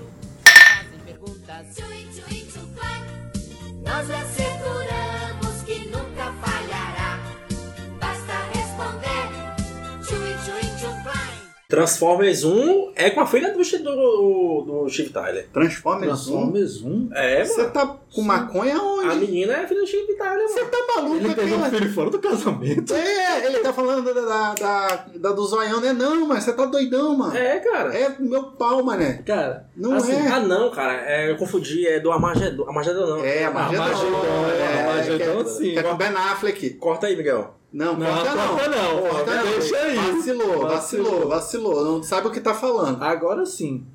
Transformers 11.72 12.44
1 12.44 12.92
é 12.96 13.10
com 13.10 13.22
a 13.22 13.26
filha 13.26 13.52
do, 13.54 13.58
do, 13.64 14.62
do 14.84 14.90
Steve 14.90 15.10
Tyler. 15.10 15.48
Transformers 15.54 16.28
1. 16.28 16.32
Transformers 16.32 16.82
1. 16.84 17.10
É, 17.14 17.44
Você 17.46 17.62
mano. 17.62 17.74
tá 17.74 17.98
com 18.14 18.22
maconha 18.22 18.76
A 18.78 18.84
onde? 18.84 19.16
menina 19.26 19.54
é 19.54 19.64
a 19.64 19.68
filha 19.68 19.80
do 19.80 19.88
Steve 19.88 20.14
Tyler, 20.16 20.48
Você 20.50 20.66
tá 20.66 20.78
maluco, 20.96 21.16
Ele 21.16 21.30
um 21.56 21.60
cara? 21.60 21.70
filho 21.72 21.94
fora 21.94 22.10
do 22.10 22.20
casamento. 22.20 22.94
É, 22.94 23.46
ele 23.46 23.60
tá 23.60 23.72
falando 23.72 24.04
da, 24.14 24.22
da, 24.22 24.54
da, 24.54 25.06
da 25.16 25.32
do 25.32 25.44
zoião, 25.46 25.80
né? 25.80 25.94
Não, 25.94 26.28
mas 26.28 26.44
você 26.44 26.52
tá 26.54 26.66
doidão, 26.66 27.18
mano. 27.18 27.36
É, 27.38 27.60
cara. 27.60 27.96
É 27.98 28.16
meu 28.20 28.44
pau, 28.44 28.84
mané. 28.84 29.22
Cara, 29.26 29.66
Não 29.76 29.94
assim, 29.96 30.12
é. 30.12 30.28
Ah, 30.28 30.40
não, 30.42 30.70
cara. 30.72 30.94
É, 31.10 31.32
eu 31.32 31.38
confundi. 31.38 31.88
É 31.88 32.00
do 32.02 32.12
Armagedon. 32.12 32.68
Armagedon 32.68 33.08
não. 33.08 33.24
É, 33.24 33.46
a 33.46 33.52
Magedon. 33.52 33.82
Armagedon, 33.84 34.26
é, 34.60 34.80
Armagedon, 34.90 35.40
é- 35.42 35.46
sim. 35.46 35.72
Que 35.72 35.80
é 35.80 35.84
com 35.84 35.94
o 35.94 35.96
Ben 35.96 36.08
Affleck. 36.10 36.70
Corta 36.72 37.08
aí, 37.08 37.16
Miguel. 37.16 37.56
Não, 37.74 37.98
Não, 37.98 38.06
corta 38.06 38.36
não. 38.36 38.48
corta 38.50 38.70
não. 38.70 39.02
Corta 39.10 39.36
não. 39.36 39.44
Deixa 39.44 39.78
aí. 39.78 39.96
Vacilou, 39.96 40.18
vacilou, 40.18 40.68
Vacilou. 40.68 41.28
vacilou. 41.30 41.84
Não 41.86 42.04
sabe 42.04 42.28
o 42.28 42.32
que 42.32 42.42
tá 42.42 42.54
falando. 42.54 43.02
agora 43.02 43.46
sim. 43.46 43.86